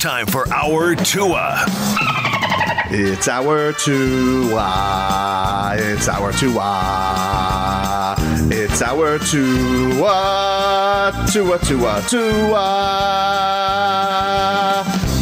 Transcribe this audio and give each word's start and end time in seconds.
Time 0.00 0.26
for 0.26 0.50
our 0.50 0.94
Tua. 0.94 1.62
It's 2.88 3.28
our 3.28 3.74
Tua. 3.74 5.74
It's 5.76 6.08
our 6.08 6.32
Tua. 6.32 8.16
It's 8.50 8.80
our 8.80 9.18
Tua. 9.18 11.12
Tua, 11.30 11.58
Tua, 11.58 12.02
Tua. 12.08 12.66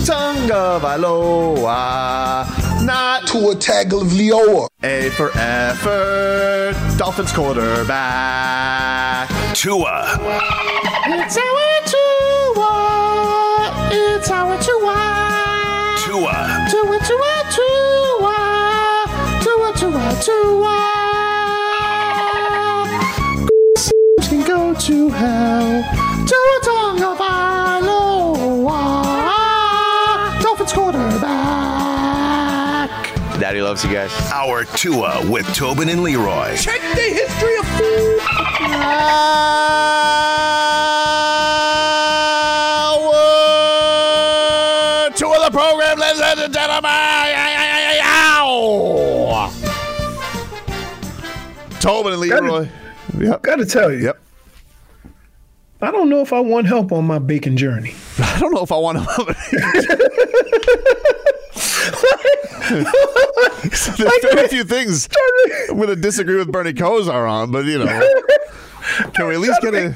Tonga 0.06 0.78
Vailoa. 0.80 2.46
Not 2.84 3.26
Tua 3.26 3.56
Tagovailoa. 3.56 4.68
A 4.84 5.10
for 5.10 5.32
effort. 5.36 6.76
Dolphins 6.96 7.32
quarterback. 7.32 9.28
Tua. 9.54 10.04
It's 11.06 11.36
our 11.36 11.42
Tua. 11.42 11.77
It's 13.90 14.30
our 14.30 14.56
Tua. 14.62 15.96
Tua. 16.04 16.66
Tua, 16.70 16.98
Tua, 17.08 17.34
Tua. 17.56 18.36
Tua, 19.42 19.72
Tua, 19.76 20.04
Tua. 20.22 20.78
Can 24.28 24.40
go 24.46 24.74
to 24.74 25.08
hell. 25.10 25.82
Tua 26.26 26.58
Tonga 26.62 27.14
Vailoa. 27.20 28.82
Dolphins 30.42 30.72
quarterback. 30.72 31.28
Daddy 33.40 33.62
loves 33.62 33.84
you 33.84 33.90
guys. 33.92 34.12
Our 34.32 34.64
Tua 34.64 35.20
with 35.30 35.46
Tobin 35.54 35.88
and 35.88 36.02
Leroy. 36.02 36.56
Check 36.56 36.80
the 36.94 37.00
history 37.00 37.56
of 37.58 37.66
food. 37.78 38.18
Ah. 38.70 39.97
Tobin 51.88 52.12
and 52.12 52.20
Leroy. 52.20 52.68
Yep. 53.18 53.42
Gotta 53.42 53.64
tell 53.64 53.90
you. 53.90 54.04
Yep. 54.04 54.20
I 55.80 55.90
don't 55.90 56.10
know 56.10 56.20
if 56.20 56.34
I 56.34 56.40
want 56.40 56.66
help 56.66 56.92
on 56.92 57.06
my 57.06 57.18
bacon 57.18 57.56
journey. 57.56 57.94
I 58.18 58.38
don't 58.38 58.52
know 58.52 58.62
if 58.62 58.70
I 58.70 58.76
want 58.76 58.98
to. 58.98 59.04
There's 63.96 64.34
very 64.34 64.48
few 64.48 64.64
things 64.64 65.08
I'm 65.70 65.76
going 65.76 65.88
to 65.88 65.96
disagree 65.96 66.36
with 66.36 66.52
Bernie 66.52 66.74
Kosar 66.74 67.30
on, 67.30 67.50
but 67.50 67.64
you 67.64 67.78
know, 67.78 67.86
can 69.14 69.28
we 69.28 69.36
at 69.36 69.40
least 69.40 69.62
get 69.62 69.74
a? 69.74 69.94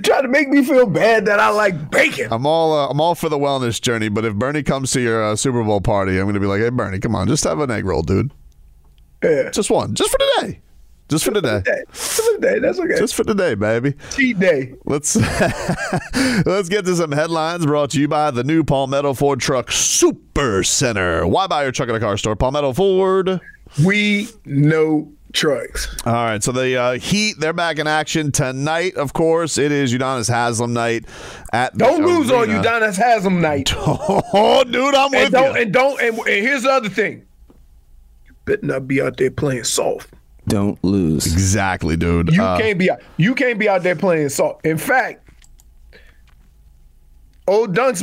Trying 0.00 0.22
to 0.22 0.28
make 0.28 0.48
me 0.48 0.64
feel 0.64 0.86
bad 0.86 1.26
that 1.26 1.38
I 1.38 1.50
like 1.50 1.88
bacon. 1.88 2.32
I'm 2.32 2.46
all 2.46 2.76
uh, 2.76 2.88
I'm 2.88 3.00
all 3.00 3.14
for 3.14 3.28
the 3.28 3.38
wellness 3.38 3.80
journey, 3.80 4.08
but 4.08 4.24
if 4.24 4.34
Bernie 4.34 4.64
comes 4.64 4.90
to 4.92 5.00
your 5.00 5.22
uh, 5.22 5.36
Super 5.36 5.62
Bowl 5.62 5.80
party, 5.80 6.18
I'm 6.18 6.24
going 6.24 6.34
to 6.34 6.40
be 6.40 6.46
like, 6.46 6.60
"Hey, 6.60 6.70
Bernie, 6.70 6.98
come 6.98 7.14
on, 7.14 7.28
just 7.28 7.44
have 7.44 7.60
an 7.60 7.70
egg 7.70 7.84
roll, 7.84 8.02
dude. 8.02 8.32
Yeah. 9.22 9.50
Just 9.50 9.70
one, 9.70 9.94
just 9.94 10.10
for 10.10 10.18
today, 10.18 10.60
just 11.12 11.24
for 11.24 11.30
today, 11.30 11.62
Hey, 11.64 11.82
for 11.90 12.22
the 12.22 12.38
day, 12.40 12.58
That's 12.58 12.78
okay. 12.80 12.98
just 12.98 13.14
for 13.14 13.22
today, 13.24 13.54
baby." 13.54 13.94
cheat 14.10 14.38
day. 14.40 14.74
Let's 14.84 15.14
let's 16.46 16.68
get 16.68 16.84
to 16.86 16.96
some 16.96 17.12
headlines 17.12 17.64
brought 17.66 17.90
to 17.90 18.00
you 18.00 18.08
by 18.08 18.30
the 18.30 18.42
new 18.44 18.64
Palmetto 18.64 19.14
Ford 19.14 19.40
Truck 19.40 19.70
Super 19.70 20.62
Center. 20.64 21.26
Why 21.26 21.46
buy 21.46 21.62
your 21.62 21.72
truck 21.72 21.88
at 21.88 21.94
a 21.94 22.00
car 22.00 22.16
store? 22.16 22.34
Palmetto 22.36 22.72
Ford. 22.72 23.40
We 23.84 24.28
know 24.44 25.10
trucks. 25.32 25.88
All 26.04 26.12
right, 26.12 26.42
so 26.42 26.52
the 26.52 26.76
uh, 26.76 26.92
Heat 26.98 27.36
they're 27.38 27.54
back 27.54 27.78
in 27.78 27.86
action 27.86 28.32
tonight. 28.32 28.96
Of 28.96 29.12
course, 29.14 29.56
it 29.56 29.72
is 29.72 29.92
Udonis 29.94 30.28
Haslem 30.28 30.72
night 30.74 31.06
at. 31.52 31.76
Don't 31.78 32.04
lose 32.04 32.30
on. 32.30 32.48
Udonis 32.48 32.96
Haslem 32.96 33.40
night. 33.40 33.72
Oh, 34.34 34.64
dude, 34.64 34.94
I'm 34.94 35.10
with 35.10 35.24
and 35.24 35.32
don't 35.32 35.54
you. 35.56 35.62
and 35.62 35.72
don't 35.72 36.00
and, 36.00 36.18
and 36.18 36.26
here's 36.28 36.62
the 36.64 36.70
other 36.70 36.88
thing. 36.88 37.26
You 38.26 38.34
better 38.44 38.66
not 38.66 38.88
be 38.88 39.00
out 39.00 39.16
there 39.16 39.30
playing 39.30 39.64
soft. 39.64 40.12
Don't 40.52 40.78
lose. 40.84 41.24
Exactly, 41.26 41.96
dude. 41.96 42.30
You 42.34 42.42
Uh, 42.42 42.58
can't 42.58 42.78
be 42.78 42.90
out. 42.90 43.00
You 43.16 43.34
can't 43.34 43.58
be 43.58 43.70
out 43.70 43.82
there 43.82 43.96
playing 43.96 44.28
soft. 44.28 44.66
In 44.66 44.76
fact, 44.76 45.26
old 47.48 47.74
Dunce, 47.74 48.02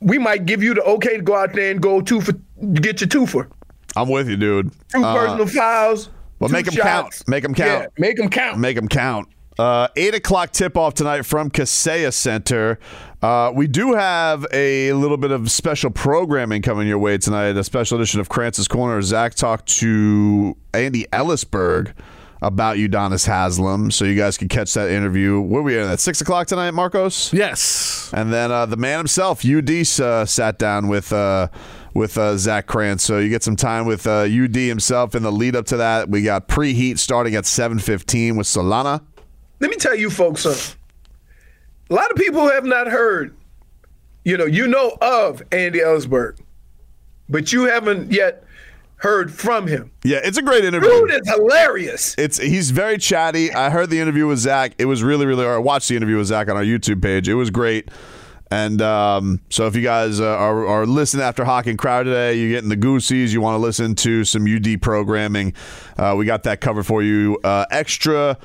we 0.00 0.18
might 0.18 0.44
give 0.46 0.62
you 0.62 0.74
the 0.74 0.82
okay 0.82 1.16
to 1.16 1.22
go 1.22 1.34
out 1.34 1.54
there 1.54 1.70
and 1.70 1.80
go 1.80 2.00
two 2.00 2.20
for 2.20 2.32
get 2.74 3.00
your 3.00 3.08
two 3.08 3.26
for 3.26 3.48
I'm 3.96 4.08
with 4.10 4.28
you, 4.28 4.36
dude. 4.36 4.70
two 4.92 5.02
Uh, 5.02 5.14
personal 5.14 5.46
fouls. 5.46 6.10
well, 6.38 6.48
two 6.48 6.52
make 6.52 6.66
'em 6.68 6.74
shots. 6.74 6.84
count. 7.22 7.28
Make 7.28 7.44
'em 7.44 7.54
count. 7.54 7.82
Yeah, 7.82 7.86
make 7.98 8.16
them 8.18 8.28
count. 8.28 8.58
Make 8.58 8.76
them 8.76 8.88
count. 8.88 9.28
Uh, 9.58 9.88
eight 9.96 10.14
o'clock 10.14 10.52
tip 10.52 10.76
off 10.76 10.94
tonight 10.94 11.24
from 11.26 11.50
Kaseya 11.50 12.12
Center. 12.12 12.78
Uh, 13.20 13.50
we 13.52 13.66
do 13.66 13.94
have 13.94 14.46
a 14.52 14.92
little 14.92 15.16
bit 15.16 15.32
of 15.32 15.50
special 15.50 15.90
programming 15.90 16.62
coming 16.62 16.86
your 16.86 16.98
way 16.98 17.18
tonight. 17.18 17.56
A 17.56 17.64
special 17.64 17.98
edition 17.98 18.20
of 18.20 18.28
Krantz's 18.28 18.68
Corner. 18.68 19.02
Zach 19.02 19.34
talked 19.34 19.66
to 19.78 20.56
Andy 20.72 21.04
Elisburg 21.12 21.94
about 22.40 22.76
Udonis 22.76 23.26
Haslem, 23.26 23.90
so 23.90 24.04
you 24.04 24.14
guys 24.16 24.38
can 24.38 24.46
catch 24.46 24.72
that 24.74 24.90
interview. 24.90 25.40
Where 25.40 25.62
we 25.62 25.76
at? 25.76 25.88
At 25.90 25.98
six 25.98 26.20
o'clock 26.20 26.46
tonight, 26.46 26.70
Marcos. 26.70 27.32
Yes. 27.32 28.10
And 28.14 28.32
then 28.32 28.52
uh, 28.52 28.66
the 28.66 28.76
man 28.76 28.98
himself, 28.98 29.44
UD, 29.44 29.68
uh, 29.68 30.24
sat 30.24 30.58
down 30.58 30.86
with 30.86 31.12
uh, 31.12 31.48
with 31.94 32.16
uh, 32.16 32.36
Zach 32.36 32.66
Krantz. 32.66 33.02
So 33.02 33.18
you 33.18 33.28
get 33.28 33.42
some 33.42 33.56
time 33.56 33.86
with 33.86 34.06
uh, 34.06 34.28
UD 34.30 34.54
himself 34.54 35.16
in 35.16 35.24
the 35.24 35.32
lead 35.32 35.56
up 35.56 35.66
to 35.66 35.78
that. 35.78 36.08
We 36.08 36.22
got 36.22 36.46
preheat 36.46 36.98
starting 36.98 37.34
at 37.34 37.46
seven 37.46 37.80
fifteen 37.80 38.36
with 38.36 38.46
Solana. 38.46 39.02
Let 39.58 39.70
me 39.70 39.76
tell 39.76 39.96
you 39.96 40.08
folks 40.08 40.42
something. 40.42 40.77
A 41.90 41.94
lot 41.94 42.10
of 42.10 42.16
people 42.16 42.48
have 42.50 42.64
not 42.64 42.86
heard, 42.88 43.34
you 44.24 44.36
know, 44.36 44.44
you 44.44 44.66
know 44.66 44.96
of 45.00 45.42
Andy 45.52 45.80
Elisburg, 45.80 46.38
but 47.28 47.52
you 47.52 47.64
haven't 47.64 48.12
yet 48.12 48.44
heard 48.96 49.32
from 49.32 49.66
him. 49.66 49.90
Yeah, 50.04 50.20
it's 50.22 50.36
a 50.36 50.42
great 50.42 50.64
interview. 50.64 50.90
Dude 50.90 51.10
is 51.12 51.28
hilarious. 51.28 52.14
It's 52.18 52.38
he's 52.38 52.70
very 52.70 52.98
chatty. 52.98 53.52
I 53.52 53.70
heard 53.70 53.90
the 53.90 54.00
interview 54.00 54.26
with 54.26 54.38
Zach. 54.38 54.74
It 54.78 54.84
was 54.84 55.02
really, 55.02 55.24
really. 55.24 55.44
Or 55.44 55.54
I 55.54 55.58
watched 55.58 55.88
the 55.88 55.96
interview 55.96 56.18
with 56.18 56.26
Zach 56.26 56.50
on 56.50 56.56
our 56.56 56.64
YouTube 56.64 57.02
page. 57.02 57.28
It 57.28 57.34
was 57.34 57.50
great. 57.50 57.90
And 58.50 58.80
um, 58.80 59.40
so, 59.50 59.66
if 59.66 59.76
you 59.76 59.82
guys 59.82 60.20
uh, 60.20 60.26
are, 60.26 60.66
are 60.66 60.86
listening 60.86 61.22
after 61.22 61.44
Hawk 61.44 61.66
and 61.66 61.78
Crowd 61.78 62.04
today, 62.04 62.34
you're 62.34 62.50
getting 62.50 62.70
the 62.70 62.76
Goosies, 62.76 63.32
you 63.32 63.42
want 63.42 63.54
to 63.54 63.58
listen 63.58 63.94
to 63.96 64.24
some 64.24 64.46
UD 64.46 64.80
programming, 64.80 65.52
uh, 65.98 66.14
we 66.16 66.24
got 66.24 66.44
that 66.44 66.62
covered 66.62 66.84
for 66.84 67.02
you. 67.02 67.38
Uh, 67.44 67.66
extra 67.70 68.38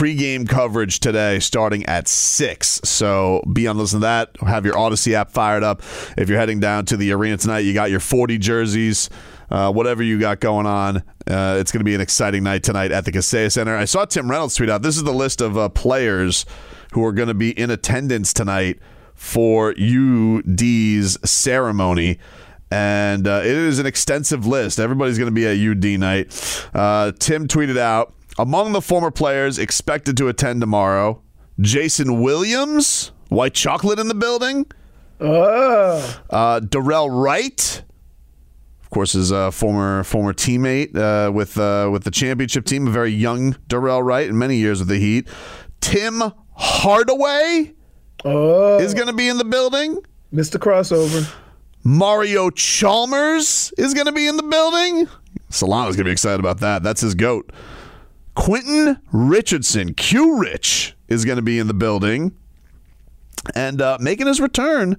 pregame 0.00 0.48
coverage 0.48 0.98
today 0.98 1.38
starting 1.38 1.84
at 1.84 2.08
6. 2.08 2.80
So, 2.84 3.42
be 3.52 3.66
on 3.66 3.76
listen 3.76 4.00
to 4.00 4.06
that. 4.06 4.30
Have 4.40 4.64
your 4.64 4.78
Odyssey 4.78 5.14
app 5.14 5.30
fired 5.30 5.62
up. 5.62 5.82
If 6.16 6.30
you're 6.30 6.38
heading 6.38 6.58
down 6.58 6.86
to 6.86 6.96
the 6.96 7.12
arena 7.12 7.36
tonight, 7.36 7.60
you 7.60 7.74
got 7.74 7.90
your 7.90 8.00
40 8.00 8.38
jerseys. 8.38 9.10
Uh, 9.50 9.70
whatever 9.70 10.02
you 10.02 10.18
got 10.18 10.40
going 10.40 10.64
on, 10.64 10.98
uh, 11.26 11.58
it's 11.60 11.70
going 11.70 11.80
to 11.80 11.84
be 11.84 11.94
an 11.94 12.00
exciting 12.00 12.42
night 12.42 12.62
tonight 12.62 12.92
at 12.92 13.04
the 13.04 13.12
Kaseya 13.12 13.52
Center. 13.52 13.76
I 13.76 13.84
saw 13.84 14.06
Tim 14.06 14.30
Reynolds 14.30 14.54
tweet 14.54 14.70
out 14.70 14.80
this 14.80 14.96
is 14.96 15.02
the 15.02 15.12
list 15.12 15.42
of 15.42 15.58
uh, 15.58 15.68
players 15.68 16.46
who 16.92 17.04
are 17.04 17.12
going 17.12 17.28
to 17.28 17.34
be 17.34 17.50
in 17.50 17.68
attendance 17.68 18.32
tonight 18.32 18.78
for 19.14 19.74
UD's 19.78 21.18
ceremony. 21.28 22.18
And 22.70 23.28
uh, 23.28 23.42
it 23.44 23.50
is 23.50 23.78
an 23.78 23.84
extensive 23.84 24.46
list. 24.46 24.78
Everybody's 24.78 25.18
going 25.18 25.26
to 25.26 25.32
be 25.34 25.46
at 25.46 25.58
UD 25.58 26.00
night. 26.00 26.68
Uh, 26.72 27.12
Tim 27.18 27.48
tweeted 27.48 27.76
out 27.76 28.14
among 28.40 28.72
the 28.72 28.80
former 28.80 29.10
players 29.10 29.58
expected 29.58 30.16
to 30.16 30.28
attend 30.28 30.60
tomorrow 30.60 31.20
Jason 31.60 32.20
Williams, 32.22 33.12
White 33.28 33.54
chocolate 33.54 33.98
in 33.98 34.08
the 34.08 34.14
building. 34.14 34.66
Oh, 35.20 36.20
Uh, 36.30 36.60
Dorell 36.60 37.08
Wright, 37.10 37.82
of 38.82 38.90
course, 38.90 39.14
is 39.14 39.30
a 39.30 39.52
former 39.52 40.02
former 40.04 40.32
teammate 40.32 40.96
uh, 40.96 41.30
with 41.30 41.58
uh, 41.58 41.88
with 41.92 42.04
the 42.04 42.10
championship 42.10 42.64
team. 42.64 42.88
A 42.88 42.90
very 42.90 43.10
young 43.12 43.52
Dorell 43.68 44.02
Wright, 44.02 44.26
in 44.26 44.38
many 44.38 44.56
years 44.56 44.78
with 44.78 44.88
the 44.88 44.98
Heat. 44.98 45.28
Tim 45.80 46.22
Hardaway 46.56 47.74
oh, 48.24 48.78
is 48.78 48.94
going 48.94 49.06
to 49.08 49.12
be 49.12 49.28
in 49.28 49.36
the 49.38 49.44
building. 49.44 49.98
Mr. 50.32 50.58
Crossover. 50.58 51.30
Mario 51.84 52.50
Chalmers 52.50 53.72
is 53.78 53.94
going 53.94 54.06
to 54.06 54.12
be 54.12 54.26
in 54.26 54.36
the 54.36 54.42
building. 54.42 55.08
Solano's 55.50 55.96
going 55.96 56.04
to 56.04 56.04
be 56.04 56.12
excited 56.12 56.40
about 56.40 56.60
that. 56.60 56.82
That's 56.82 57.00
his 57.00 57.14
goat. 57.14 57.50
Quentin 58.34 59.00
Richardson, 59.12 59.94
Q 59.94 60.38
Rich, 60.38 60.96
is 61.08 61.24
going 61.24 61.36
to 61.36 61.42
be 61.42 61.58
in 61.58 61.66
the 61.66 61.74
building. 61.74 62.36
And 63.54 63.80
uh, 63.80 63.98
making 64.00 64.26
his 64.26 64.40
return, 64.40 64.96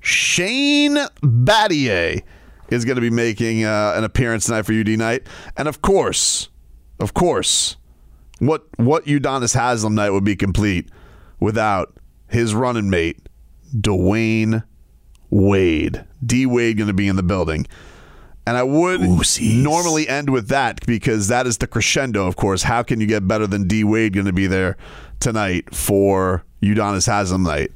Shane 0.00 0.96
Battier 1.22 2.22
is 2.68 2.84
going 2.84 2.96
to 2.96 3.00
be 3.00 3.10
making 3.10 3.64
uh, 3.64 3.94
an 3.96 4.04
appearance 4.04 4.46
tonight 4.46 4.62
for 4.62 4.72
UD 4.72 4.88
night. 4.88 5.26
And 5.56 5.66
of 5.68 5.82
course, 5.82 6.48
of 6.98 7.14
course, 7.14 7.76
what 8.38 8.66
what 8.76 9.04
Udonis 9.06 9.54
Haslem 9.54 9.94
night 9.94 10.10
would 10.10 10.24
be 10.24 10.36
complete 10.36 10.88
without 11.40 11.96
his 12.28 12.54
running 12.54 12.90
mate, 12.90 13.28
Dwyane 13.74 14.62
Wade. 15.30 16.04
D 16.24 16.46
Wade 16.46 16.76
going 16.76 16.88
to 16.88 16.94
be 16.94 17.08
in 17.08 17.16
the 17.16 17.22
building. 17.22 17.66
And 18.46 18.56
I 18.56 18.62
would 18.62 19.00
normally 19.40 20.08
end 20.08 20.30
with 20.30 20.48
that 20.48 20.84
because 20.86 21.28
that 21.28 21.46
is 21.46 21.58
the 21.58 21.66
crescendo, 21.66 22.26
of 22.26 22.36
course. 22.36 22.62
How 22.64 22.82
can 22.82 23.00
you 23.00 23.06
get 23.06 23.28
better 23.28 23.46
than 23.46 23.68
D 23.68 23.84
Wade 23.84 24.14
going 24.14 24.26
to 24.26 24.32
be 24.32 24.46
there 24.46 24.76
tonight 25.20 25.74
for 25.74 26.44
Udonis 26.62 27.06
Haslem 27.06 27.42
night? 27.44 27.72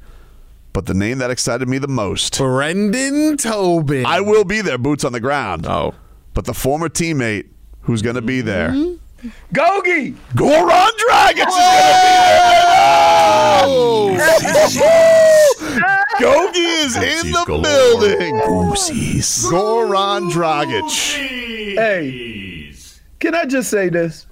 But 0.72 0.86
the 0.86 0.94
name 0.94 1.18
that 1.18 1.30
excited 1.30 1.68
me 1.68 1.78
the 1.78 1.86
most, 1.86 2.36
Brendan 2.38 3.36
Tobin. 3.36 4.04
I 4.04 4.20
will 4.20 4.42
be 4.44 4.60
there, 4.60 4.78
boots 4.78 5.04
on 5.04 5.12
the 5.12 5.20
ground. 5.20 5.66
Oh. 5.66 5.94
But 6.32 6.46
the 6.46 6.54
former 6.54 6.88
teammate 6.88 7.48
who's 7.82 8.02
going 8.02 8.16
to 8.16 8.22
be 8.22 8.40
there, 8.40 8.70
mm-hmm. 8.70 9.28
Gogi. 9.54 10.16
Goran 10.34 10.90
Dragic 10.98 11.38
is 11.38 11.54
going 11.54 11.78
to 11.80 11.94
be 14.72 14.80
there. 14.80 15.23
Gogi 16.18 16.84
is 16.84 16.96
in 16.96 17.32
the 17.32 17.44
building. 17.46 18.36
Goran 19.50 20.30
Dragic. 20.30 20.90
Hey, 21.76 22.72
can 23.18 23.34
I 23.34 23.44
just 23.46 23.70
say 23.70 23.88
this? 23.88 24.26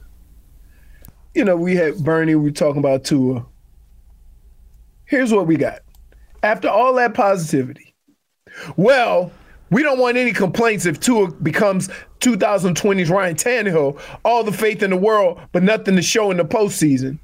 You 1.34 1.44
know, 1.44 1.56
we 1.56 1.75
had 1.75 1.96
Bernie, 1.99 2.34
we 2.34 2.43
were 2.44 2.50
talking 2.50 2.79
about 2.79 3.05
Tua. 3.05 3.44
Here's 5.06 5.32
what 5.32 5.46
we 5.46 5.56
got. 5.56 5.81
After 6.43 6.69
all 6.69 6.94
that 6.94 7.14
positivity, 7.14 7.94
well, 8.76 9.32
we 9.70 9.82
don't 9.82 9.99
want 9.99 10.17
any 10.17 10.32
complaints 10.32 10.87
if 10.87 11.00
Tua 11.00 11.32
becomes 11.32 11.88
2020's 12.20 13.11
Ryan 13.11 13.34
Tannehill, 13.34 13.99
all 14.25 14.44
the 14.44 14.52
faith 14.52 14.82
in 14.82 14.90
the 14.90 14.96
world, 14.96 15.40
but 15.52 15.62
nothing 15.62 15.96
to 15.96 16.02
show 16.02 16.31
in 16.31 16.37
the 16.37 16.44
postseason. 16.44 17.19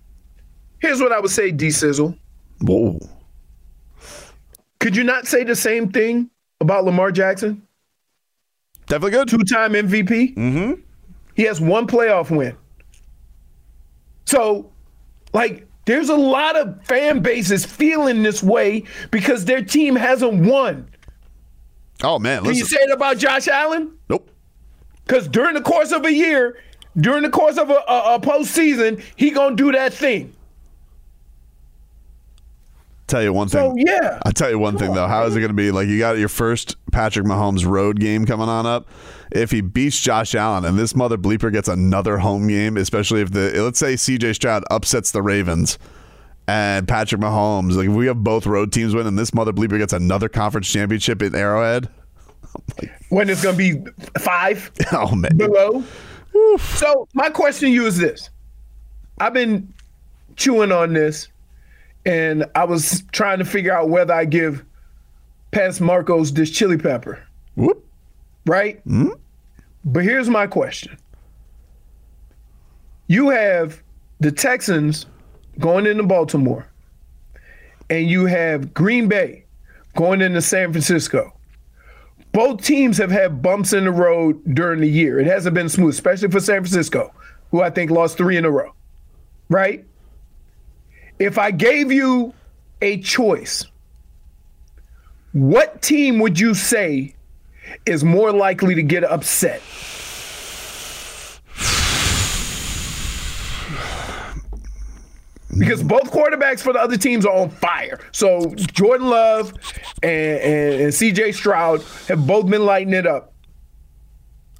Here's 0.80 1.00
what 1.00 1.12
I 1.12 1.20
would 1.20 1.30
say, 1.30 1.50
D 1.50 1.70
Sizzle. 1.70 2.16
Whoa. 2.62 2.98
Could 4.80 4.96
you 4.96 5.04
not 5.04 5.26
say 5.26 5.44
the 5.44 5.56
same 5.56 5.90
thing 5.90 6.30
about 6.60 6.84
Lamar 6.84 7.10
Jackson? 7.10 7.62
Definitely 8.86 9.10
good. 9.12 9.28
Two 9.28 9.38
time 9.38 9.72
MVP. 9.72 10.34
Mm-hmm. 10.34 10.80
He 11.34 11.42
has 11.44 11.60
one 11.60 11.86
playoff 11.86 12.34
win. 12.34 12.56
So, 14.24 14.70
like, 15.32 15.66
there's 15.84 16.08
a 16.08 16.16
lot 16.16 16.56
of 16.56 16.84
fan 16.84 17.20
bases 17.20 17.64
feeling 17.64 18.22
this 18.22 18.42
way 18.42 18.84
because 19.10 19.44
their 19.44 19.62
team 19.62 19.96
hasn't 19.96 20.46
won. 20.46 20.88
Oh, 22.02 22.18
man. 22.18 22.42
Can 22.42 22.54
you 22.54 22.62
Listen. 22.62 22.78
say 22.78 22.84
it 22.84 22.90
about 22.90 23.18
Josh 23.18 23.48
Allen? 23.48 23.96
Nope. 24.08 24.30
Because 25.04 25.26
during 25.28 25.54
the 25.54 25.62
course 25.62 25.92
of 25.92 26.04
a 26.04 26.12
year, 26.12 26.58
during 26.98 27.22
the 27.22 27.30
course 27.30 27.56
of 27.56 27.70
a, 27.70 27.82
a, 27.88 28.14
a 28.16 28.20
postseason, 28.20 29.02
he 29.16 29.30
gonna 29.30 29.56
do 29.56 29.72
that 29.72 29.94
thing. 29.94 30.34
Tell 33.08 33.22
you 33.22 33.32
one 33.32 33.48
thing. 33.48 33.70
So 33.70 33.74
yeah, 33.78 34.18
I'll 34.26 34.32
tell 34.32 34.50
you 34.50 34.58
one 34.58 34.76
thing 34.76 34.92
though. 34.92 35.06
How 35.08 35.24
is 35.24 35.34
it 35.34 35.40
going 35.40 35.48
to 35.48 35.54
be? 35.54 35.70
Like 35.70 35.88
you 35.88 35.98
got 35.98 36.18
your 36.18 36.28
first 36.28 36.76
Patrick 36.92 37.24
Mahomes 37.26 37.66
road 37.66 37.98
game 37.98 38.26
coming 38.26 38.50
on 38.50 38.66
up. 38.66 38.86
If 39.32 39.50
he 39.50 39.62
beats 39.62 39.98
Josh 39.98 40.34
Allen 40.34 40.66
and 40.66 40.78
this 40.78 40.94
mother 40.94 41.16
bleeper 41.16 41.50
gets 41.50 41.68
another 41.68 42.18
home 42.18 42.48
game, 42.48 42.76
especially 42.76 43.22
if 43.22 43.32
the 43.32 43.62
let's 43.62 43.78
say 43.78 43.94
CJ 43.94 44.34
Stroud 44.34 44.62
upsets 44.70 45.10
the 45.10 45.22
Ravens 45.22 45.78
and 46.46 46.86
Patrick 46.86 47.22
Mahomes, 47.22 47.76
like 47.76 47.88
if 47.88 47.94
we 47.94 48.06
have 48.08 48.22
both 48.22 48.46
road 48.46 48.72
teams 48.72 48.94
win 48.94 49.06
and 49.06 49.18
this 49.18 49.32
mother 49.32 49.54
bleeper 49.54 49.78
gets 49.78 49.94
another 49.94 50.28
conference 50.28 50.70
championship 50.70 51.22
in 51.22 51.34
Arrowhead. 51.34 51.88
when 53.08 53.30
it's 53.30 53.42
gonna 53.42 53.56
be 53.56 53.82
five. 54.18 54.70
Oh 54.92 55.14
man. 55.14 55.34
below. 55.36 55.82
So 56.58 57.08
my 57.14 57.30
question 57.30 57.68
to 57.68 57.74
you 57.74 57.86
is 57.86 57.96
this: 57.96 58.28
I've 59.18 59.32
been 59.32 59.72
chewing 60.36 60.72
on 60.72 60.92
this, 60.92 61.28
and 62.04 62.44
I 62.54 62.64
was 62.64 63.02
trying 63.12 63.38
to 63.38 63.44
figure 63.44 63.72
out 63.72 63.88
whether 63.88 64.14
I 64.14 64.24
give 64.24 64.64
Paz 65.50 65.80
Marcos 65.80 66.30
this 66.30 66.50
chili 66.50 66.78
pepper, 66.78 67.22
Whoop. 67.56 67.84
right? 68.46 68.78
Mm-hmm. 68.86 69.10
But 69.84 70.04
here's 70.04 70.28
my 70.28 70.46
question: 70.46 70.96
You 73.06 73.30
have 73.30 73.82
the 74.20 74.32
Texans 74.32 75.06
going 75.58 75.86
into 75.86 76.02
Baltimore, 76.02 76.66
and 77.90 78.08
you 78.08 78.26
have 78.26 78.74
Green 78.74 79.08
Bay 79.08 79.44
going 79.94 80.20
into 80.20 80.40
San 80.40 80.72
Francisco 80.72 81.32
both 82.32 82.62
teams 82.62 82.98
have 82.98 83.10
had 83.10 83.42
bumps 83.42 83.72
in 83.72 83.84
the 83.84 83.90
road 83.90 84.40
during 84.54 84.80
the 84.80 84.88
year. 84.88 85.18
It 85.18 85.26
hasn't 85.26 85.54
been 85.54 85.68
smooth, 85.68 85.94
especially 85.94 86.30
for 86.30 86.40
San 86.40 86.62
Francisco, 86.62 87.12
who 87.50 87.62
I 87.62 87.70
think 87.70 87.90
lost 87.90 88.16
three 88.16 88.36
in 88.36 88.44
a 88.44 88.50
row. 88.50 88.72
Right? 89.48 89.84
If 91.18 91.36
I 91.36 91.50
gave 91.50 91.90
you 91.90 92.32
a 92.80 93.00
choice, 93.00 93.66
what 95.32 95.82
team 95.82 96.20
would 96.20 96.38
you 96.38 96.54
say 96.54 97.14
is 97.86 98.04
more 98.04 98.32
likely 98.32 98.74
to 98.76 98.82
get 98.82 99.04
upset? 99.04 99.60
Because 105.58 105.82
both 105.82 106.12
quarterbacks 106.12 106.60
for 106.60 106.72
the 106.72 106.78
other 106.78 106.96
teams 106.96 107.26
are 107.26 107.34
on 107.34 107.50
fire. 107.50 107.98
So 108.12 108.54
Jordan 108.54 109.08
Love 109.08 109.52
and, 110.02 110.40
and, 110.40 110.80
and 110.82 110.92
CJ 110.92 111.34
Stroud 111.34 111.82
have 112.06 112.26
both 112.28 112.48
been 112.48 112.64
lighting 112.64 112.92
it 112.94 113.06
up. 113.08 113.34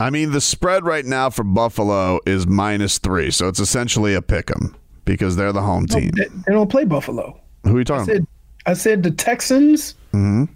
I 0.01 0.11
mean, 0.11 0.33
the 0.33 0.41
spread 0.41 0.85
right 0.85 1.05
now 1.05 1.31
for 1.31 1.45
Buffalo 1.45 2.19
is 2.27 2.47
minus 2.47 2.99
three, 2.99 3.31
so 3.31 3.49
it's 3.49 3.61
essentially 3.61 4.15
a 4.15 4.23
pick 4.23 4.51
'em 4.51 4.78
because 5.13 5.37
they're 5.37 5.53
the 5.53 5.63
home 5.63 5.87
team. 5.87 6.11
They, 6.11 6.27
they 6.47 6.53
don't 6.53 6.71
play 6.71 6.85
Buffalo. 6.85 7.41
Who 7.65 7.71
are 7.71 7.75
you 7.75 7.81
I 7.81 7.85
talking 7.85 8.05
said, 8.07 8.27
I 8.67 8.73
said 8.75 9.03
the 9.03 9.11
Texans 9.11 9.95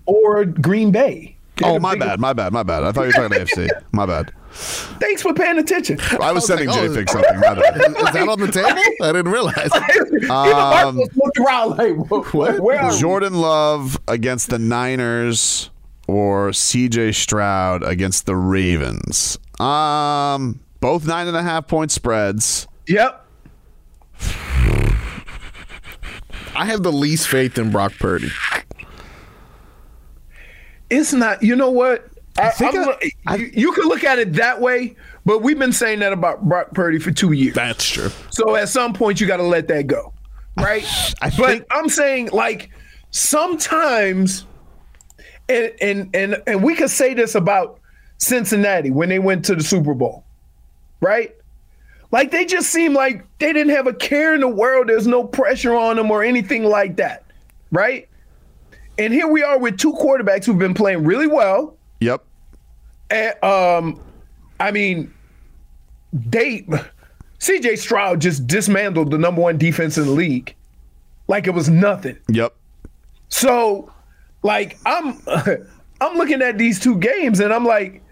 or 0.07 0.45
Green 0.45 0.91
Bay. 0.91 1.37
They're 1.57 1.71
Oh, 1.71 1.79
my 1.79 1.93
biggest- 1.95 2.09
bad, 2.09 2.21
my 2.21 2.33
bad, 2.33 2.53
my 2.53 2.63
bad. 2.63 2.83
I 2.85 2.93
thought 2.93 3.03
you 3.03 3.07
were 3.09 3.29
talking 3.29 3.39
AFC. 3.47 3.69
My 3.93 4.07
bad. 4.07 4.33
Thanks 4.55 5.23
for 5.23 5.33
paying 5.35 5.59
attention. 5.59 5.99
I 6.21 6.33
was 6.33 6.35
was 6.43 6.47
sending 6.47 6.69
like, 6.69 6.79
oh, 6.79 6.89
JFig 6.89 7.09
something. 7.11 7.41
My 7.41 7.55
bad. 7.55 7.77
Is 7.81 8.13
that 8.13 8.29
on 8.29 8.41
the 8.41 8.49
table? 8.51 8.81
I 9.03 9.13
didn't 9.13 9.31
realize. 9.33 9.71
Um, 10.31 11.01
around 11.41 11.77
like, 11.79 12.33
what? 12.35 12.61
Where? 12.61 12.91
Jordan 12.93 13.35
Love 13.35 13.99
against 14.09 14.51
the 14.51 14.59
Niners 14.59 15.71
or 16.07 16.51
CJ 16.51 17.15
Stroud 17.15 17.83
against 17.83 18.27
the 18.27 18.37
Ravens. 18.37 19.39
Um, 19.61 20.61
both 20.81 21.07
nine 21.07 21.29
and 21.29 21.37
a 21.37 21.43
half 21.43 21.67
point 21.67 21.91
spreads. 21.91 22.67
Yep. 22.89 23.22
I 26.55 26.67
have 26.67 26.83
the 26.83 26.93
least 26.93 27.29
faith 27.29 27.59
in 27.59 27.71
Brock 27.71 27.93
Purdy. 27.99 28.31
It's 30.91 31.13
not. 31.13 31.43
You 31.43 31.57
know 31.57 31.71
what? 31.71 32.09
I, 32.39 32.51
think 32.51 32.75
I'm 32.77 32.89
I- 33.27 33.37
you, 33.37 33.51
you 33.55 33.73
can 33.73 33.85
look 33.85 34.05
at 34.05 34.19
it 34.19 34.35
that 34.35 34.61
way, 34.61 34.97
but 35.25 35.43
we've 35.43 35.59
been 35.59 35.73
saying 35.73 36.01
that 36.01 36.13
about 36.13 36.47
Brock 36.49 36.73
Purdy 36.73 36.99
for 36.99 37.11
two 37.11 37.33
years. 37.33 37.55
That's 37.55 37.87
true. 37.89 38.11
So 38.31 38.55
at 38.57 38.69
some 38.69 38.93
point, 38.93 39.21
you 39.21 39.27
got 39.27 39.37
to 39.39 39.43
let 39.43 39.69
that 39.69 39.87
go, 39.87 40.13
right? 40.57 40.85
I 41.23 41.31
but 41.31 41.47
think- 41.51 41.67
I'm 41.71 41.89
saying 41.89 42.31
like 42.33 42.71
sometimes, 43.11 44.47
and 45.49 45.73
and 45.81 46.11
and 46.15 46.43
and 46.47 46.63
we 46.63 46.75
could 46.75 46.91
say 46.91 47.15
this 47.15 47.35
about 47.35 47.81
Cincinnati 48.19 48.91
when 48.91 49.09
they 49.09 49.19
went 49.19 49.45
to 49.47 49.55
the 49.55 49.63
Super 49.63 49.95
Bowl, 49.95 50.25
right? 51.01 51.35
Like 52.13 52.31
they 52.31 52.45
just 52.45 52.71
seem 52.71 52.93
like 52.95 53.27
they 53.39 53.53
didn't 53.53 53.75
have 53.75 53.87
a 53.87 53.95
care 53.95 54.35
in 54.35 54.43
the 54.43 54.49
world. 54.49 54.89
There's 54.89 55.07
no 55.07 55.25
pressure 55.25 55.75
on 55.75 55.97
them 55.97 56.11
or 56.11 56.23
anything 56.23 56.65
like 56.65 56.97
that, 56.97 57.25
right? 57.71 58.09
And 58.99 59.13
here 59.13 59.27
we 59.27 59.43
are 59.43 59.59
with 59.59 59.79
two 59.79 59.95
quarterbacks 59.95 60.45
who've 60.45 60.59
been 60.59 60.75
playing 60.75 61.05
really 61.05 61.27
well. 61.27 61.77
Yep. 62.01 62.23
And, 63.11 63.43
um, 63.43 64.01
I 64.61 64.71
mean, 64.71 65.13
they 66.13 66.67
CJ 67.41 67.79
Stroud 67.79 68.21
just 68.21 68.47
dismantled 68.47 69.11
the 69.11 69.19
number 69.19 69.41
one 69.41 69.57
defense 69.57 69.97
in 69.97 70.05
the 70.05 70.11
league 70.11 70.55
like 71.29 71.47
it 71.47 71.55
was 71.55 71.71
nothing. 71.71 72.19
Yep. 72.29 72.55
So, 73.29 73.91
like, 74.43 74.79
I'm 74.85 75.19
I'm 76.01 76.17
looking 76.17 76.43
at 76.43 76.59
these 76.59 76.79
two 76.79 76.97
games 76.99 77.41
and 77.41 77.55
I'm 77.55 77.65
like, 77.65 78.03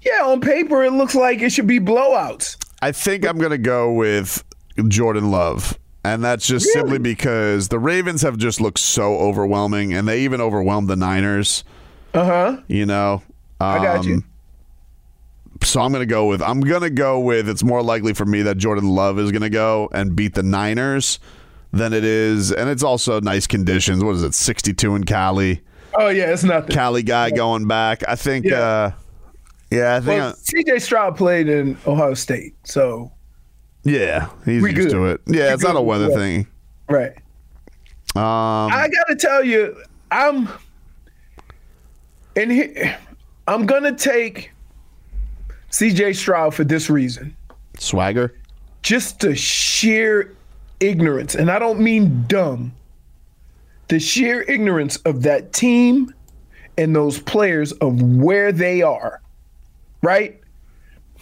yeah, 0.00 0.24
on 0.24 0.40
paper 0.40 0.82
it 0.82 0.92
looks 0.92 1.14
like 1.14 1.42
it 1.42 1.50
should 1.50 1.66
be 1.66 1.78
blowouts. 1.78 2.56
I 2.82 2.92
think 2.92 3.26
I'm 3.26 3.38
gonna 3.38 3.56
go 3.58 3.92
with 3.92 4.44
Jordan 4.88 5.30
Love. 5.30 5.78
And 6.04 6.22
that's 6.24 6.46
just 6.48 6.66
Really? 6.66 6.80
simply 6.80 6.98
because 6.98 7.68
the 7.68 7.78
Ravens 7.78 8.22
have 8.22 8.36
just 8.36 8.60
looked 8.60 8.80
so 8.80 9.16
overwhelming, 9.18 9.94
and 9.94 10.08
they 10.08 10.22
even 10.22 10.40
overwhelmed 10.40 10.88
the 10.88 10.96
Niners. 10.96 11.62
Uh 12.12 12.24
huh. 12.24 12.56
You 12.66 12.84
know, 12.86 13.22
I 13.60 13.78
got 13.78 14.04
you. 14.04 14.14
Um, 14.16 14.24
So 15.62 15.80
I'm 15.80 15.92
gonna 15.92 16.06
go 16.06 16.26
with 16.26 16.42
I'm 16.42 16.60
gonna 16.60 16.90
go 16.90 17.20
with 17.20 17.48
it's 17.48 17.62
more 17.62 17.82
likely 17.84 18.14
for 18.14 18.26
me 18.26 18.42
that 18.42 18.56
Jordan 18.58 18.88
Love 18.88 19.18
is 19.20 19.30
gonna 19.30 19.48
go 19.48 19.88
and 19.92 20.16
beat 20.16 20.34
the 20.34 20.42
Niners 20.42 21.20
than 21.72 21.92
it 21.92 22.02
is, 22.04 22.50
and 22.50 22.68
it's 22.68 22.82
also 22.82 23.20
nice 23.20 23.46
conditions. 23.46 24.02
What 24.02 24.16
is 24.16 24.24
it, 24.24 24.34
62 24.34 24.96
in 24.96 25.04
Cali? 25.04 25.62
Oh 25.94 26.08
yeah, 26.08 26.32
it's 26.32 26.42
nothing. 26.42 26.74
Cali 26.74 27.04
guy 27.04 27.30
going 27.30 27.68
back. 27.68 28.02
I 28.08 28.16
think. 28.16 28.46
Yeah. 28.46 28.58
uh 28.58 28.90
Yeah, 29.72 29.96
I 29.96 30.00
think. 30.00 30.08
Well, 30.08 30.34
C.J. 30.36 30.78
Stroud 30.80 31.16
played 31.16 31.48
in 31.48 31.78
Ohio 31.86 32.12
State, 32.14 32.54
so 32.64 33.10
yeah, 33.84 34.28
he's 34.44 34.62
used 34.62 34.76
good. 34.76 34.90
to 34.90 35.06
it. 35.06 35.20
Yeah, 35.26 35.48
We 35.48 35.54
it's 35.54 35.62
not 35.62 35.76
a 35.76 35.80
weather 35.80 36.10
Yeah. 36.10 36.16
thing. 36.16 36.46
right. 36.88 37.12
Um, 38.14 38.70
I 38.70 38.88
gotta 38.92 39.16
tell 39.16 39.42
you, 39.42 39.74
I'm 40.10 40.46
and 42.36 42.52
he, 42.52 42.74
I'm 43.48 43.64
gonna 43.64 43.96
take 43.96 44.50
C.J. 45.70 46.12
Stroud 46.12 46.54
for 46.54 46.64
this 46.64 46.90
reason. 46.90 47.34
swagger. 47.78 48.34
just 48.82 49.20
the 49.20 49.34
sheer 49.34 50.34
ignorance, 50.80 51.34
and 51.34 51.50
I 51.50 51.58
don't 51.58 51.80
mean 51.80 52.24
dumb, 52.28 52.72
the 53.88 53.98
sheer 53.98 54.42
ignorance 54.42 54.96
of 54.98 55.22
that 55.22 55.54
team 55.54 56.12
and 56.76 56.94
those 56.94 57.18
players 57.20 57.72
of 57.72 58.02
where 58.02 58.52
they 58.52 58.82
are, 58.82 59.21
right? 60.02 60.40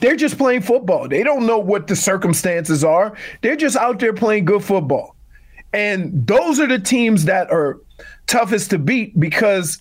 They're 0.01 0.17
just 0.17 0.39
playing 0.39 0.63
football. 0.63 1.09
They 1.09 1.23
don't 1.23 1.47
know 1.47 1.59
what 1.59 1.87
the 1.87 1.97
circumstances 1.97 2.83
are. 2.83 3.17
They're 3.43 3.57
just 3.57 3.77
out 3.77 3.99
there 3.99 4.15
playing 4.15 4.47
good 4.47 4.65
football. 4.65 5.15
And 5.73 6.27
those 6.27 6.59
are 6.59 6.67
the 6.67 6.79
teams 6.79 7.27
that 7.27 7.51
are 7.51 7.79
toughest 8.27 8.71
to 8.71 8.79
beat 8.79 9.19
because 9.21 9.81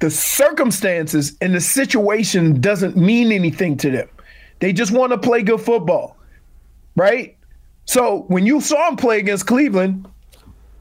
the 0.00 0.10
circumstances 0.10 1.36
and 1.40 1.54
the 1.54 1.60
situation 1.60 2.60
doesn't 2.60 2.96
mean 2.96 3.30
anything 3.30 3.76
to 3.76 3.90
them. 3.90 4.08
They 4.58 4.72
just 4.72 4.92
want 4.92 5.12
to 5.12 5.18
play 5.18 5.42
good 5.42 5.60
football, 5.60 6.16
right? 6.96 7.36
So 7.84 8.24
when 8.28 8.46
you 8.46 8.60
saw 8.60 8.88
them 8.88 8.96
play 8.96 9.18
against 9.18 9.46
Cleveland, 9.46 10.08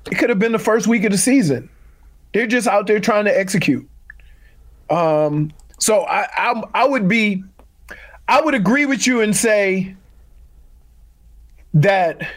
it 0.10 0.16
could 0.18 0.30
have 0.30 0.40
been 0.40 0.54
the 0.54 0.60
first 0.60 0.88
week 0.88 1.04
of 1.04 1.12
the 1.12 1.18
season. 1.18 1.70
They're 2.34 2.48
just 2.48 2.68
out 2.68 2.88
there 2.88 3.00
trying 3.00 3.26
to 3.26 3.38
execute. 3.38 3.88
Um, 4.90 5.52
so 5.80 6.02
I, 6.04 6.28
I 6.38 6.64
I 6.74 6.86
would 6.88 7.08
be, 7.08 7.44
I 8.28 8.42
would 8.42 8.54
agree 8.54 8.86
with 8.86 9.08
you 9.08 9.22
and 9.22 9.36
say 9.36 9.96
that 11.74 12.30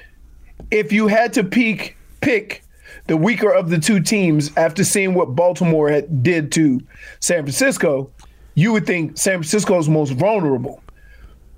if 0.71 0.93
you 0.93 1.09
had 1.09 1.33
to 1.35 1.45
peak 1.45 1.97
pick 2.21 2.63
the 3.07 3.17
weaker 3.17 3.53
of 3.53 3.69
the 3.69 3.79
two 3.79 4.01
teams 4.01 4.57
after 4.57 4.85
seeing 4.85 5.15
what 5.15 5.35
Baltimore 5.35 5.91
had, 5.91 6.23
did 6.23 6.53
to 6.53 6.81
San 7.21 7.43
Francisco, 7.43 8.11
you 8.55 8.73
would 8.73 8.87
think 8.87 9.19
San 9.19 9.35
Francisco 9.35 9.79
is 9.79 9.89
most 9.89 10.13
vulnerable. 10.13 10.83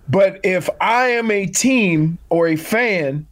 But 0.08 0.40
if 0.42 0.68
I 0.80 1.08
am 1.08 1.30
a 1.30 1.46
team 1.46 2.18
or 2.28 2.48
a 2.48 2.56
fan, 2.56 3.26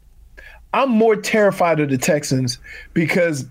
I'm 0.74 0.90
more 0.90 1.16
terrified 1.16 1.80
of 1.80 1.90
the 1.90 1.98
Texans 1.98 2.58
because 2.94 3.46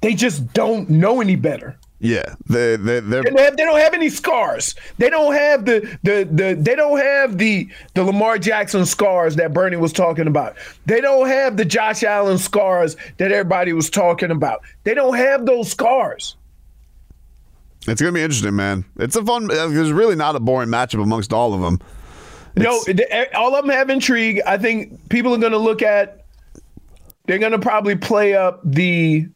they 0.00 0.14
just 0.14 0.52
don't 0.52 0.88
know 0.88 1.20
any 1.20 1.36
better. 1.36 1.76
Yeah, 2.00 2.34
they 2.46 2.76
they 2.76 3.00
They 3.00 3.22
don't 3.22 3.38
have, 3.38 3.56
they 3.56 3.64
don't 3.64 3.80
have 3.80 3.92
any 3.92 4.08
scars. 4.08 4.76
They 4.98 5.10
don't 5.10 5.34
have 5.34 5.64
the 5.64 5.80
the 6.04 6.28
the 6.30 6.54
they 6.54 6.76
don't 6.76 6.98
have 6.98 7.38
the 7.38 7.68
the 7.94 8.04
Lamar 8.04 8.38
Jackson 8.38 8.86
scars 8.86 9.34
that 9.36 9.52
Bernie 9.52 9.76
was 9.76 9.92
talking 9.92 10.28
about. 10.28 10.56
They 10.86 11.00
don't 11.00 11.26
have 11.26 11.56
the 11.56 11.64
Josh 11.64 12.04
Allen 12.04 12.38
scars 12.38 12.96
that 13.16 13.32
everybody 13.32 13.72
was 13.72 13.90
talking 13.90 14.30
about. 14.30 14.62
They 14.84 14.94
don't 14.94 15.16
have 15.16 15.44
those 15.44 15.70
scars. 15.70 16.36
It's 17.88 18.00
gonna 18.00 18.12
be 18.12 18.22
interesting, 18.22 18.54
man. 18.54 18.84
It's 18.98 19.16
a 19.16 19.24
fun. 19.24 19.48
There's 19.48 19.90
really 19.92 20.14
not 20.14 20.36
a 20.36 20.40
boring 20.40 20.68
matchup 20.68 21.02
amongst 21.02 21.32
all 21.32 21.52
of 21.52 21.60
them. 21.60 21.80
No, 22.56 22.82
all 23.34 23.54
of 23.54 23.64
them 23.64 23.70
have 23.74 23.90
intrigue. 23.90 24.40
I 24.46 24.58
think 24.58 25.08
people 25.08 25.34
are 25.34 25.38
going 25.38 25.52
to 25.52 25.58
look 25.58 25.82
at. 25.82 26.24
They're 27.26 27.38
going 27.38 27.52
to 27.52 27.58
probably 27.58 27.94
play 27.94 28.34
up 28.34 28.60
the, 28.64 29.28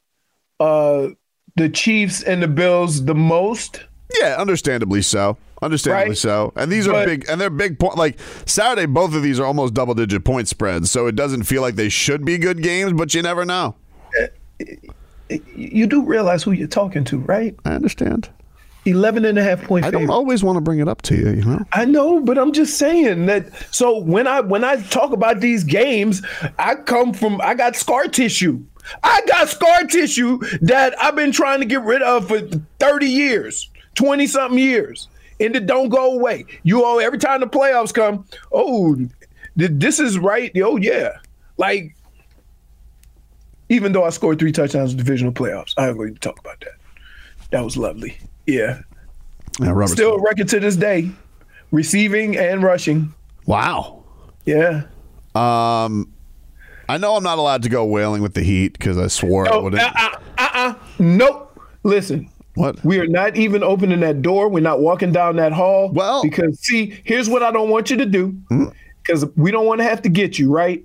uh, 0.59 1.09
the 1.57 1.69
Chiefs 1.69 2.23
and 2.23 2.43
the 2.43 2.49
Bills 2.49 3.05
the 3.05 3.15
most. 3.15 3.85
Yeah, 4.21 4.37
understandably 4.39 5.03
so. 5.03 5.37
Understandably 5.63 6.11
Right. 6.11 6.19
so. 6.19 6.53
And 6.57 6.71
these 6.73 6.89
are 6.89 7.05
big, 7.07 7.25
and 7.29 7.41
they're 7.41 7.49
big 7.51 7.79
point. 7.79 7.97
Like 7.97 8.19
Saturday, 8.47 8.87
both 8.87 9.15
of 9.15 9.23
these 9.23 9.39
are 9.39 9.47
almost 9.47 9.75
double 9.75 9.95
digit 9.95 10.25
point 10.25 10.49
spreads, 10.49 10.91
so 10.91 11.07
it 11.07 11.15
doesn't 11.15 11.45
feel 11.45 11.63
like 11.63 11.77
they 11.77 11.89
should 11.89 12.25
be 12.25 12.37
good 12.37 12.63
games, 12.63 12.93
but 12.93 13.15
you 13.15 13.23
never 13.23 13.45
know. 13.45 13.77
Eh, 14.21 14.27
eh, 15.31 15.39
you 15.55 15.87
do 15.87 16.03
realize 16.05 16.43
who 16.43 16.53
you're 16.53 16.67
talking 16.69 17.05
to, 17.05 17.19
right? 17.21 17.55
I 17.65 17.73
understand. 17.73 18.29
11 18.85 19.25
and 19.25 19.39
a 19.39 19.43
half 19.43 19.63
point 19.63 19.85
I 19.85 19.93
don't 19.93 20.11
always 20.11 20.43
want 20.43 20.57
to 20.57 20.61
bring 20.61 20.81
it 20.81 20.89
up 20.89 21.03
to 21.03 21.15
you, 21.15 21.31
you 21.31 21.45
know. 21.45 21.65
I 21.73 21.85
know, 21.85 22.21
but 22.21 22.37
I'm 22.37 22.53
just 22.53 22.79
saying 22.79 23.27
that. 23.27 23.47
So 23.73 23.99
when 23.99 24.27
I 24.27 24.41
when 24.41 24.65
I 24.65 24.77
talk 24.83 25.13
about 25.13 25.39
these 25.41 25.63
games, 25.63 26.21
I 26.59 26.75
come 26.75 27.13
from 27.13 27.41
I 27.41 27.55
got 27.55 27.77
scar 27.77 28.09
tissue. 28.09 28.61
I 29.03 29.21
got 29.27 29.49
scar 29.49 29.85
tissue 29.85 30.39
that 30.63 31.01
I've 31.03 31.17
been 31.17 31.33
trying 31.33 31.61
to 31.61 31.67
get 31.67 31.83
rid 31.83 32.03
of 32.03 32.29
for 32.29 32.41
30 32.79 33.07
years, 33.07 33.71
20 33.95 34.27
something 34.27 34.59
years, 34.59 35.09
and 35.41 35.55
it 35.55 35.67
don't 35.67 35.89
go 35.89 36.15
away. 36.15 36.47
You 36.63 36.85
all 36.85 37.01
every 37.01 37.19
time 37.19 37.41
the 37.41 37.47
playoffs 37.47 37.93
come, 37.95 38.27
oh, 38.53 38.97
this 39.57 40.01
is 40.01 40.19
right. 40.19 40.51
Oh 40.57 40.77
yeah, 40.77 41.19
like 41.59 41.95
even 43.69 43.93
though 43.93 44.05
I 44.05 44.11
scored 44.11 44.39
three 44.39 44.53
touchdowns 44.53 44.93
in 44.93 44.99
divisional 44.99 45.33
playoffs, 45.33 45.75
I 45.77 45.89
ain't 45.89 45.97
going 45.97 46.15
to 46.15 46.21
talk 46.21 46.39
about 46.39 46.61
that. 46.61 46.75
That 47.51 47.65
was 47.65 47.77
lovely. 47.77 48.19
Yeah, 48.47 48.81
Yeah, 49.61 49.87
still 49.87 50.15
a 50.15 50.23
record 50.23 50.49
to 50.49 50.61
this 50.61 50.77
day, 50.77 51.11
receiving 51.71 52.37
and 52.37 52.63
rushing. 52.63 53.13
Wow. 53.47 54.05
Yeah. 54.45 54.85
Um, 55.35 56.13
I 56.93 56.99
know 56.99 57.17
I'm 57.17 57.23
not 57.23 57.39
allowed 57.39 57.63
to 57.63 57.71
go 57.71 57.87
wailing 57.87 58.21
with 58.21 58.35
the 58.35 58.43
Heat 58.43 58.75
because 58.75 58.99
I 58.99 59.07
swore 59.07 59.51
I 59.51 59.57
wouldn't. 59.57 59.81
uh, 59.83 59.91
uh, 59.97 60.11
uh, 60.37 60.49
uh. 60.53 60.75
Nope. 60.99 61.59
Listen. 61.85 62.29
What? 62.55 62.85
We 62.85 62.99
are 62.99 63.07
not 63.07 63.35
even 63.35 63.63
opening 63.63 64.01
that 64.01 64.21
door. 64.21 64.51
We're 64.51 64.61
not 64.61 64.81
walking 64.83 65.11
down 65.11 65.37
that 65.37 65.53
hall. 65.53 65.91
Well- 65.91 66.21
Hmm? 66.21 66.29
because 66.29 66.61
see, 66.61 67.01
here's 67.05 67.31
what 67.31 67.43
I 67.43 67.51
don't 67.51 67.71
want 67.71 67.89
you 67.89 67.97
to 67.97 68.05
do. 68.05 68.37
Because 69.03 69.25
we 69.37 69.51
don't 69.51 69.65
want 69.65 69.81
to 69.81 69.85
have 69.85 70.03
to 70.03 70.11
get 70.11 70.39
you 70.39 70.51
right. 70.53 70.85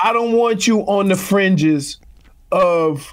I 0.00 0.12
don't 0.12 0.32
want 0.32 0.68
you 0.68 0.82
on 0.82 1.08
the 1.08 1.16
fringes 1.16 1.98
of 2.52 3.12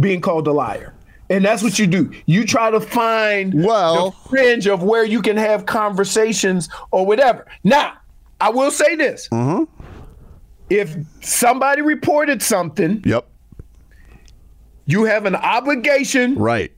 being 0.00 0.20
called 0.20 0.48
a 0.48 0.52
liar. 0.52 0.94
And 1.30 1.44
that's 1.44 1.62
what 1.62 1.78
you 1.78 1.86
do. 1.86 2.10
You 2.26 2.44
try 2.44 2.72
to 2.72 2.80
find 2.80 3.54
Well- 3.64 4.10
the 4.10 4.28
fringe 4.28 4.66
of 4.66 4.82
where 4.82 5.04
you 5.04 5.22
can 5.22 5.36
have 5.36 5.64
conversations 5.64 6.68
or 6.90 7.06
whatever. 7.06 7.46
Now, 7.62 7.92
I 8.40 8.50
will 8.50 8.72
say 8.72 8.96
this. 8.96 9.28
Mm-hmm. 9.30 9.81
If 10.70 10.96
somebody 11.20 11.82
reported 11.82 12.42
something, 12.42 13.02
Yep. 13.04 13.26
you 14.86 15.04
have 15.04 15.26
an 15.26 15.36
obligation 15.36 16.34
Right. 16.36 16.72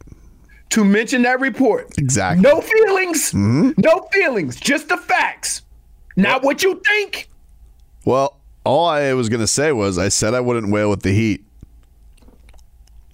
to 0.70 0.84
mention 0.84 1.22
that 1.22 1.40
report. 1.40 1.96
Exactly. 1.98 2.42
No 2.42 2.60
feelings. 2.60 3.30
Mm-hmm. 3.32 3.70
No 3.78 4.08
feelings. 4.12 4.56
Just 4.56 4.88
the 4.88 4.96
facts. 4.96 5.62
Not 6.16 6.42
what 6.42 6.62
you 6.62 6.80
think. 6.86 7.28
Well, 8.04 8.40
all 8.64 8.86
I 8.86 9.12
was 9.14 9.28
gonna 9.28 9.46
say 9.46 9.72
was 9.72 9.98
I 9.98 10.08
said 10.08 10.34
I 10.34 10.40
wouldn't 10.40 10.72
wail 10.72 10.90
with 10.90 11.02
the 11.02 11.12
Heat. 11.12 11.44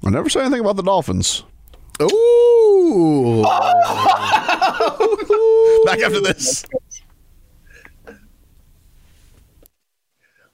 I 0.04 0.10
never 0.10 0.28
said 0.30 0.42
anything 0.42 0.60
about 0.60 0.76
the 0.76 0.82
Dolphins. 0.82 1.44
Ooh. 2.00 3.42
Back 5.84 6.00
after 6.00 6.20
this. 6.20 6.64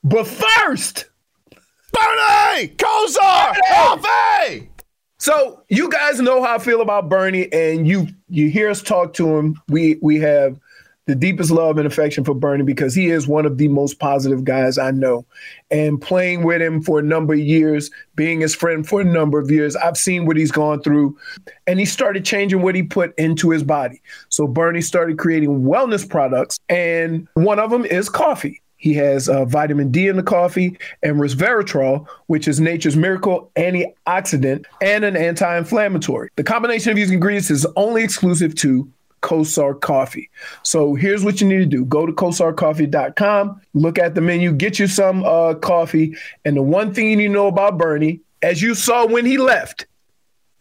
But 0.06 0.28
first, 0.28 1.06
Bernie! 1.50 2.68
Kosar! 2.76 3.56
Coffee! 3.72 4.70
so 5.18 5.64
you 5.68 5.90
guys 5.90 6.20
know 6.20 6.44
how 6.44 6.54
I 6.54 6.58
feel 6.58 6.80
about 6.80 7.08
Bernie, 7.08 7.52
and 7.52 7.88
you 7.88 8.06
you 8.28 8.48
hear 8.48 8.70
us 8.70 8.82
talk 8.82 9.14
to 9.14 9.36
him. 9.36 9.60
We 9.66 9.98
we 10.00 10.20
have 10.20 10.60
the 11.06 11.16
deepest 11.16 11.50
love 11.50 11.78
and 11.78 11.88
affection 11.88 12.22
for 12.22 12.34
Bernie 12.34 12.62
because 12.62 12.94
he 12.94 13.10
is 13.10 13.26
one 13.26 13.46
of 13.46 13.58
the 13.58 13.66
most 13.66 13.98
positive 13.98 14.44
guys 14.44 14.78
I 14.78 14.92
know. 14.92 15.26
And 15.72 16.00
playing 16.00 16.44
with 16.44 16.62
him 16.62 16.82
for 16.82 17.00
a 17.00 17.02
number 17.02 17.34
of 17.34 17.40
years, 17.40 17.90
being 18.14 18.40
his 18.40 18.54
friend 18.54 18.86
for 18.86 19.00
a 19.00 19.04
number 19.04 19.40
of 19.40 19.50
years, 19.50 19.74
I've 19.74 19.96
seen 19.96 20.26
what 20.26 20.36
he's 20.36 20.52
gone 20.52 20.82
through. 20.82 21.18
And 21.66 21.80
he 21.80 21.84
started 21.84 22.24
changing 22.24 22.62
what 22.62 22.76
he 22.76 22.84
put 22.84 23.12
into 23.18 23.50
his 23.50 23.64
body. 23.64 24.00
So 24.28 24.46
Bernie 24.46 24.82
started 24.82 25.18
creating 25.18 25.62
wellness 25.62 26.08
products, 26.08 26.60
and 26.68 27.26
one 27.34 27.58
of 27.58 27.70
them 27.70 27.84
is 27.84 28.08
coffee. 28.08 28.62
He 28.76 28.94
has 28.94 29.28
uh, 29.28 29.44
vitamin 29.44 29.90
D 29.90 30.08
in 30.08 30.16
the 30.16 30.22
coffee 30.22 30.78
and 31.02 31.16
resveratrol, 31.16 32.06
which 32.26 32.46
is 32.46 32.60
nature's 32.60 32.96
miracle 32.96 33.50
antioxidant 33.56 34.66
and 34.80 35.04
an 35.04 35.16
anti 35.16 35.56
inflammatory. 35.56 36.30
The 36.36 36.44
combination 36.44 36.90
of 36.90 36.96
these 36.96 37.10
ingredients 37.10 37.50
is 37.50 37.66
only 37.76 38.04
exclusive 38.04 38.54
to 38.56 38.90
Kosar 39.22 39.80
Coffee. 39.80 40.30
So 40.62 40.94
here's 40.94 41.24
what 41.24 41.40
you 41.40 41.48
need 41.48 41.58
to 41.58 41.66
do 41.66 41.84
go 41.84 42.06
to 42.06 42.12
kosarcoffee.com, 42.12 43.60
look 43.74 43.98
at 43.98 44.14
the 44.14 44.20
menu, 44.20 44.52
get 44.52 44.78
you 44.78 44.86
some 44.86 45.24
uh, 45.24 45.54
coffee. 45.54 46.16
And 46.44 46.56
the 46.56 46.62
one 46.62 46.94
thing 46.94 47.10
you 47.10 47.16
need 47.16 47.28
to 47.28 47.32
know 47.32 47.46
about 47.48 47.78
Bernie, 47.78 48.20
as 48.42 48.62
you 48.62 48.74
saw 48.74 49.06
when 49.06 49.26
he 49.26 49.38
left, 49.38 49.86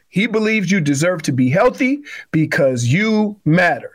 he 0.09 0.27
believes 0.27 0.71
you 0.71 0.79
deserve 0.79 1.21
to 1.23 1.31
be 1.31 1.49
healthy 1.49 2.01
because 2.31 2.85
you 2.85 3.39
matter. 3.43 3.94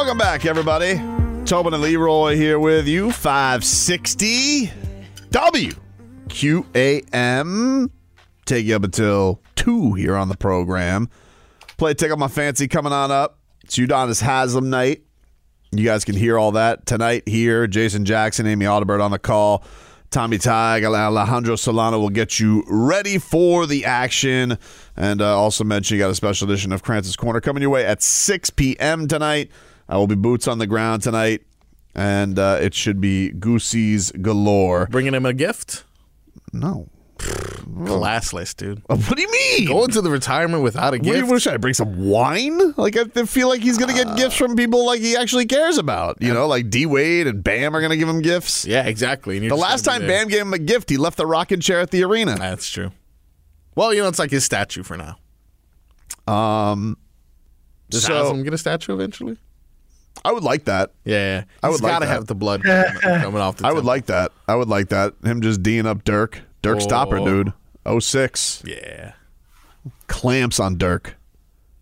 Welcome 0.00 0.16
back, 0.16 0.46
everybody. 0.46 0.96
Tobin 1.44 1.74
and 1.74 1.82
Leroy 1.82 2.34
here 2.34 2.58
with 2.58 2.88
you. 2.88 3.12
560 3.12 4.70
WQAM. 5.28 5.76
Take 8.46 8.64
you 8.64 8.76
up 8.76 8.84
until 8.84 9.42
2 9.56 9.92
here 9.92 10.16
on 10.16 10.30
the 10.30 10.38
program. 10.38 11.10
Play 11.76 11.92
Tickle 11.92 12.16
My 12.16 12.28
Fancy 12.28 12.66
coming 12.66 12.94
on 12.94 13.10
up. 13.10 13.40
It's 13.62 13.76
Udonis 13.76 14.22
Haslem 14.22 14.70
night. 14.70 15.02
You 15.70 15.84
guys 15.84 16.06
can 16.06 16.16
hear 16.16 16.38
all 16.38 16.52
that 16.52 16.86
tonight 16.86 17.28
here. 17.28 17.66
Jason 17.66 18.06
Jackson, 18.06 18.46
Amy 18.46 18.64
Audibert 18.64 19.04
on 19.04 19.10
the 19.10 19.18
call. 19.18 19.62
Tommy 20.08 20.38
Tag, 20.38 20.82
Alejandro 20.82 21.56
Solano 21.56 21.98
will 21.98 22.08
get 22.08 22.40
you 22.40 22.64
ready 22.66 23.18
for 23.18 23.66
the 23.66 23.84
action. 23.84 24.56
And 24.96 25.20
uh, 25.20 25.38
also 25.38 25.62
mention 25.62 25.98
you 25.98 26.02
got 26.02 26.10
a 26.10 26.14
special 26.14 26.50
edition 26.50 26.72
of 26.72 26.82
Krantz's 26.82 27.16
Corner 27.16 27.42
coming 27.42 27.60
your 27.60 27.70
way 27.70 27.84
at 27.84 28.02
6 28.02 28.48
p.m. 28.48 29.06
tonight. 29.06 29.50
I 29.90 29.96
will 29.96 30.06
be 30.06 30.14
boots 30.14 30.46
on 30.48 30.58
the 30.58 30.66
ground 30.66 31.02
tonight, 31.02 31.42
and 31.94 32.38
uh, 32.38 32.58
it 32.62 32.72
should 32.74 33.00
be 33.00 33.30
Goosey's 33.30 34.10
galore. 34.12 34.86
Bringing 34.86 35.12
him 35.14 35.26
a 35.26 35.32
gift? 35.34 35.84
No. 36.52 36.88
Classless, 37.18 38.56
dude. 38.56 38.82
What 38.86 39.14
do 39.16 39.20
you 39.20 39.30
mean? 39.30 39.66
Going 39.68 39.90
to 39.90 40.00
the 40.00 40.10
retirement 40.10 40.62
without 40.62 40.94
a 40.94 40.96
What, 40.98 41.02
do 41.02 41.08
you, 41.08 41.14
gift? 41.16 41.28
what 41.28 41.42
should 41.42 41.54
I 41.54 41.56
bring 41.58 41.74
some 41.74 42.08
wine? 42.08 42.72
Like 42.76 42.96
I 42.96 43.24
feel 43.26 43.48
like 43.48 43.60
he's 43.60 43.76
gonna 43.78 43.92
get 43.92 44.16
gifts 44.16 44.36
from 44.36 44.56
people 44.56 44.86
like 44.86 45.00
he 45.00 45.16
actually 45.16 45.46
cares 45.46 45.76
about. 45.76 46.20
You 46.22 46.32
know, 46.32 46.46
like 46.46 46.70
D 46.70 46.86
Wade 46.86 47.26
and 47.26 47.42
Bam 47.44 47.74
are 47.76 47.80
gonna 47.80 47.96
give 47.96 48.08
him 48.08 48.22
gifts. 48.22 48.64
yeah, 48.64 48.84
exactly. 48.86 49.38
The 49.48 49.54
last 49.56 49.84
time. 49.84 50.06
Bam 50.06 50.28
gave 50.28 50.40
him 50.42 50.54
a 50.54 50.58
gift, 50.58 50.88
he 50.88 50.96
left 50.96 51.16
the 51.18 51.26
rocking 51.26 51.60
chair 51.60 51.80
at 51.80 51.90
the 51.90 52.02
arena. 52.04 52.36
That's 52.36 52.68
true. 52.70 52.90
Well, 53.74 53.92
you 53.92 54.02
know, 54.02 54.08
it's 54.08 54.18
like 54.18 54.30
his 54.30 54.44
statue 54.44 54.82
for 54.82 54.96
now. 54.96 55.16
Um, 56.32 56.96
Does 57.90 58.04
So- 58.04 58.14
Haslem 58.14 58.42
get 58.44 58.54
a 58.54 58.58
statue 58.58 58.94
eventually? 58.94 59.36
I 60.24 60.32
would 60.32 60.42
like 60.42 60.64
that. 60.66 60.92
Yeah, 61.04 61.14
yeah. 61.16 61.44
I 61.62 61.68
He's 61.68 61.74
would 61.76 61.82
like 61.84 61.92
gotta 61.92 62.06
that. 62.06 62.12
have 62.12 62.26
the 62.26 62.34
blood 62.34 62.62
coming, 62.62 62.92
coming 63.22 63.40
off 63.40 63.56
the 63.56 63.64
I 63.66 63.70
would 63.70 63.76
temple. 63.78 63.86
like 63.88 64.06
that. 64.06 64.32
I 64.48 64.54
would 64.54 64.68
like 64.68 64.88
that. 64.90 65.14
Him 65.24 65.40
just 65.40 65.62
D'ing 65.62 65.86
up 65.86 66.04
Dirk. 66.04 66.42
Dirk 66.62 66.80
Stopper, 66.80 67.18
Oh. 67.18 67.24
dude. 67.24 67.52
06. 68.02 68.62
Yeah. 68.66 69.12
Clamps 70.08 70.60
on 70.60 70.76
Dirk. 70.76 71.16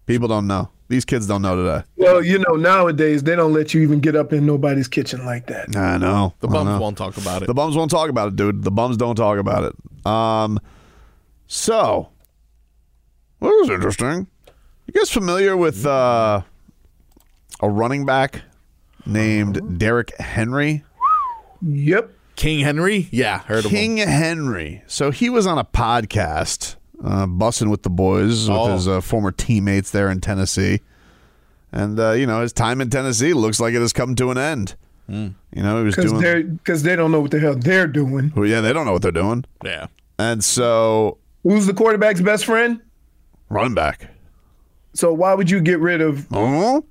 People 0.07 0.29
don't 0.29 0.47
know. 0.47 0.71
These 0.89 1.05
kids 1.05 1.27
don't 1.27 1.43
know 1.43 1.57
today. 1.57 1.85
Well, 1.97 2.23
you 2.25 2.39
know, 2.39 2.55
nowadays 2.55 3.23
they 3.23 3.37
don't 3.37 3.53
let 3.53 3.75
you 3.75 3.83
even 3.83 4.01
get 4.01 4.17
up 4.17 4.33
in 4.33 4.47
nobody's 4.47 4.89
kitchen 4.89 5.27
like 5.27 5.47
that. 5.49 5.77
I 5.77 5.99
know. 5.99 6.33
The 6.41 6.49
I 6.49 6.53
bums 6.53 6.69
know. 6.69 6.81
won't 6.81 6.97
talk 6.97 7.17
about 7.19 7.43
it. 7.43 7.47
The 7.47 7.53
bums 7.55 7.77
won't 7.77 7.91
talk 7.91 8.09
about 8.09 8.29
it, 8.29 8.37
dude. 8.37 8.63
The 8.63 8.71
bums 8.71 8.97
don't 8.97 9.17
talk 9.17 9.39
about 9.39 9.65
it. 9.65 10.07
Um, 10.11 10.59
so 11.47 12.09
that 13.41 13.47
was 13.49 13.69
interesting. 13.69 14.29
You 14.87 14.95
guys 14.95 15.11
familiar 15.11 15.57
with 15.59 15.85
uh, 15.85 16.41
a 17.61 17.69
running 17.69 18.05
back 18.07 18.43
named 19.07 19.79
Derrick 19.79 20.17
Henry? 20.19 20.85
Yep. 21.63 22.11
King 22.37 22.61
Henry? 22.61 23.09
Yeah, 23.11 23.39
heard 23.41 23.65
of 23.65 23.71
him. 23.71 23.71
King 23.71 23.97
Henry. 23.97 24.83
So 24.87 25.11
he 25.11 25.29
was 25.29 25.47
on 25.47 25.59
a 25.59 25.65
podcast, 25.65 26.77
uh, 27.03 27.27
bussing 27.27 27.69
with 27.71 27.83
the 27.83 27.91
boys 27.91 28.49
with 28.49 28.57
Oh. 28.59 28.73
his 28.75 28.87
uh, 28.87 29.01
former 29.01 29.33
teammates 29.33 29.91
there 29.91 30.09
in 30.09 30.21
Tennessee, 30.21 30.81
and 31.73 31.99
uh, 31.99 32.13
you 32.13 32.27
know 32.27 32.41
his 32.43 32.53
time 32.53 32.81
in 32.81 32.91
Tennessee 32.91 33.33
looks 33.33 33.59
like 33.59 33.75
it 33.75 33.81
has 33.81 33.93
come 33.93 34.15
to 34.15 34.31
an 34.31 34.39
end. 34.39 34.77
Hmm. 35.09 35.29
You 35.53 35.63
know 35.63 35.79
he 35.79 35.85
was 35.85 35.97
Because 35.97 36.13
doing. 36.13 36.23
they're 36.23 36.43
because 36.45 36.83
they 36.85 36.95
don't 36.95 37.11
know 37.11 37.21
what 37.21 37.33
the 37.33 37.41
hell 37.41 37.57
they're 37.57 37.89
doing. 37.89 38.33
Well, 38.37 38.47
yeah, 38.47 38.61
they 38.61 38.73
don't 38.73 38.87
know 38.87 38.93
what 38.93 39.03
they're 39.03 39.11
doing, 39.11 39.45
Yeah. 39.65 39.89
and 40.19 40.45
so 40.45 41.19
Who's 41.43 41.67
the 41.67 41.75
quarterback's 41.75 42.21
best 42.21 42.45
friend? 42.45 42.81
running 43.49 43.75
back. 43.75 44.11
So 44.95 45.13
why 45.13 45.35
would 45.35 45.51
you 45.51 45.61
get 45.61 45.81
rid 45.81 46.01
of? 46.01 46.27
Oh, 46.33 46.85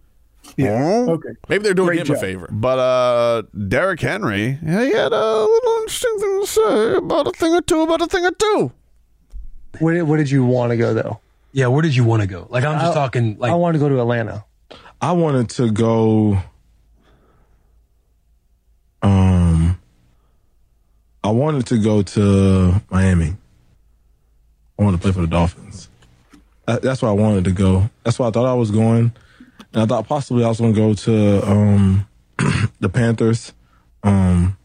yeah. 0.56 1.04
Hmm? 1.06 1.10
Okay. 1.10 1.30
Maybe 1.50 1.64
they're 1.64 1.74
doing 1.74 1.88
Great 1.88 2.00
him 2.02 2.08
job. 2.08 2.18
a 2.18 2.20
favor. 2.20 2.48
But 2.52 2.80
uh, 2.80 3.44
Derrick 3.68 4.00
Henry, 4.00 4.54
he 4.54 4.68
had 4.94 5.12
a 5.12 5.42
little 5.44 5.78
interesting 5.82 6.18
thing 6.20 6.42
to 6.42 6.48
say 6.48 6.96
about 6.96 7.28
a 7.28 7.32
thing 7.32 7.54
or 7.54 7.62
two, 7.62 7.82
about 7.82 8.02
a 8.02 8.08
thing 8.08 8.26
or 8.26 8.32
two. 8.32 8.72
Where, 9.80 10.04
where 10.06 10.18
did 10.18 10.32
you 10.32 10.46
want 10.46 10.72
to 10.72 10.78
go 10.78 10.94
though? 10.94 11.20
Yeah, 11.52 11.68
where 11.68 11.82
did 11.82 11.96
you 11.96 12.04
want 12.04 12.22
to 12.22 12.28
go? 12.28 12.48
Like 12.50 12.64
I'm 12.64 12.80
just 12.80 12.92
I, 12.92 12.94
talking. 12.94 13.38
Like 13.38 13.52
I 13.52 13.56
wanted 13.56 13.80
to 13.80 13.80
go 13.80 13.90
to 13.90 14.00
Atlanta. 14.00 14.46
I 15.02 15.12
wanted 15.12 15.50
to 15.52 15.72
go. 15.72 16.40
Um, 19.02 19.80
I 21.24 21.30
wanted 21.30 21.68
to 21.68 21.78
go 21.78 22.02
to 22.02 22.82
Miami. 22.90 23.36
I 24.80 24.84
wanted 24.84 24.98
to 24.98 25.02
play 25.04 25.12
for 25.12 25.22
the 25.22 25.28
Dolphins. 25.28 25.90
That's 26.66 27.02
where 27.02 27.10
I 27.10 27.14
wanted 27.14 27.46
to 27.46 27.52
go. 27.52 27.90
That's 28.04 28.20
where 28.20 28.28
I 28.28 28.32
thought 28.32 28.46
I 28.46 28.54
was 28.54 28.72
going. 28.72 29.14
And 29.78 29.84
I 29.84 29.86
thought 29.86 30.08
possibly 30.08 30.44
I 30.44 30.48
was 30.48 30.60
going 30.60 30.74
to 30.74 30.80
go 30.80 30.94
to 30.96 31.48
um, 31.48 32.08
the 32.80 32.90
Panthers. 32.90 33.54
Um, 34.02 34.58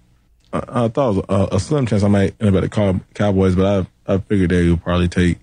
I, 0.54 0.84
I 0.84 0.88
thought 0.88 1.10
it 1.10 1.28
was 1.28 1.50
a, 1.52 1.56
a 1.56 1.60
slim 1.60 1.84
chance 1.84 2.02
I 2.02 2.08
might 2.08 2.34
end 2.40 2.56
up 2.56 2.64
at 2.64 2.70
the 2.70 3.00
Cowboys, 3.12 3.54
but 3.54 3.86
I 4.06 4.14
I 4.14 4.18
figured 4.20 4.52
they 4.52 4.70
would 4.70 4.82
probably 4.82 5.08
take 5.08 5.36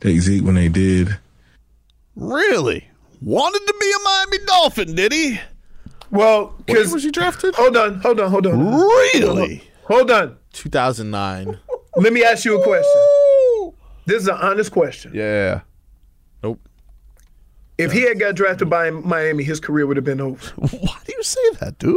take 0.00 0.18
Zeke 0.18 0.42
when 0.42 0.56
they 0.56 0.68
did. 0.68 1.16
Really? 2.16 2.88
Wanted 3.20 3.64
to 3.64 3.74
be 3.78 3.92
a 3.92 4.02
Miami 4.02 4.44
Dolphin, 4.44 4.94
did 4.96 5.12
he? 5.12 5.38
Well, 6.10 6.56
because 6.66 6.92
was 6.92 7.04
he 7.04 7.12
drafted? 7.12 7.54
Hold 7.54 7.76
on, 7.76 8.00
hold 8.00 8.18
on, 8.18 8.28
hold 8.28 8.48
on. 8.48 8.74
Really? 8.74 9.62
Hold 9.84 10.10
on. 10.10 10.36
2009. 10.52 11.58
Let 11.94 12.12
me 12.12 12.24
ask 12.24 12.44
you 12.44 12.60
a 12.60 12.64
question. 12.64 13.72
This 14.04 14.22
is 14.22 14.26
an 14.26 14.38
honest 14.40 14.72
question. 14.72 15.12
Yeah. 15.14 15.60
Nope. 17.82 17.90
If 17.90 17.92
he 17.92 18.02
had 18.08 18.18
got 18.20 18.34
drafted 18.34 18.68
by 18.70 18.90
Miami, 18.90 19.44
his 19.44 19.60
career 19.60 19.86
would 19.86 19.96
have 19.96 20.04
been 20.04 20.20
over. 20.20 20.38
Why 20.56 20.96
do 21.06 21.12
you 21.16 21.22
say 21.22 21.40
that, 21.60 21.78
dude? 21.78 21.96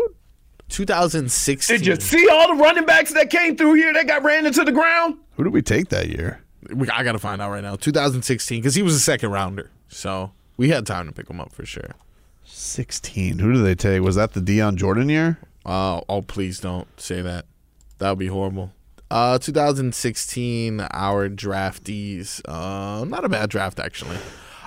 2016. 0.69 1.77
Did 1.77 1.85
you 1.85 1.95
see 1.97 2.27
all 2.29 2.55
the 2.55 2.61
running 2.61 2.85
backs 2.85 3.13
that 3.13 3.29
came 3.29 3.55
through 3.55 3.73
here 3.75 3.93
that 3.93 4.07
got 4.07 4.23
ran 4.23 4.45
into 4.45 4.63
the 4.63 4.71
ground? 4.71 5.17
Who 5.35 5.43
did 5.43 5.53
we 5.53 5.61
take 5.61 5.89
that 5.89 6.07
year? 6.09 6.41
We- 6.73 6.89
I 6.89 7.03
got 7.03 7.11
to 7.13 7.19
find 7.19 7.41
out 7.41 7.51
right 7.51 7.63
now. 7.63 7.75
2016, 7.75 8.61
because 8.61 8.75
he 8.75 8.81
was 8.81 8.95
a 8.95 8.99
second 8.99 9.31
rounder. 9.31 9.69
So 9.87 10.31
we 10.57 10.69
had 10.69 10.85
time 10.85 11.05
to 11.07 11.11
pick 11.11 11.29
him 11.29 11.39
up 11.39 11.51
for 11.53 11.65
sure. 11.65 11.91
16. 12.45 13.39
Who 13.39 13.53
did 13.53 13.63
they 13.63 13.75
take? 13.75 14.01
Was 14.01 14.15
that 14.15 14.33
the 14.33 14.41
Dion 14.41 14.77
Jordan 14.77 15.09
year? 15.09 15.37
Uh, 15.65 16.01
oh, 16.09 16.21
please 16.21 16.59
don't 16.59 16.87
say 16.99 17.21
that. 17.21 17.45
That 17.99 18.09
would 18.11 18.19
be 18.19 18.27
horrible. 18.27 18.71
Uh, 19.11 19.37
2016, 19.37 20.81
our 20.91 21.29
draftees. 21.29 22.41
Uh, 22.45 23.05
not 23.05 23.23
a 23.23 23.29
bad 23.29 23.49
draft, 23.49 23.79
actually. 23.79 24.17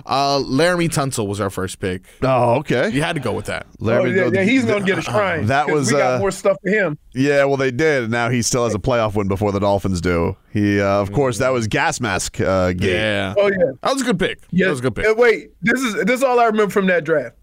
Uh, 0.07 0.39
Laremy 0.39 0.89
Tunsil 0.89 1.27
was 1.27 1.41
our 1.41 1.51
first 1.51 1.81
pick. 1.81 2.03
Oh, 2.23 2.57
okay. 2.57 2.89
You 2.91 3.03
had 3.03 3.15
to 3.15 3.21
go 3.21 3.33
with 3.33 3.47
that. 3.47 3.67
oh, 3.83 4.05
yeah, 4.05 4.29
yeah, 4.33 4.43
he's 4.43 4.65
going 4.65 4.85
to 4.85 4.87
get 4.87 4.99
a 4.99 5.03
shrine. 5.11 5.47
that 5.47 5.71
was 5.71 5.93
we 5.93 5.99
got 5.99 6.17
uh, 6.17 6.19
more 6.19 6.31
stuff 6.31 6.57
for 6.63 6.71
him. 6.71 6.99
Yeah, 7.15 7.45
well, 7.45 7.57
they 7.57 7.71
did. 7.71 8.05
and 8.05 8.13
Now 8.13 8.31
he 8.31 8.43
still 8.43 8.65
has 8.65 8.75
a 8.75 8.79
playoff 8.79 9.15
win 9.15 9.29
before 9.29 9.53
the 9.53 9.61
Dolphins 9.61 10.01
do. 10.01 10.37
He, 10.53 10.81
uh, 10.81 11.01
of 11.01 11.13
course, 11.13 11.39
that 11.39 11.51
was 11.51 11.67
gas 11.67 12.01
mask 12.01 12.41
uh, 12.41 12.73
game. 12.73 12.91
Yeah. 12.91 13.35
Oh 13.37 13.49
yeah, 13.49 13.73
that 13.83 13.93
was 13.93 14.03
a 14.03 14.05
good 14.05 14.19
pick. 14.19 14.41
Yeah. 14.51 14.67
That 14.67 14.71
was 14.71 14.79
a 14.81 14.83
good 14.83 14.95
pick. 14.95 15.07
Uh, 15.07 15.15
wait, 15.17 15.51
this 15.63 15.81
is 15.81 15.95
this 16.05 16.19
is 16.19 16.25
all 16.25 16.39
I 16.41 16.47
remember 16.47 16.73
from 16.73 16.87
that 16.87 17.05
draft. 17.05 17.37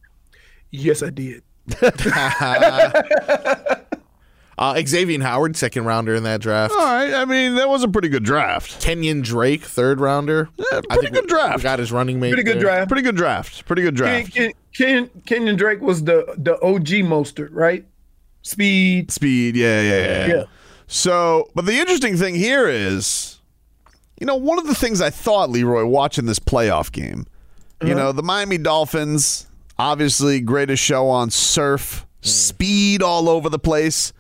Yes, 0.72 1.04
I 1.04 1.10
did. 1.10 1.44
Uh, 4.58 4.82
Xavier 4.86 5.22
Howard, 5.22 5.58
second 5.58 5.86
rounder 5.86 6.16
in 6.16 6.24
that 6.24 6.40
draft. 6.40 6.74
All 6.74 6.80
right. 6.80 7.14
I 7.14 7.26
mean, 7.26 7.56
that 7.56 7.68
was 7.68 7.84
a 7.84 7.90
pretty 7.90 8.08
good 8.08 8.24
draft. 8.24 8.82
Kenyon 8.82 9.22
Drake, 9.22 9.64
third 9.64 10.00
rounder. 10.00 10.50
Yeah, 10.58 10.82
pretty 10.90 11.10
good 11.10 11.28
draft. 11.28 11.62
got 11.62 11.80
his 11.80 11.92
running 11.92 12.20
mate. 12.20 12.30
Pretty 12.30 12.44
good 12.44 12.56
there. 12.56 12.64
draft. 12.64 12.88
Pretty 12.88 13.04
good 13.04 13.18
draft. 13.18 13.66
Pretty 13.66 13.82
good 13.82 13.96
draft. 13.96 14.34
Ken, 14.34 14.52
Ken, 14.74 15.10
Kenyon 15.26 15.58
Drake 15.58 15.82
was 15.82 16.06
the 16.06 16.34
the 16.38 16.54
OG 16.62 16.88
Mostert, 17.04 17.50
right? 17.52 17.86
Speed. 18.44 19.12
Speed. 19.12 19.56
Yeah, 19.58 19.82
yeah, 19.82 20.00
yeah. 20.00 20.28
Yeah. 20.28 20.44
So, 20.88 21.50
but 21.56 21.66
the 21.66 21.74
interesting 21.74 22.16
thing 22.16 22.36
here 22.36 22.68
is, 22.70 23.40
you 24.20 24.28
know, 24.28 24.36
one 24.36 24.60
of 24.60 24.68
the 24.68 24.76
things 24.76 25.02
I 25.02 25.10
thought, 25.10 25.50
Leroy, 25.50 25.86
watching 25.86 26.28
this 26.28 26.40
playoff 26.40 26.92
game, 26.92 27.26
you 27.84 27.94
know, 27.94 28.12
the 28.12 28.24
Miami 28.24 28.58
Dolphins, 28.58 29.48
obviously 29.78 30.40
greatest 30.40 30.82
show 30.82 31.10
on 31.10 31.30
surf, 31.30 32.06
speed 32.22 33.02
all 33.04 33.28
over 33.28 33.50
the 33.50 33.60
place. 33.60 34.14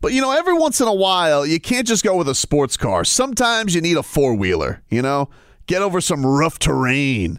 But, 0.00 0.12
you 0.12 0.20
know, 0.22 0.32
every 0.32 0.54
once 0.54 0.80
in 0.80 0.88
a 0.88 0.94
while, 0.94 1.44
you 1.44 1.60
can't 1.60 1.86
just 1.86 2.02
go 2.02 2.16
with 2.16 2.28
a 2.28 2.34
sports 2.34 2.76
car. 2.76 3.04
Sometimes 3.04 3.74
you 3.74 3.80
need 3.80 3.96
a 3.98 4.02
four 4.02 4.34
wheeler, 4.34 4.82
you 4.88 5.02
know, 5.02 5.28
get 5.66 5.82
over 5.82 6.00
some 6.00 6.24
rough 6.24 6.58
terrain. 6.58 7.38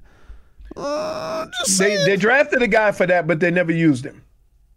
Uh, 0.78 1.47
just 1.60 1.80
They 1.80 1.97
they 2.06 2.15
drafted 2.15 2.62
a 2.62 2.67
guy 2.67 2.91
for 2.91 3.06
that, 3.08 3.28
but 3.28 3.39
they 3.39 3.52
never 3.52 3.71
used 3.71 4.06
him. 4.06 4.24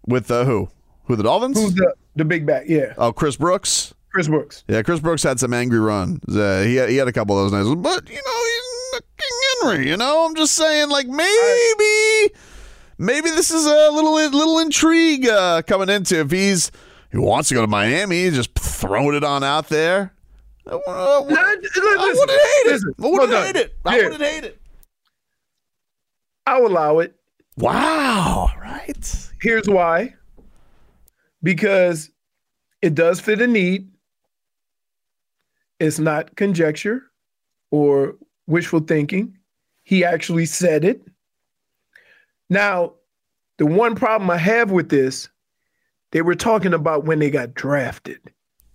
with 0.06 0.30
uh, 0.30 0.44
who? 0.44 0.68
Who, 1.04 1.16
the 1.16 1.22
Dolphins? 1.22 1.58
Who's 1.60 1.74
the 1.74 1.94
the 2.16 2.24
big 2.24 2.46
back? 2.46 2.64
Yeah, 2.66 2.94
oh, 2.96 3.12
Chris 3.12 3.36
Brooks. 3.36 3.94
Chris 4.10 4.26
Brooks. 4.28 4.64
Yeah, 4.68 4.82
Chris 4.82 5.00
Brooks 5.00 5.22
had 5.22 5.38
some 5.38 5.52
angry 5.52 5.78
runs. 5.80 6.20
Uh, 6.36 6.62
he 6.66 6.76
had, 6.76 6.88
he 6.88 6.96
had 6.96 7.08
a 7.08 7.12
couple 7.12 7.38
of 7.38 7.50
those 7.50 7.52
nights. 7.64 7.80
but 7.80 8.08
you 8.08 8.16
know 8.16 8.44
he's 8.44 9.00
King 9.18 9.70
Henry. 9.70 9.88
You 9.88 9.96
know, 9.96 10.24
I'm 10.26 10.34
just 10.34 10.54
saying, 10.54 10.88
like 10.88 11.06
maybe, 11.06 12.34
maybe 12.98 13.30
this 13.30 13.50
is 13.50 13.66
a 13.66 13.90
little 13.92 14.14
little 14.14 14.58
intrigue 14.58 15.28
uh, 15.28 15.62
coming 15.62 15.88
into 15.90 16.20
if 16.20 16.30
he's 16.30 16.70
he 17.14 17.20
wants 17.20 17.48
to 17.48 17.54
go 17.54 17.60
to 17.60 17.68
Miami, 17.68 18.28
just 18.30 18.58
throwing 18.58 19.14
it 19.14 19.22
on 19.22 19.44
out 19.44 19.68
there. 19.68 20.12
Uh, 20.66 20.78
I 20.88 21.20
wouldn't 21.20 21.38
I 21.38 22.62
hate 22.64 22.74
it. 22.74 22.82
I 22.98 23.08
wouldn't 23.08 23.46
hate 23.46 23.56
it. 23.56 23.76
I 23.84 23.96
wouldn't 24.02 24.20
hate 24.20 24.42
it. 24.42 24.60
I'll 26.44 26.66
allow 26.66 26.98
it. 26.98 27.14
Wow. 27.56 28.50
Right. 28.60 29.30
Here's 29.40 29.68
why. 29.68 30.16
Because 31.40 32.10
it 32.82 32.96
does 32.96 33.20
fit 33.20 33.40
a 33.40 33.46
need. 33.46 33.88
It's 35.78 36.00
not 36.00 36.34
conjecture 36.34 37.04
or 37.70 38.16
wishful 38.48 38.80
thinking. 38.80 39.38
He 39.84 40.04
actually 40.04 40.46
said 40.46 40.84
it. 40.84 41.00
Now, 42.50 42.94
the 43.58 43.66
one 43.66 43.94
problem 43.94 44.30
I 44.30 44.38
have 44.38 44.72
with 44.72 44.88
this, 44.88 45.28
they 46.14 46.22
were 46.22 46.36
talking 46.36 46.72
about 46.72 47.04
when 47.04 47.18
they 47.18 47.28
got 47.28 47.54
drafted. 47.54 48.20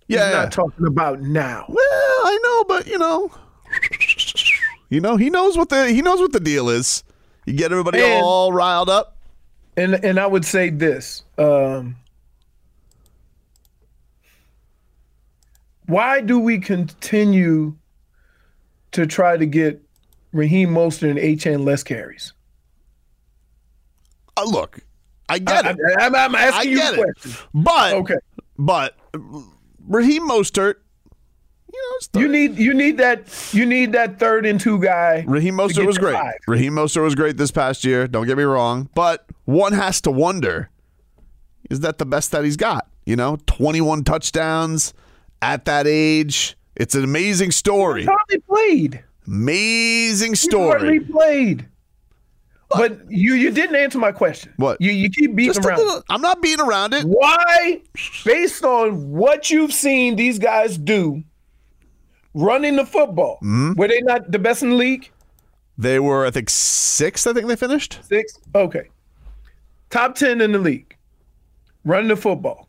Yeah. 0.08 0.26
He's 0.26 0.34
not 0.34 0.52
talking 0.52 0.86
about 0.86 1.22
now. 1.22 1.64
Well, 1.68 1.78
I 1.80 2.38
know, 2.42 2.64
but 2.64 2.86
you 2.86 2.98
know, 2.98 3.30
you 4.90 5.00
know, 5.00 5.16
he 5.16 5.30
knows 5.30 5.56
what 5.56 5.70
the 5.70 5.88
he 5.90 6.02
knows 6.02 6.20
what 6.20 6.32
the 6.32 6.40
deal 6.40 6.68
is. 6.68 7.02
You 7.46 7.54
get 7.54 7.72
everybody 7.72 8.00
And- 8.02 8.22
all 8.22 8.52
riled 8.52 8.90
up. 8.90 9.16
And 9.76 9.94
and 10.04 10.20
I 10.20 10.26
would 10.26 10.44
say 10.44 10.68
this. 10.68 11.22
Um, 11.38 11.96
why 15.86 16.20
do 16.20 16.38
we 16.38 16.58
continue 16.58 17.74
to 18.92 19.06
try 19.06 19.36
to 19.38 19.46
get 19.46 19.80
Raheem 20.32 20.70
Mostert 20.70 21.10
and 21.10 21.18
Achane 21.18 21.64
less 21.64 21.82
carries? 21.82 22.32
Uh, 24.36 24.44
look, 24.44 24.80
I 25.30 25.38
get 25.38 25.66
I- 25.66 25.70
it. 25.70 25.76
I- 25.98 26.02
I'm- 26.04 26.14
I'm 26.14 26.34
asking 26.34 26.68
I 26.68 26.70
you 26.72 26.76
get 26.78 26.94
a 26.94 27.00
it. 27.00 27.04
question. 27.22 27.32
But 27.54 27.94
Okay. 27.94 28.14
but 28.58 28.96
Raheem 29.88 30.28
Mostert, 30.28 30.74
You 31.72 31.98
know, 32.14 32.20
you 32.20 32.28
need 32.28 32.58
you 32.58 32.74
need 32.74 32.98
that 32.98 33.50
you 33.52 33.64
need 33.64 33.92
that 33.92 34.18
third 34.18 34.44
and 34.44 34.60
two 34.60 34.78
guy. 34.80 35.24
Raheem 35.26 35.54
Mostert 35.56 35.86
was 35.86 35.98
great. 35.98 36.14
five. 36.14 36.34
Raheem 36.48 36.74
Mostert 36.74 37.02
was 37.04 37.14
great 37.14 37.36
this 37.36 37.50
past 37.52 37.84
year. 37.84 38.08
Don't 38.08 38.26
get 38.26 38.36
me 38.36 38.42
wrong, 38.44 38.88
but 38.94 39.26
one 39.44 39.72
has 39.72 40.00
to 40.02 40.10
wonder: 40.10 40.68
is 41.70 41.80
that 41.80 41.98
the 41.98 42.06
best 42.06 42.32
that 42.32 42.44
he's 42.44 42.56
got? 42.56 42.88
You 43.06 43.14
know, 43.16 43.38
twenty-one 43.46 44.02
touchdowns 44.04 44.92
at 45.42 45.64
that 45.66 45.86
age. 45.86 46.56
It's 46.76 46.94
an 46.94 47.04
amazing 47.04 47.50
story. 47.52 48.00
He's 48.02 48.08
hardly 48.08 48.38
played. 48.40 49.04
Amazing 49.26 50.32
He's 50.32 50.52
hardly 50.52 50.98
story. 50.98 51.00
played. 51.00 51.66
But 52.70 53.10
you 53.10 53.34
you 53.34 53.50
didn't 53.50 53.76
answer 53.76 53.98
my 53.98 54.12
question. 54.12 54.52
What? 54.56 54.80
You 54.80 54.92
you 54.92 55.10
keep 55.10 55.34
beating 55.34 55.54
Just 55.54 55.66
around. 55.66 55.78
little- 55.78 56.02
I'm 56.08 56.20
not 56.22 56.40
beating 56.40 56.64
around 56.64 56.94
it. 56.94 57.04
Why, 57.04 57.80
based 58.24 58.64
on 58.64 59.10
what 59.10 59.50
you've 59.50 59.72
seen 59.72 60.14
these 60.16 60.38
guys 60.38 60.78
do, 60.78 61.22
running 62.34 62.76
the 62.76 62.86
football, 62.86 63.38
Mm-hmm. 63.42 63.72
were 63.74 63.88
they 63.88 64.00
not 64.02 64.30
the 64.30 64.38
best 64.38 64.62
in 64.62 64.70
the 64.70 64.76
league? 64.76 65.10
They 65.78 65.98
were, 65.98 66.26
I 66.26 66.30
think, 66.30 66.48
sixth. 66.50 67.26
I 67.26 67.32
think 67.32 67.46
they 67.48 67.56
finished. 67.56 67.98
sixth. 68.04 68.38
Okay. 68.54 68.88
Top 69.90 70.14
ten 70.14 70.40
in 70.40 70.52
the 70.52 70.58
league, 70.58 70.94
running 71.84 72.08
the 72.08 72.16
football. 72.16 72.68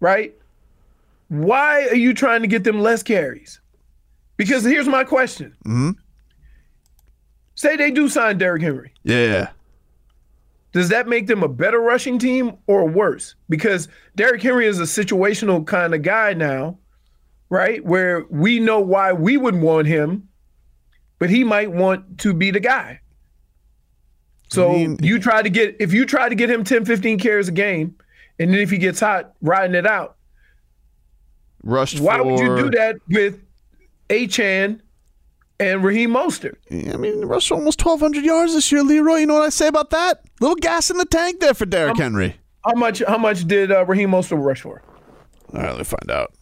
Right. 0.00 0.34
Why 1.28 1.88
are 1.88 1.94
you 1.96 2.14
trying 2.14 2.40
to 2.40 2.48
get 2.48 2.64
them 2.64 2.80
less 2.80 3.02
carries? 3.02 3.60
Because 4.38 4.64
here's 4.64 4.88
my 4.88 5.04
question. 5.04 5.54
hmm 5.64 5.90
Say 7.58 7.74
they 7.74 7.90
do 7.90 8.08
sign 8.08 8.38
Derrick 8.38 8.62
Henry. 8.62 8.92
Yeah. 9.02 9.48
Does 10.70 10.90
that 10.90 11.08
make 11.08 11.26
them 11.26 11.42
a 11.42 11.48
better 11.48 11.80
rushing 11.80 12.16
team 12.16 12.56
or 12.68 12.86
worse? 12.86 13.34
Because 13.48 13.88
Derrick 14.14 14.40
Henry 14.40 14.68
is 14.68 14.78
a 14.78 14.84
situational 14.84 15.66
kind 15.66 15.92
of 15.92 16.02
guy 16.02 16.34
now, 16.34 16.78
right? 17.50 17.84
Where 17.84 18.26
we 18.30 18.60
know 18.60 18.78
why 18.78 19.12
we 19.12 19.36
would 19.36 19.56
want 19.56 19.88
him, 19.88 20.28
but 21.18 21.30
he 21.30 21.42
might 21.42 21.72
want 21.72 22.18
to 22.18 22.32
be 22.32 22.52
the 22.52 22.60
guy. 22.60 23.00
So 24.50 24.76
you 25.00 25.18
try 25.18 25.42
to 25.42 25.50
get 25.50 25.74
if 25.80 25.92
you 25.92 26.06
try 26.06 26.28
to 26.28 26.36
get 26.36 26.48
him 26.48 26.62
10, 26.62 26.84
15 26.84 27.18
carries 27.18 27.48
a 27.48 27.52
game, 27.52 27.96
and 28.38 28.52
then 28.52 28.60
if 28.60 28.70
he 28.70 28.78
gets 28.78 29.00
hot, 29.00 29.34
riding 29.42 29.74
it 29.74 29.84
out. 29.84 30.14
Rushed 31.64 31.98
Why 31.98 32.20
would 32.20 32.38
you 32.38 32.56
do 32.56 32.70
that 32.70 33.00
with 33.08 33.40
Achane 34.10 34.80
and 35.60 35.82
Raheem 35.82 36.10
Mostert? 36.10 36.56
I 36.70 36.96
mean, 36.96 37.24
rushed 37.24 37.50
almost 37.52 37.84
1,200 37.84 38.24
yards 38.24 38.54
this 38.54 38.70
year, 38.72 38.82
Leroy. 38.82 39.16
You 39.18 39.26
know 39.26 39.34
what 39.34 39.42
I 39.42 39.48
say 39.48 39.68
about 39.68 39.90
that? 39.90 40.22
Little 40.40 40.56
gas 40.56 40.90
in 40.90 40.96
the 40.98 41.04
tank 41.04 41.40
there 41.40 41.54
for 41.54 41.66
Derrick 41.66 41.96
Henry. 41.96 42.36
How 42.64 42.74
much 42.74 43.02
how 43.06 43.18
much 43.18 43.46
did 43.46 43.72
uh, 43.72 43.84
Raheem 43.86 44.10
Mostert 44.10 44.44
rush 44.44 44.62
for? 44.62 44.82
All 45.54 45.60
right, 45.60 45.70
let 45.70 45.78
me 45.78 45.84
find 45.84 46.10
out. 46.10 46.32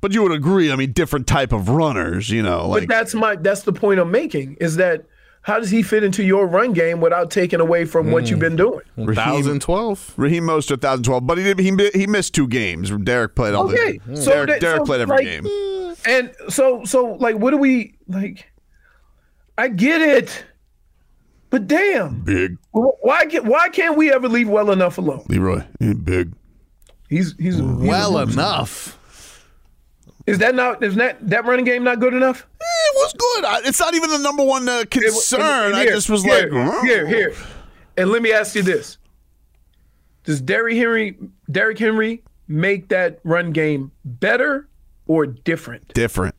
But 0.00 0.12
you 0.12 0.22
would 0.22 0.32
agree, 0.32 0.70
I 0.72 0.76
mean, 0.76 0.92
different 0.92 1.26
type 1.28 1.52
of 1.52 1.68
runners, 1.68 2.28
you 2.28 2.42
know, 2.42 2.68
like 2.68 2.82
but 2.82 2.88
that's 2.88 3.14
my 3.14 3.36
that's 3.36 3.62
the 3.62 3.72
point 3.72 4.00
I'm 4.00 4.10
making 4.10 4.56
is 4.60 4.76
that 4.76 5.04
how 5.42 5.58
does 5.58 5.70
he 5.70 5.82
fit 5.82 6.04
into 6.04 6.22
your 6.24 6.46
run 6.46 6.72
game 6.72 7.00
without 7.00 7.30
taking 7.30 7.60
away 7.60 7.84
from 7.84 8.10
what 8.10 8.28
you've 8.30 8.38
been 8.38 8.56
doing? 8.56 8.80
2012. 8.96 10.14
Raheem 10.16 10.44
Mostert, 10.44 10.68
2012, 10.80 11.26
but 11.26 11.38
he 11.38 11.44
did, 11.44 11.58
he 11.58 11.90
he 11.98 12.06
missed 12.06 12.34
two 12.34 12.46
games. 12.48 12.90
Derrick 12.90 13.34
played 13.34 13.54
all 13.54 13.68
Okay, 13.68 13.98
the 14.06 14.16
so 14.16 14.30
Derrick, 14.32 14.48
that- 14.50 14.60
Derrick 14.60 14.80
so, 14.80 14.84
played 14.86 15.00
every 15.00 15.16
like, 15.16 15.24
game. 15.24 15.94
And 16.04 16.34
so 16.48 16.84
so 16.84 17.14
like 17.14 17.36
what 17.36 17.50
do 17.52 17.58
we 17.58 17.94
like? 18.08 18.51
I 19.58 19.68
get 19.68 20.00
it, 20.00 20.44
but 21.50 21.66
damn, 21.66 22.20
Big 22.22 22.56
why 22.70 23.24
get 23.26 23.44
why 23.44 23.68
can't 23.68 23.96
we 23.96 24.12
ever 24.12 24.28
leave 24.28 24.48
well 24.48 24.70
enough 24.70 24.98
alone? 24.98 25.24
Leroy, 25.28 25.62
he 25.78 25.92
big. 25.94 26.32
He's 27.08 27.34
he's 27.36 27.56
he's 27.56 27.62
Well 27.62 28.16
a- 28.18 28.22
enough. 28.24 28.98
Is 30.26 30.38
that 30.38 30.54
not 30.54 30.82
is 30.82 30.94
that 30.94 31.18
that 31.28 31.44
running 31.44 31.64
game 31.64 31.84
not 31.84 32.00
good 32.00 32.14
enough? 32.14 32.46
It 32.60 32.94
was 32.94 33.12
good. 33.12 33.44
I, 33.44 33.60
it's 33.64 33.80
not 33.80 33.94
even 33.94 34.08
the 34.10 34.18
number 34.18 34.44
one 34.44 34.68
uh, 34.68 34.84
concern. 34.90 35.74
I 35.74 35.82
Here, 35.82 35.92
just 35.92 36.08
was 36.08 36.22
here, 36.22 36.50
like, 36.50 36.82
here, 36.84 37.06
here. 37.06 37.34
And 37.96 38.10
let 38.10 38.22
me 38.22 38.32
ask 38.32 38.54
you 38.54 38.62
this: 38.62 38.98
Does 40.24 40.40
Derrick 40.40 40.76
Henry, 40.76 41.16
Derrick 41.50 41.78
Henry, 41.78 42.22
make 42.48 42.88
that 42.88 43.18
run 43.24 43.52
game 43.52 43.90
better 44.04 44.68
or 45.06 45.26
different? 45.26 45.92
different. 45.92 46.34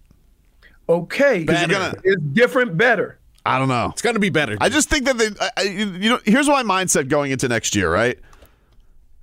Okay, 0.89 1.39
Because 1.45 1.61
you're 1.61 1.69
gonna- 1.69 1.95
it's 2.03 2.21
different, 2.33 2.77
better. 2.77 3.19
I 3.45 3.59
don't 3.59 3.67
know. 3.67 3.89
It's 3.91 4.01
going 4.01 4.13
to 4.15 4.21
be 4.21 4.29
better. 4.29 4.57
I 4.61 4.69
just 4.69 4.89
think 4.89 5.03
that 5.05 5.17
they, 5.17 5.27
I, 5.41 5.49
I, 5.57 5.61
you 5.63 6.09
know, 6.09 6.19
here's 6.23 6.47
my 6.47 6.63
mindset 6.63 7.09
going 7.09 7.31
into 7.31 7.49
next 7.49 7.75
year, 7.75 7.91
right? 7.91 8.17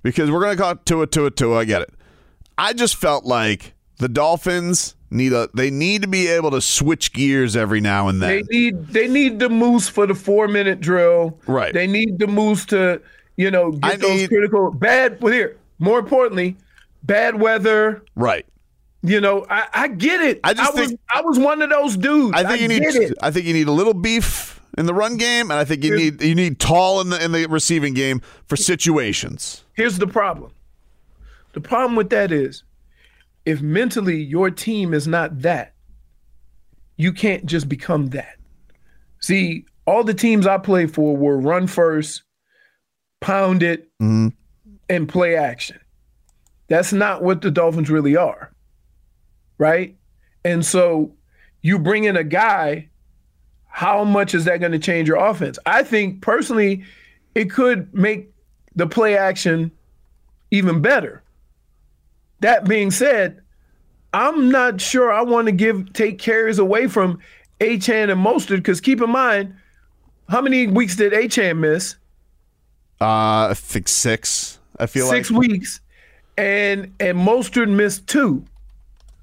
Because 0.03 0.29
we're 0.29 0.41
going 0.41 0.55
to 0.55 0.61
call 0.61 0.71
it 0.73 0.85
Tua, 0.85 1.07
Tua, 1.07 1.31
Tua. 1.31 1.59
I 1.59 1.65
get 1.65 1.81
it. 1.81 1.93
I 2.57 2.73
just 2.73 2.95
felt 2.95 3.25
like 3.25 3.73
the 3.97 4.07
Dolphins 4.07 4.95
need 5.09 5.33
a, 5.33 5.49
they 5.55 5.71
need 5.71 6.03
to 6.03 6.07
be 6.07 6.27
able 6.27 6.51
to 6.51 6.61
switch 6.61 7.13
gears 7.13 7.55
every 7.55 7.81
now 7.81 8.07
and 8.09 8.21
then. 8.21 8.29
They 8.29 8.41
need 8.43 8.87
they 8.89 9.07
need 9.07 9.39
the 9.39 9.49
moose 9.49 9.87
for 9.89 10.05
the 10.05 10.13
four 10.15 10.47
minute 10.47 10.79
drill. 10.81 11.39
Right. 11.47 11.73
They 11.73 11.87
need 11.87 12.19
the 12.19 12.27
moose 12.27 12.65
to 12.67 13.01
you 13.37 13.49
know 13.51 13.71
get 13.71 13.91
I 13.93 13.95
those 13.95 14.21
need- 14.21 14.29
critical 14.29 14.71
bad. 14.71 15.19
Well, 15.21 15.33
here 15.33 15.57
more 15.79 15.97
importantly, 15.99 16.57
bad 17.03 17.39
weather. 17.39 18.03
Right. 18.15 18.45
You 19.03 19.19
know, 19.19 19.45
I, 19.49 19.67
I 19.73 19.87
get 19.87 20.21
it. 20.21 20.39
I 20.43 20.53
just 20.53 20.75
was 20.75 20.87
think- 20.89 20.99
I 21.13 21.21
was 21.21 21.39
one 21.39 21.61
of 21.61 21.69
those 21.69 21.97
dudes. 21.97 22.33
I 22.35 22.43
think 22.43 22.61
you 22.61 22.67
need. 22.67 22.83
It. 22.83 23.17
I 23.21 23.31
think 23.31 23.45
you 23.45 23.53
need 23.53 23.67
a 23.67 23.71
little 23.71 23.95
beef 23.95 24.61
in 24.77 24.85
the 24.85 24.93
run 24.93 25.17
game, 25.17 25.49
and 25.49 25.59
I 25.59 25.65
think 25.65 25.83
you 25.83 25.95
need, 25.95 26.21
you 26.21 26.35
need 26.35 26.59
tall 26.59 27.01
in 27.01 27.09
the 27.09 27.23
in 27.23 27.31
the 27.31 27.47
receiving 27.47 27.93
game 27.93 28.21
for 28.47 28.55
situations. 28.55 29.63
Here's 29.73 29.97
the 29.97 30.07
problem. 30.07 30.51
The 31.53 31.61
problem 31.61 31.95
with 31.95 32.09
that 32.11 32.31
is 32.31 32.63
if 33.45 33.61
mentally 33.61 34.21
your 34.21 34.49
team 34.51 34.93
is 34.93 35.07
not 35.07 35.41
that, 35.41 35.73
you 36.97 37.11
can't 37.11 37.45
just 37.45 37.67
become 37.67 38.07
that. 38.09 38.37
See, 39.19 39.65
all 39.85 40.03
the 40.03 40.13
teams 40.13 40.47
I 40.47 40.57
played 40.57 40.93
for 40.93 41.17
were 41.17 41.37
run 41.37 41.67
first, 41.67 42.23
pound 43.19 43.63
it, 43.63 43.89
mm-hmm. 44.01 44.27
and 44.89 45.09
play 45.09 45.35
action. 45.35 45.79
That's 46.67 46.93
not 46.93 47.23
what 47.23 47.41
the 47.41 47.51
Dolphins 47.51 47.89
really 47.89 48.15
are. 48.15 48.51
Right? 49.61 49.95
And 50.43 50.65
so 50.65 51.13
you 51.61 51.77
bring 51.77 52.05
in 52.05 52.17
a 52.17 52.23
guy, 52.23 52.89
how 53.67 54.03
much 54.03 54.33
is 54.33 54.45
that 54.45 54.59
going 54.59 54.71
to 54.71 54.79
change 54.79 55.07
your 55.07 55.17
offense? 55.17 55.59
I 55.67 55.83
think 55.83 56.21
personally, 56.21 56.83
it 57.35 57.51
could 57.51 57.93
make 57.93 58.33
the 58.75 58.87
play 58.87 59.15
action 59.15 59.69
even 60.49 60.81
better. 60.81 61.21
That 62.39 62.67
being 62.67 62.89
said, 62.89 63.39
I'm 64.15 64.49
not 64.49 64.81
sure 64.81 65.13
I 65.13 65.21
want 65.21 65.45
to 65.45 65.51
give 65.51 65.93
take 65.93 66.17
carries 66.17 66.57
away 66.57 66.87
from 66.87 67.19
Achane 67.59 68.11
and 68.11 68.25
Mostert 68.25 68.57
because 68.57 68.81
keep 68.81 68.99
in 68.99 69.11
mind, 69.11 69.53
how 70.27 70.41
many 70.41 70.65
weeks 70.65 70.95
did 70.95 71.13
Achane 71.13 71.59
miss? 71.59 71.97
Uh, 72.99 73.49
I 73.49 73.53
think 73.55 73.87
six. 73.87 74.57
I 74.79 74.87
feel 74.87 75.07
Six 75.07 75.29
like 75.29 75.39
weeks, 75.39 75.81
and 76.35 76.91
and 76.99 77.19
Mostert 77.19 77.69
missed 77.69 78.07
two. 78.07 78.43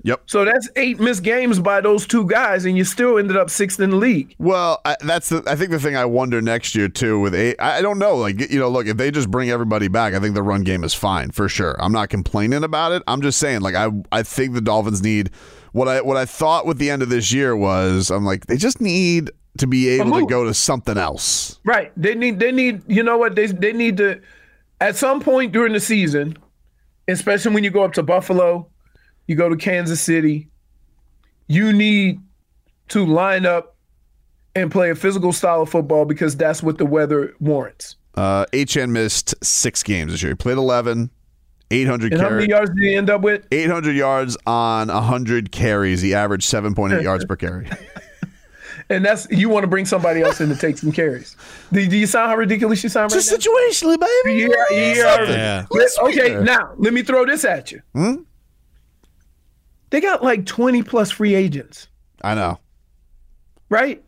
Yep. 0.09 0.23
So 0.25 0.47
that's 0.47 0.71
eight 0.77 0.99
missed 0.99 1.23
games 1.23 1.61
by 1.61 1.83
those 1.83 2.07
two 2.07 2.27
guys, 2.27 2.65
and 2.65 2.79
you 2.79 2.85
still 2.85 3.19
ended 3.19 3.37
up 3.37 3.51
sixth 3.51 3.79
in 3.79 3.91
the 3.91 3.97
league. 3.97 4.35
Well, 4.39 4.81
I, 4.87 4.97
that's 5.01 5.29
the. 5.29 5.43
I 5.47 5.55
think 5.55 5.71
the 5.71 5.79
thing 5.79 5.97
I 5.97 6.07
wonder 6.07 6.41
next 6.41 6.75
year 6.75 6.89
too 6.89 7.21
with 7.21 7.35
eight. 7.35 7.57
I 7.59 7.79
I 7.79 7.83
don't 7.83 7.99
know. 7.99 8.17
Like 8.17 8.51
you 8.51 8.59
know, 8.59 8.71
look 8.71 8.87
if 8.87 8.97
they 8.97 9.11
just 9.11 9.31
bring 9.31 9.51
everybody 9.51 9.89
back, 9.89 10.15
I 10.15 10.19
think 10.19 10.35
the 10.35 10.43
run 10.43 10.63
game 10.63 10.83
is 10.83 10.95
fine 10.95 11.31
for 11.31 11.47
sure. 11.47 11.77
I'm 11.79 11.93
not 11.93 12.09
complaining 12.09 12.65
about 12.65 12.93
it. 12.93 13.03
I'm 13.07 13.21
just 13.21 13.39
saying, 13.39 13.61
like 13.61 13.75
I 13.75 13.91
I 14.11 14.23
think 14.23 14.55
the 14.55 14.63
Dolphins 14.63 15.03
need 15.03 15.31
what 15.73 15.89
I 15.89 16.01
what 16.01 16.17
I 16.17 16.25
thought 16.25 16.65
with 16.65 16.79
the 16.79 16.89
end 16.89 17.03
of 17.03 17.11
this 17.11 17.31
year 17.31 17.55
was 17.55 18.11
I'm 18.11 18.25
like 18.25 18.47
they 18.47 18.57
just 18.57 18.81
need 18.81 19.31
to 19.59 19.67
be 19.67 19.91
able 19.91 20.19
to 20.21 20.27
go 20.27 20.45
to 20.45 20.55
something 20.55 20.97
else. 20.97 21.59
Right. 21.65 21.93
They 21.97 22.15
need 22.15 22.39
they 22.39 22.51
need 22.51 22.83
you 22.87 23.03
know 23.03 23.19
what 23.19 23.35
they 23.35 23.47
they 23.47 23.75
need 23.75 23.99
to 23.99 24.23
at 24.81 24.97
some 24.97 25.21
point 25.21 25.53
during 25.53 25.75
the 25.75 25.81
season, 25.81 26.39
especially 27.09 27.53
when 27.53 27.63
you 27.63 27.71
go 27.71 27.83
up 27.83 27.93
to 27.95 28.03
Buffalo, 28.03 28.69
you 29.29 29.37
go 29.37 29.49
to 29.49 29.57
Kansas 29.57 30.01
City, 30.01 30.49
you 31.47 31.73
need 31.73 32.21
to 32.89 33.07
line 33.07 33.47
up 33.47 33.77
and 34.57 34.73
play 34.73 34.91
a 34.91 34.95
physical 34.95 35.33
style 35.33 35.63
of 35.63 35.69
football 35.69 36.05
because 36.05 36.37
that's 36.37 36.63
what 36.63 36.79
the 36.79 36.87
weather 36.87 37.35
warrants. 37.39 37.97
Uh, 38.15 38.47
HN 38.53 38.91
missed 38.93 39.35
six 39.45 39.85
games 39.85 40.11
this 40.11 40.23
year. 40.23 40.33
He 40.33 40.35
played 40.35 40.57
11, 40.57 41.11
800 41.71 42.13
And 42.13 42.21
how 42.21 42.31
many 42.31 42.49
yards 42.49 42.71
did 42.71 42.83
he 42.83 42.95
end 42.97 43.11
up 43.11 43.21
with? 43.21 43.47
800 43.53 43.95
yards 43.95 44.37
on 44.47 44.89
100 44.89 45.53
carries. 45.53 46.01
He 46.01 46.15
averaged 46.15 46.51
7.8 46.51 47.03
yards 47.03 47.25
per 47.25 47.37
carry. 47.37 47.69
And 48.91 49.05
that's 49.05 49.27
you 49.31 49.51
want 49.51 49.65
to 49.65 49.69
bring 49.69 49.85
somebody 49.85 50.23
else 50.23 50.41
in 50.41 50.49
to 50.49 50.57
take 50.57 50.79
some 50.79 50.93
carries. 50.93 51.37
Do, 51.73 51.87
do 51.87 51.97
you 51.97 52.07
sound 52.07 52.31
how 52.31 52.37
ridiculous 52.37 52.83
you 52.83 52.89
sound 52.89 53.13
right 53.13 53.19
Just 53.19 53.31
now? 53.31 53.37
situationally, 53.37 54.01
baby. 54.25 54.41
Yeah, 54.41 54.55
yeah. 54.71 55.17
Something. 55.17 55.35
Yeah. 55.35 55.67
Okay, 56.05 56.43
now 56.43 56.73
let 56.79 56.95
me 56.95 57.03
throw 57.03 57.27
this 57.27 57.45
at 57.45 57.71
you. 57.71 57.83
Hmm? 57.93 58.15
They 59.91 60.01
got 60.01 60.23
like 60.23 60.45
20 60.47 60.83
plus 60.83 61.11
free 61.11 61.35
agents, 61.35 61.89
I 62.23 62.35
know. 62.35 62.59
right? 63.71 64.03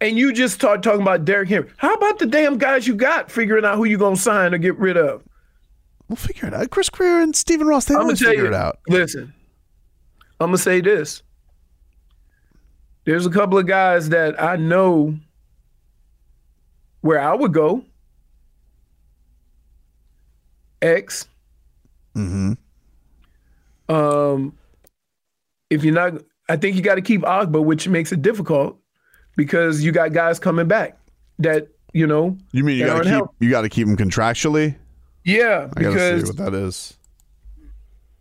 And 0.00 0.18
you 0.18 0.32
just 0.32 0.54
start 0.54 0.82
talking 0.82 1.02
about 1.02 1.24
Derrick 1.24 1.48
Henry. 1.48 1.70
How 1.76 1.94
about 1.94 2.18
the 2.18 2.26
damn 2.26 2.58
guys 2.58 2.86
you 2.86 2.94
got 2.94 3.30
figuring 3.30 3.64
out 3.64 3.76
who 3.76 3.84
you're 3.84 3.98
going 3.98 4.16
to 4.16 4.20
sign 4.20 4.52
or 4.52 4.58
get 4.58 4.76
rid 4.78 4.96
of? 4.96 5.22
We'll 6.08 6.16
figure 6.16 6.46
it 6.46 6.54
out. 6.54 6.68
Chris 6.70 6.90
Grier 6.90 7.20
and 7.20 7.34
Stephen 7.34 7.66
Ross, 7.66 7.86
they 7.86 7.94
always 7.94 8.18
figure 8.18 8.42
you, 8.42 8.48
it 8.48 8.54
out. 8.54 8.80
Listen, 8.86 9.32
I'm 10.40 10.48
gonna 10.48 10.58
say 10.58 10.82
this. 10.82 11.22
There's 13.04 13.24
a 13.24 13.30
couple 13.30 13.56
of 13.56 13.66
guys 13.66 14.10
that 14.10 14.40
I 14.42 14.56
know 14.56 15.18
where 17.00 17.18
I 17.18 17.34
would 17.34 17.54
go. 17.54 17.84
X. 20.82 21.28
Mm-hmm. 22.14 22.52
Um, 23.88 24.58
if 25.72 25.82
you're 25.84 25.94
not, 25.94 26.14
I 26.48 26.56
think 26.56 26.76
you 26.76 26.82
got 26.82 26.96
to 26.96 27.02
keep 27.02 27.22
Ogbah, 27.22 27.64
which 27.64 27.88
makes 27.88 28.12
it 28.12 28.22
difficult 28.22 28.78
because 29.36 29.82
you 29.82 29.90
got 29.92 30.12
guys 30.12 30.38
coming 30.38 30.68
back 30.68 30.98
that 31.38 31.68
you 31.92 32.06
know. 32.06 32.36
You 32.52 32.62
mean 32.64 32.78
you 32.78 32.86
got 32.86 32.98
to 32.98 33.02
keep 33.04 33.10
help- 33.10 33.34
you 33.40 33.50
got 33.50 33.62
to 33.62 33.68
keep 33.68 33.86
him 33.88 33.96
contractually? 33.96 34.76
Yeah, 35.24 35.68
I 35.76 35.82
got 35.82 35.92
to 35.94 35.98
see 35.98 36.14
because 36.16 36.28
what 36.28 36.36
that 36.38 36.54
is. 36.54 36.98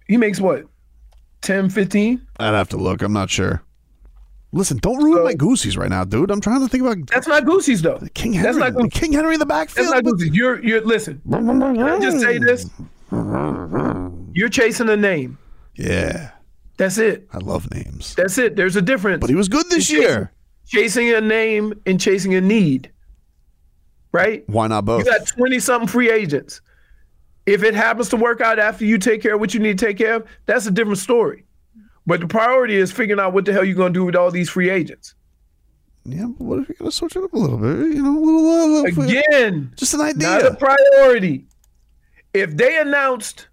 he 0.08 0.18
makes 0.18 0.40
what 0.40 0.66
10, 1.42 1.70
15? 1.70 2.26
I'd 2.40 2.46
have 2.54 2.70
to 2.70 2.78
look. 2.78 3.02
I'm 3.02 3.14
not 3.14 3.30
sure. 3.30 3.62
Listen, 4.54 4.78
don't 4.78 5.02
ruin 5.02 5.24
my 5.24 5.34
goosies 5.34 5.78
right 5.78 5.90
now, 5.90 6.04
dude. 6.04 6.30
I'm 6.30 6.42
trying 6.42 6.60
to 6.60 6.68
think 6.68 6.84
about 6.84 6.98
That's 7.08 7.28
not 7.28 7.46
Goosey's 7.46 7.82
though. 7.82 8.00
King 8.14 8.34
Henry. 8.34 8.46
That's 8.52 8.58
not 8.58 8.74
Goosey. 8.76 8.90
King 8.90 9.14
Henry 9.14 9.34
in 9.36 9.40
the 9.40 9.46
backfield. 9.46 9.88
That's 9.88 10.04
not 10.04 10.04
Goosey. 10.04 10.30
You're 10.34 10.62
you're 10.64 10.82
listen. 10.82 11.22
Can 11.32 11.82
I 11.82 12.00
just 12.00 12.20
say 12.20 12.38
this? 12.38 12.70
You're 14.34 14.50
chasing 14.50 14.88
a 14.90 14.96
name. 14.96 15.38
yeah, 15.76 16.32
That's 16.82 16.98
it. 16.98 17.28
I 17.32 17.38
love 17.38 17.70
names. 17.72 18.16
That's 18.16 18.40
it. 18.40 18.56
There's 18.56 18.76
a 18.76 18.82
difference. 18.82 19.22
But 19.22 19.30
he 19.30 19.36
was 19.36 19.48
good 19.48 19.70
this 19.70 19.92
You're 19.92 20.02
year. 20.02 20.32
Chasing 20.66 21.14
a 21.14 21.22
name 21.22 21.80
and 21.86 22.02
chasing 22.02 22.34
a 22.34 22.42
need. 22.42 22.92
Right? 24.12 24.44
Why 24.50 24.66
not 24.66 24.86
both? 24.86 25.06
You 25.06 25.12
got 25.12 25.28
20 25.28 25.60
something 25.60 25.88
free 25.88 26.10
agents. 26.10 26.60
If 27.46 27.62
it 27.62 27.76
happens 27.76 28.10
to 28.10 28.18
work 28.18 28.42
out 28.42 28.58
after 28.58 28.84
you 28.84 28.98
take 28.98 29.22
care 29.22 29.36
of 29.36 29.40
what 29.40 29.54
you 29.54 29.60
need 29.60 29.78
to 29.78 29.86
take 29.86 30.00
care 30.00 30.16
of, 30.16 30.28
that's 30.48 30.66
a 30.66 30.72
different 30.72 30.98
story. 30.98 31.46
But 32.08 32.20
the 32.22 32.28
priority 32.28 32.78
is 32.78 32.92
figuring 32.92 33.20
out 33.20 33.32
what 33.32 33.46
the 33.46 33.54
hell 33.54 33.64
you're 33.64 33.76
going 33.76 33.94
to 33.94 34.00
do 34.00 34.04
with 34.06 34.16
all 34.16 34.32
these 34.32 34.50
free 34.50 34.72
agents. 34.72 35.14
yeah, 36.04 36.26
but 36.26 36.44
what 36.44 36.60
if 36.62 36.70
you're 36.70 36.78
gonna 36.80 36.92
switch 36.92 37.16
it 37.16 37.24
up 37.24 37.32
a 37.32 37.38
little 37.38 37.60
bit? 37.60 37.96
You 37.96 38.02
know, 38.02 38.18
a 38.18 38.26
little, 38.26 38.50
uh, 38.50 38.66
little 38.82 39.04
Again, 39.04 39.72
just 39.76 39.94
an 39.94 40.02
idea. 40.02 40.28
not 40.28 40.46
a 40.46 40.56
priority. 40.56 41.46
If 42.34 42.58
they 42.58 42.80
announced 42.80 43.50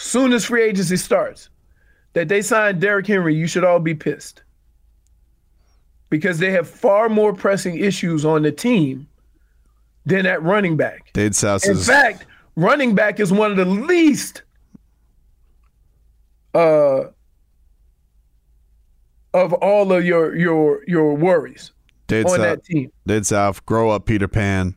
soon 0.00 0.32
as 0.32 0.44
free 0.44 0.62
agency 0.62 0.96
starts 0.96 1.48
that 2.12 2.28
they 2.28 2.42
signed 2.42 2.80
Derrick 2.80 3.06
Henry, 3.06 3.34
you 3.34 3.46
should 3.46 3.64
all 3.64 3.78
be 3.78 3.94
pissed. 3.94 4.42
Because 6.08 6.38
they 6.38 6.50
have 6.50 6.68
far 6.68 7.08
more 7.08 7.32
pressing 7.32 7.76
issues 7.78 8.24
on 8.24 8.42
the 8.42 8.50
team 8.50 9.06
than 10.06 10.26
at 10.26 10.42
running 10.42 10.76
back. 10.76 11.12
Dade 11.12 11.36
South 11.36 11.64
In 11.64 11.76
fact, 11.76 12.26
running 12.56 12.94
back 12.94 13.20
is 13.20 13.32
one 13.32 13.50
of 13.50 13.56
the 13.56 13.64
least 13.64 14.42
uh 16.52 17.04
of 19.32 19.52
all 19.52 19.92
of 19.92 20.04
your 20.04 20.34
your 20.34 20.82
your 20.88 21.14
worries 21.14 21.70
Dead 22.08 22.24
on 22.24 22.30
South, 22.32 22.40
that 22.40 22.64
team. 22.64 22.90
Dead 23.06 23.24
South, 23.24 23.64
grow 23.66 23.90
up, 23.90 24.04
Peter 24.04 24.26
Pan. 24.26 24.74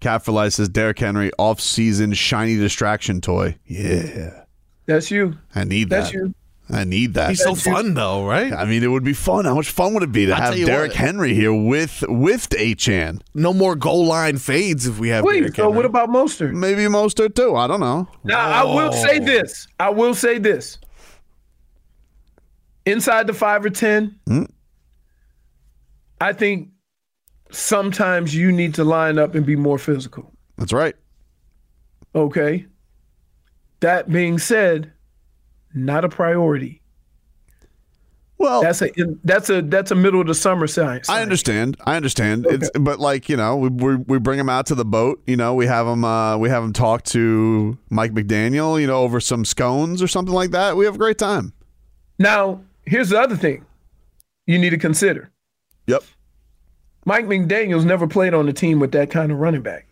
Cat 0.00 0.24
says 0.52 0.68
Derrick 0.68 0.98
Henry 0.98 1.30
off-season 1.38 2.12
shiny 2.14 2.56
distraction 2.56 3.20
toy. 3.20 3.56
Yeah, 3.66 4.44
That's 4.86 5.10
you. 5.10 5.36
I 5.54 5.64
need 5.64 5.90
that. 5.90 5.96
That's 6.00 6.12
that. 6.12 6.14
you. 6.18 6.34
I 6.72 6.84
need 6.84 7.14
that. 7.14 7.30
He's 7.30 7.42
so 7.42 7.56
fun 7.56 7.94
though, 7.94 8.24
right? 8.24 8.52
I 8.52 8.64
mean, 8.64 8.84
it 8.84 8.86
would 8.86 9.02
be 9.02 9.12
fun. 9.12 9.44
How 9.44 9.56
much 9.56 9.70
fun 9.70 9.92
would 9.94 10.04
it 10.04 10.12
be 10.12 10.26
to 10.26 10.32
I'll 10.32 10.38
have 10.40 10.50
tell 10.50 10.58
you 10.58 10.66
Derrick 10.66 10.90
what. 10.92 10.98
Henry 10.98 11.34
here 11.34 11.52
with 11.52 12.04
with 12.08 12.48
Achane? 12.50 13.20
No 13.34 13.52
more 13.52 13.74
goal 13.74 14.06
line 14.06 14.38
fades 14.38 14.86
if 14.86 15.00
we 15.00 15.08
have. 15.08 15.24
Wait, 15.24 15.40
Derrick 15.40 15.56
so 15.56 15.62
Henry. 15.64 15.76
what 15.76 15.84
about 15.84 16.10
Mostert? 16.10 16.52
Maybe 16.52 16.82
Mostert 16.82 17.34
too. 17.34 17.56
I 17.56 17.66
don't 17.66 17.80
know. 17.80 18.06
Now 18.22 18.38
I 18.38 18.62
will 18.62 18.92
say 18.92 19.18
this. 19.18 19.66
I 19.80 19.90
will 19.90 20.14
say 20.14 20.38
this. 20.38 20.78
Inside 22.86 23.26
the 23.26 23.34
five 23.34 23.64
or 23.64 23.70
ten, 23.70 24.18
Hmm? 24.26 24.44
I 26.20 26.32
think 26.32 26.68
sometimes 27.52 28.34
you 28.34 28.52
need 28.52 28.74
to 28.74 28.84
line 28.84 29.18
up 29.18 29.34
and 29.34 29.44
be 29.44 29.56
more 29.56 29.78
physical. 29.78 30.32
That's 30.56 30.72
right. 30.72 30.94
Okay. 32.14 32.66
That 33.80 34.10
being 34.10 34.38
said, 34.38 34.92
not 35.74 36.04
a 36.04 36.08
priority. 36.08 36.80
Well, 38.40 38.62
that's 38.62 38.80
a 38.80 38.90
that's 39.22 39.50
a 39.50 39.60
that's 39.60 39.90
a 39.90 39.94
middle 39.94 40.22
of 40.22 40.26
the 40.26 40.34
summer 40.34 40.66
science. 40.66 41.10
I 41.10 41.20
understand. 41.20 41.76
I 41.84 41.96
understand. 41.96 42.46
It's 42.48 42.70
but 42.70 42.98
like 42.98 43.28
you 43.28 43.36
know, 43.36 43.56
we, 43.56 43.68
we 43.68 43.96
we 43.96 44.18
bring 44.18 44.38
him 44.38 44.48
out 44.48 44.64
to 44.66 44.74
the 44.74 44.84
boat. 44.84 45.22
You 45.26 45.36
know, 45.36 45.52
we 45.52 45.66
have 45.66 45.86
him 45.86 46.06
uh, 46.06 46.38
we 46.38 46.48
have 46.48 46.64
him 46.64 46.72
talk 46.72 47.02
to 47.04 47.76
Mike 47.90 48.12
McDaniel. 48.12 48.80
You 48.80 48.86
know, 48.86 49.02
over 49.02 49.20
some 49.20 49.44
scones 49.44 50.00
or 50.02 50.08
something 50.08 50.34
like 50.34 50.52
that. 50.52 50.74
We 50.74 50.86
have 50.86 50.94
a 50.94 50.98
great 50.98 51.18
time. 51.18 51.52
Now, 52.18 52.62
here's 52.86 53.10
the 53.10 53.20
other 53.20 53.36
thing 53.36 53.66
you 54.46 54.58
need 54.58 54.70
to 54.70 54.78
consider. 54.78 55.30
Yep. 55.86 56.02
Mike 57.04 57.26
McDaniel's 57.26 57.84
never 57.84 58.06
played 58.06 58.34
on 58.34 58.48
a 58.48 58.52
team 58.52 58.78
with 58.78 58.92
that 58.92 59.10
kind 59.10 59.32
of 59.32 59.38
running 59.38 59.62
back. 59.62 59.86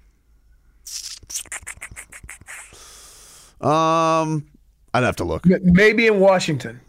Um, 3.60 4.46
I'd 4.94 5.04
have 5.04 5.16
to 5.16 5.24
look. 5.24 5.44
Maybe 5.46 6.06
in 6.06 6.20
Washington. 6.20 6.80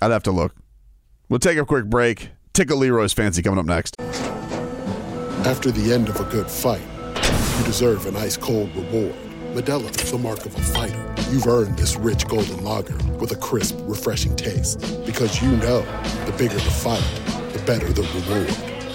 I'd 0.00 0.10
have 0.10 0.22
to 0.24 0.32
look. 0.32 0.54
We'll 1.28 1.40
take 1.40 1.58
a 1.58 1.64
quick 1.64 1.86
break. 1.86 2.30
Tickle 2.52 2.78
Leroy's 2.78 3.12
fancy 3.12 3.42
coming 3.42 3.58
up 3.58 3.66
next. 3.66 3.94
After 5.46 5.70
the 5.70 5.92
end 5.92 6.08
of 6.08 6.20
a 6.20 6.24
good 6.24 6.50
fight, 6.50 6.82
you 7.58 7.64
deserve 7.64 8.06
an 8.06 8.16
ice 8.16 8.36
cold 8.36 8.74
reward. 8.76 9.14
Modelo 9.52 9.88
is 10.02 10.10
the 10.10 10.18
mark 10.18 10.44
of 10.44 10.54
a 10.54 10.60
fighter. 10.60 11.14
You've 11.30 11.46
earned 11.46 11.78
this 11.78 11.96
rich 11.96 12.26
golden 12.28 12.62
lager 12.62 12.96
with 13.14 13.32
a 13.32 13.36
crisp, 13.36 13.76
refreshing 13.82 14.36
taste. 14.36 14.80
Because 15.04 15.42
you 15.42 15.50
know 15.56 15.80
the 16.26 16.34
bigger 16.36 16.54
the 16.54 16.60
fight, 16.70 17.02
the 17.52 17.62
better 17.66 17.90
the 17.92 18.02
reward. 18.02 18.77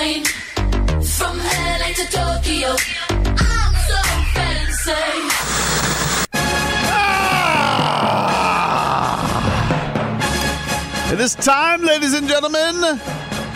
Fast 0.00 0.24
lane. 0.24 0.24
From 1.02 1.38
LA 1.38 1.92
to 1.94 2.04
Tokyo. 2.10 2.76
I'm 3.08 3.74
so 3.88 4.02
fancy. 4.34 4.92
Ah! 6.92 7.90
It 11.12 11.20
is 11.20 11.34
time, 11.34 11.82
ladies 11.82 12.14
and 12.14 12.28
gentlemen, 12.28 12.98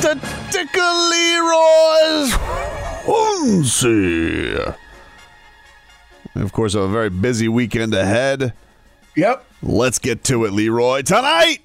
to 0.00 0.20
tickle 0.50 1.08
Leroy's 1.10 2.34
fancy. 3.06 4.56
And 6.34 6.42
of 6.42 6.52
course, 6.52 6.74
a 6.74 6.88
very 6.88 7.10
busy 7.10 7.48
weekend 7.48 7.94
ahead. 7.94 8.52
Yep. 9.16 9.44
Let's 9.62 10.00
get 10.00 10.24
to 10.24 10.44
it, 10.44 10.52
Leroy. 10.52 11.02
Tonight, 11.02 11.63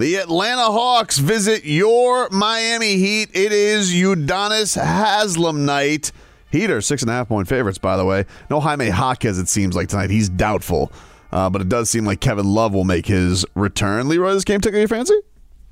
the 0.00 0.16
Atlanta 0.16 0.64
Hawks 0.64 1.18
visit 1.18 1.64
your 1.64 2.28
Miami 2.30 2.96
Heat. 2.96 3.28
It 3.34 3.52
is 3.52 3.92
Udonis 3.92 4.74
Haslem 4.82 5.66
night. 5.66 6.10
Heat 6.50 6.70
are 6.70 6.80
six 6.80 7.02
and 7.02 7.10
a 7.10 7.14
half 7.14 7.28
point 7.28 7.46
favorites, 7.46 7.76
by 7.78 7.98
the 7.98 8.04
way. 8.06 8.24
No 8.48 8.60
Jaime 8.60 8.86
Jaquez, 8.86 9.38
it 9.38 9.48
seems 9.48 9.76
like 9.76 9.88
tonight. 9.88 10.08
He's 10.10 10.30
doubtful. 10.30 10.90
Uh, 11.30 11.50
but 11.50 11.60
it 11.60 11.68
does 11.68 11.90
seem 11.90 12.06
like 12.06 12.20
Kevin 12.20 12.46
Love 12.46 12.72
will 12.72 12.84
make 12.84 13.06
his 13.06 13.44
return. 13.54 14.08
Leroy, 14.08 14.32
this 14.32 14.42
game 14.42 14.60
tickle 14.60 14.78
your 14.80 14.88
fancy? 14.88 15.14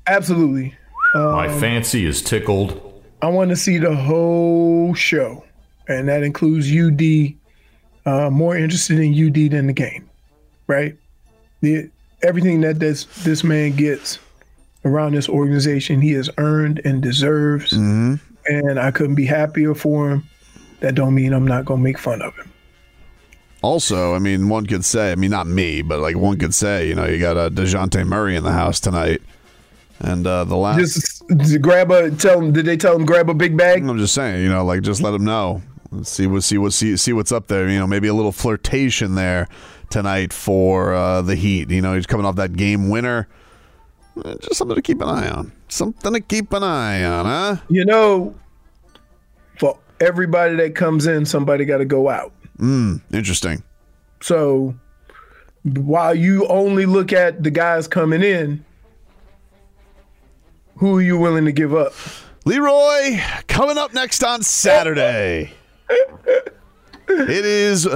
Absolutely. 0.07 0.75
My 1.15 1.47
Um, 1.47 1.59
fancy 1.59 2.05
is 2.05 2.21
tickled. 2.21 3.01
I 3.23 3.27
want 3.29 3.49
to 3.49 3.55
see 3.55 3.79
the 3.79 3.95
whole 3.95 4.93
show, 4.93 5.43
and 5.87 6.07
that 6.07 6.21
includes 6.23 6.71
UD. 6.71 7.33
Uh, 8.05 8.29
more 8.29 8.55
interested 8.55 8.99
in 8.99 9.11
UD 9.13 9.49
than 9.49 9.65
the 9.67 9.73
game, 9.73 10.07
right? 10.67 10.95
The 11.61 11.89
everything 12.21 12.61
that 12.61 12.79
this 12.79 13.05
this 13.23 13.43
man 13.43 13.75
gets 13.75 14.19
around 14.85 15.13
this 15.13 15.29
organization, 15.29 16.01
he 16.01 16.11
has 16.13 16.29
earned 16.37 16.81
and 16.85 17.01
deserves, 17.01 17.73
and 17.73 18.79
I 18.79 18.91
couldn't 18.91 19.15
be 19.15 19.25
happier 19.25 19.75
for 19.75 20.11
him. 20.11 20.29
That 20.79 20.95
don't 20.95 21.13
mean 21.13 21.33
I'm 21.33 21.47
not 21.47 21.65
gonna 21.65 21.81
make 21.81 21.97
fun 21.97 22.21
of 22.21 22.35
him. 22.35 22.51
Also, 23.61 24.15
I 24.15 24.19
mean, 24.19 24.47
one 24.47 24.65
could 24.65 24.85
say, 24.85 25.11
I 25.11 25.15
mean, 25.15 25.31
not 25.31 25.45
me, 25.45 25.81
but 25.81 25.99
like 25.99 26.15
one 26.15 26.37
could 26.37 26.53
say, 26.53 26.87
you 26.87 26.95
know, 26.95 27.05
you 27.05 27.19
got 27.19 27.35
uh, 27.35 27.49
Dejounte 27.49 28.07
Murray 28.07 28.37
in 28.37 28.43
the 28.43 28.53
house 28.53 28.79
tonight. 28.79 29.21
And 29.99 30.25
uh, 30.25 30.45
the 30.45 30.55
last. 30.55 30.79
Just, 30.79 31.27
just 31.37 31.61
grab 31.61 31.91
a 31.91 32.09
tell 32.11 32.39
him. 32.39 32.53
Did 32.53 32.65
they 32.65 32.77
tell 32.77 32.95
him 32.95 33.05
grab 33.05 33.29
a 33.29 33.33
big 33.33 33.57
bag? 33.57 33.83
I'm 33.83 33.97
just 33.97 34.13
saying, 34.13 34.41
you 34.41 34.49
know, 34.49 34.63
like 34.63 34.81
just 34.81 35.01
let 35.01 35.13
him 35.13 35.25
know. 35.25 35.61
Let's 35.91 36.09
see 36.09 36.25
what 36.25 36.43
see 36.43 36.57
what 36.57 36.71
see 36.71 36.95
see 36.95 37.11
what's 37.11 37.33
up 37.33 37.47
there. 37.47 37.67
You 37.67 37.79
know, 37.79 37.87
maybe 37.87 38.07
a 38.07 38.13
little 38.13 38.31
flirtation 38.31 39.15
there 39.15 39.49
tonight 39.89 40.33
for 40.33 40.93
uh, 40.93 41.21
the 41.21 41.35
Heat. 41.35 41.69
You 41.69 41.81
know, 41.81 41.93
he's 41.95 42.05
coming 42.07 42.25
off 42.25 42.35
that 42.35 42.53
game 42.53 42.89
winner. 42.89 43.27
Uh, 44.23 44.35
Just 44.39 44.55
something 44.55 44.75
to 44.75 44.81
keep 44.81 45.01
an 45.01 45.07
eye 45.09 45.29
on. 45.29 45.51
Something 45.69 46.13
to 46.13 46.19
keep 46.19 46.51
an 46.53 46.63
eye 46.63 47.03
on, 47.03 47.25
huh? 47.25 47.57
You 47.69 47.85
know, 47.85 48.35
for 49.59 49.77
everybody 49.99 50.55
that 50.55 50.75
comes 50.75 51.07
in, 51.07 51.25
somebody 51.25 51.65
got 51.65 51.77
to 51.77 51.85
go 51.85 52.09
out. 52.09 52.33
Mm, 52.57 53.01
interesting. 53.11 53.63
So 54.21 54.75
while 55.63 56.15
you 56.15 56.47
only 56.47 56.85
look 56.85 57.13
at 57.13 57.43
the 57.43 57.51
guys 57.51 57.87
coming 57.87 58.23
in, 58.23 58.65
who 60.77 60.97
are 60.97 61.01
you 61.01 61.17
willing 61.17 61.45
to 61.45 61.51
give 61.51 61.73
up? 61.73 61.93
Leroy, 62.45 63.19
coming 63.47 63.77
up 63.77 63.93
next 63.93 64.23
on 64.23 64.41
Saturday. 64.43 65.53
it 67.09 67.45
is 67.45 67.87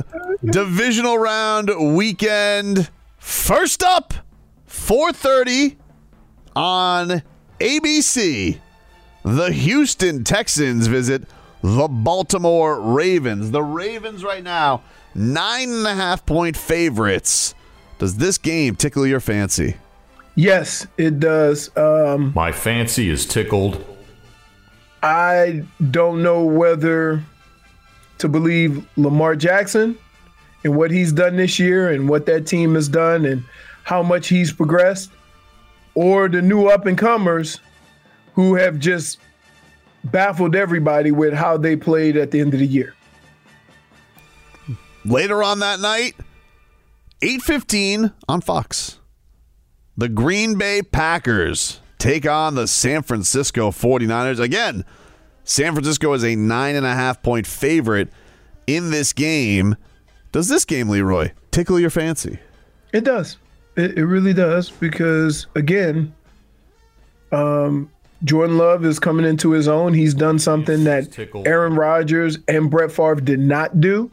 divisional 0.44 1.18
round 1.18 1.72
weekend. 1.96 2.90
First 3.18 3.84
up, 3.84 4.14
4:30 4.68 5.76
on 6.56 7.22
ABC. 7.60 8.60
The 9.24 9.52
Houston 9.52 10.24
Texans 10.24 10.88
visit 10.88 11.24
the 11.62 11.88
Baltimore 11.88 12.82
Ravens. 12.82 13.52
The 13.52 13.64
Ravens 13.64 14.24
right 14.24 14.44
now, 14.44 14.82
nine 15.16 15.70
and 15.70 15.88
a 15.88 15.94
half 15.96 16.26
point 16.26 16.58
favorites. 16.58 17.56
Does 18.00 18.18
this 18.18 18.38
game 18.38 18.76
tickle 18.76 19.08
your 19.08 19.22
fancy? 19.22 19.78
Yes, 20.36 20.88
it 20.98 21.20
does. 21.20 21.76
Um, 21.78 22.34
My 22.36 22.52
fancy 22.52 23.10
is 23.10 23.26
tickled. 23.26 23.86
I 25.02 25.64
don't 25.92 26.24
know 26.24 26.44
whether 26.44 27.24
to 28.24 28.30
believe 28.30 28.88
Lamar 28.96 29.36
Jackson 29.36 29.98
and 30.64 30.76
what 30.78 30.92
he's 30.92 31.12
done 31.12 31.36
this 31.36 31.60
year 31.60 31.92
and 31.92 32.08
what 32.08 32.26
that 32.26 32.48
team 32.48 32.74
has 32.76 32.88
done 32.88 33.26
and 33.26 33.44
how 33.84 34.02
much 34.02 34.30
he's 34.30 34.54
progressed, 34.54 35.12
or 35.94 36.30
the 36.30 36.42
new 36.42 36.68
up 36.68 36.86
and 36.86 36.98
comers 36.98 37.60
who 38.34 38.56
have 38.56 38.80
just 38.80 39.20
baffled 40.06 40.56
everybody 40.56 41.12
with 41.12 41.34
how 41.34 41.58
they 41.58 41.76
played 41.76 42.16
at 42.16 42.32
the 42.32 42.40
end 42.40 42.54
of 42.54 42.62
the 42.62 42.66
year. 42.66 42.96
Later 45.04 45.44
on 45.44 45.60
that 45.60 45.82
night, 45.82 46.16
8:15 47.22 48.14
on 48.30 48.40
Fox. 48.40 49.00
The 49.98 50.08
Green 50.08 50.58
Bay 50.58 50.82
Packers 50.82 51.82
take 52.00 52.26
on 52.26 52.56
the 52.56 52.68
San 52.68 53.04
Francisco 53.04 53.70
49ers. 53.70 54.40
Again, 54.40 54.86
San 55.44 55.74
Francisco 55.74 56.14
is 56.14 56.24
a 56.24 56.36
nine 56.36 56.76
and 56.76 56.86
a 56.86 56.94
half 56.94 57.22
point 57.22 57.46
favorite 57.48 58.10
in 58.68 58.92
this 58.92 59.14
game. 59.14 59.76
Does 60.32 60.48
this 60.48 60.66
game, 60.66 60.90
Leroy, 60.90 61.32
tickle 61.52 61.80
your 61.80 61.90
fancy? 61.90 62.40
It 62.92 63.04
does. 63.04 63.38
It, 63.76 63.98
it 63.98 64.06
really 64.06 64.34
does 64.34 64.70
because 64.70 65.48
again, 65.56 66.14
um, 67.32 67.90
Jordan 68.24 68.58
Love 68.58 68.86
is 68.86 69.00
coming 69.00 69.26
into 69.26 69.52
his 69.52 69.68
own. 69.68 69.94
He's 69.94 70.14
done 70.14 70.40
something 70.40 70.86
that 70.86 71.18
Aaron 71.46 71.76
Rodgers 71.76 72.38
and 72.48 72.70
Brett 72.70 72.92
Favre 72.92 73.16
did 73.16 73.40
not 73.40 73.82
do. 73.82 74.10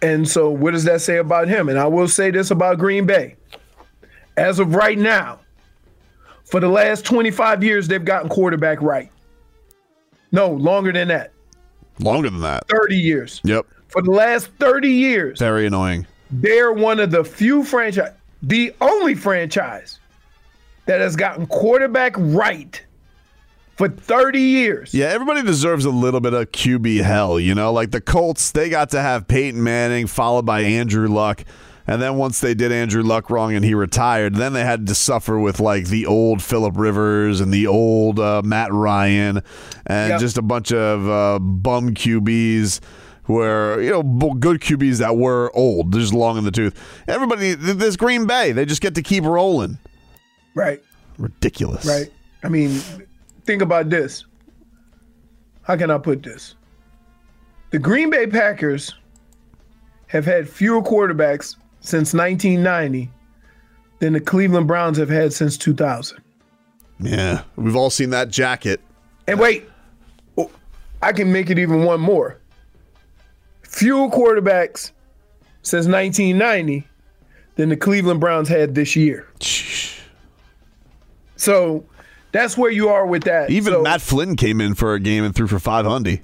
And 0.00 0.28
so, 0.28 0.50
what 0.50 0.72
does 0.72 0.84
that 0.84 1.00
say 1.00 1.18
about 1.18 1.48
him? 1.48 1.68
And 1.68 1.78
I 1.78 1.86
will 1.86 2.08
say 2.08 2.30
this 2.30 2.50
about 2.50 2.78
Green 2.78 3.06
Bay. 3.06 3.36
As 4.36 4.58
of 4.58 4.74
right 4.74 4.98
now, 4.98 5.40
for 6.44 6.60
the 6.60 6.68
last 6.68 7.04
25 7.04 7.62
years, 7.64 7.88
they've 7.88 8.04
gotten 8.04 8.28
quarterback 8.28 8.80
right. 8.82 9.10
No, 10.34 10.50
longer 10.50 10.90
than 10.92 11.06
that. 11.08 11.32
Longer 12.00 12.28
than 12.28 12.40
that. 12.40 12.66
30 12.68 12.96
years. 12.96 13.40
Yep. 13.44 13.66
For 13.86 14.02
the 14.02 14.10
last 14.10 14.48
30 14.58 14.88
years, 14.90 15.38
Very 15.38 15.66
annoying. 15.68 16.08
they're 16.32 16.72
one 16.72 16.98
of 16.98 17.12
the 17.12 17.22
few 17.22 17.62
franchise, 17.62 18.10
the 18.42 18.74
only 18.80 19.14
franchise 19.14 20.00
that 20.86 21.00
has 21.00 21.14
gotten 21.14 21.46
quarterback 21.46 22.14
right 22.18 22.84
for 23.76 23.88
30 23.88 24.40
years. 24.40 24.92
Yeah, 24.92 25.06
everybody 25.06 25.42
deserves 25.42 25.84
a 25.84 25.90
little 25.90 26.20
bit 26.20 26.34
of 26.34 26.50
QB 26.50 27.02
hell, 27.04 27.38
you 27.38 27.54
know? 27.54 27.72
Like 27.72 27.92
the 27.92 28.00
Colts, 28.00 28.50
they 28.50 28.68
got 28.68 28.90
to 28.90 29.00
have 29.00 29.28
Peyton 29.28 29.62
Manning 29.62 30.08
followed 30.08 30.44
by 30.44 30.62
Andrew 30.62 31.06
Luck. 31.06 31.44
And 31.86 32.00
then 32.00 32.16
once 32.16 32.40
they 32.40 32.54
did 32.54 32.72
Andrew 32.72 33.02
Luck 33.02 33.28
wrong 33.28 33.54
and 33.54 33.64
he 33.64 33.74
retired, 33.74 34.36
then 34.36 34.54
they 34.54 34.62
had 34.64 34.86
to 34.86 34.94
suffer 34.94 35.38
with 35.38 35.60
like 35.60 35.88
the 35.88 36.06
old 36.06 36.42
Philip 36.42 36.78
Rivers 36.78 37.40
and 37.40 37.52
the 37.52 37.66
old 37.66 38.18
uh, 38.18 38.40
Matt 38.42 38.72
Ryan 38.72 39.42
and 39.86 40.10
Yep. 40.12 40.20
just 40.20 40.38
a 40.38 40.42
bunch 40.42 40.72
of 40.72 41.08
uh, 41.08 41.38
bum 41.38 41.90
QBs 41.94 42.80
where, 43.26 43.80
you 43.82 43.90
know, 43.90 44.02
b- 44.02 44.32
good 44.38 44.60
QBs 44.60 44.98
that 44.98 45.16
were 45.16 45.50
old, 45.54 45.92
just 45.92 46.14
long 46.14 46.38
in 46.38 46.44
the 46.44 46.50
tooth. 46.50 46.74
Everybody, 47.06 47.54
this 47.54 47.96
Green 47.96 48.26
Bay, 48.26 48.52
they 48.52 48.64
just 48.64 48.80
get 48.82 48.94
to 48.94 49.02
keep 49.02 49.24
rolling. 49.24 49.78
Right. 50.54 50.82
Ridiculous. 51.18 51.84
Right. 51.84 52.10
I 52.42 52.48
mean, 52.48 52.80
think 53.44 53.60
about 53.62 53.90
this. 53.90 54.24
How 55.62 55.76
can 55.76 55.90
I 55.90 55.98
put 55.98 56.22
this? 56.22 56.54
The 57.70 57.78
Green 57.78 58.08
Bay 58.10 58.26
Packers 58.26 58.94
have 60.06 60.24
had 60.24 60.48
fewer 60.48 60.80
quarterbacks 60.82 61.56
since 61.84 62.14
1990 62.14 63.10
than 63.98 64.14
the 64.14 64.20
Cleveland 64.20 64.66
Browns 64.66 64.96
have 64.96 65.10
had 65.10 65.34
since 65.34 65.58
2000. 65.58 66.18
Yeah. 66.98 67.42
We've 67.56 67.76
all 67.76 67.90
seen 67.90 68.10
that 68.10 68.30
jacket. 68.30 68.80
And 69.26 69.38
wait, 69.38 69.68
oh, 70.38 70.50
I 71.02 71.12
can 71.12 71.30
make 71.30 71.50
it 71.50 71.58
even 71.58 71.84
one 71.84 72.00
more. 72.00 72.38
Fewer 73.62 74.08
quarterbacks 74.08 74.92
since 75.62 75.86
1990 75.86 76.88
than 77.56 77.68
the 77.68 77.76
Cleveland 77.76 78.18
Browns 78.20 78.48
had 78.48 78.74
this 78.74 78.96
year. 78.96 79.28
So 81.36 81.84
that's 82.32 82.56
where 82.56 82.70
you 82.70 82.88
are 82.88 83.06
with 83.06 83.24
that. 83.24 83.50
Even 83.50 83.74
So- 83.74 83.82
Matt 83.82 84.00
Flynn 84.00 84.36
came 84.36 84.60
in 84.62 84.74
for 84.74 84.94
a 84.94 85.00
game 85.00 85.22
and 85.22 85.34
threw 85.34 85.46
for 85.46 85.58
500. 85.58 86.20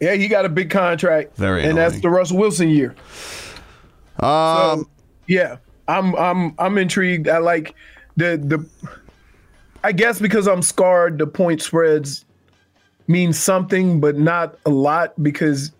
Yeah, 0.00 0.14
he 0.14 0.28
got 0.28 0.46
a 0.46 0.48
big 0.48 0.70
contract. 0.70 1.36
Very 1.36 1.64
and 1.64 1.76
that's 1.76 2.00
the 2.00 2.08
Russell 2.08 2.38
Wilson 2.38 2.70
year. 2.70 2.94
Um, 4.20 4.88
Yeah, 5.26 5.56
I'm 5.86 6.14
I'm 6.16 6.54
I'm 6.58 6.78
intrigued. 6.78 7.28
I 7.28 7.38
like 7.38 7.74
the 8.16 8.36
the. 8.36 8.66
I 9.84 9.92
guess 9.92 10.20
because 10.20 10.48
I'm 10.48 10.62
scarred, 10.62 11.18
the 11.18 11.26
point 11.26 11.62
spreads 11.62 12.24
mean 13.06 13.32
something, 13.32 14.00
but 14.00 14.18
not 14.18 14.58
a 14.66 14.70
lot 14.70 15.20
because 15.22 15.72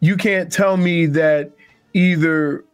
you 0.00 0.16
can't 0.16 0.52
tell 0.52 0.76
me 0.76 1.06
that 1.06 1.50
either 1.94 2.64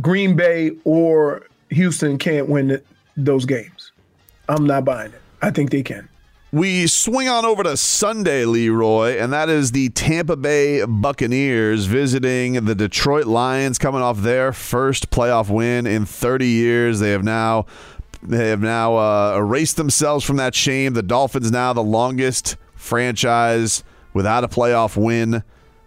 Green 0.00 0.34
Bay 0.34 0.72
or 0.84 1.46
Houston 1.70 2.18
can't 2.18 2.48
win 2.48 2.82
those 3.16 3.44
games. 3.44 3.92
I'm 4.48 4.66
not 4.66 4.84
buying 4.84 5.12
it. 5.12 5.20
I 5.40 5.50
think 5.50 5.70
they 5.70 5.82
can. 5.82 6.08
We 6.52 6.88
swing 6.88 7.28
on 7.28 7.44
over 7.44 7.62
to 7.62 7.76
Sunday, 7.76 8.44
Leroy, 8.44 9.16
and 9.16 9.32
that 9.32 9.48
is 9.48 9.70
the 9.70 9.88
Tampa 9.90 10.36
Bay 10.36 10.84
Buccaneers 10.84 11.84
visiting 11.84 12.64
the 12.64 12.74
Detroit 12.74 13.26
Lions, 13.26 13.78
coming 13.78 14.02
off 14.02 14.18
their 14.18 14.52
first 14.52 15.10
playoff 15.10 15.48
win 15.48 15.86
in 15.86 16.06
30 16.06 16.48
years. 16.48 16.98
They 16.98 17.12
have 17.12 17.22
now 17.22 17.66
they 18.20 18.48
have 18.48 18.60
now 18.60 18.96
uh, 18.96 19.36
erased 19.36 19.76
themselves 19.76 20.24
from 20.24 20.38
that 20.38 20.56
shame. 20.56 20.94
The 20.94 21.04
Dolphins 21.04 21.52
now 21.52 21.72
the 21.72 21.84
longest 21.84 22.56
franchise 22.74 23.84
without 24.12 24.42
a 24.42 24.48
playoff 24.48 24.96
win. 24.96 25.44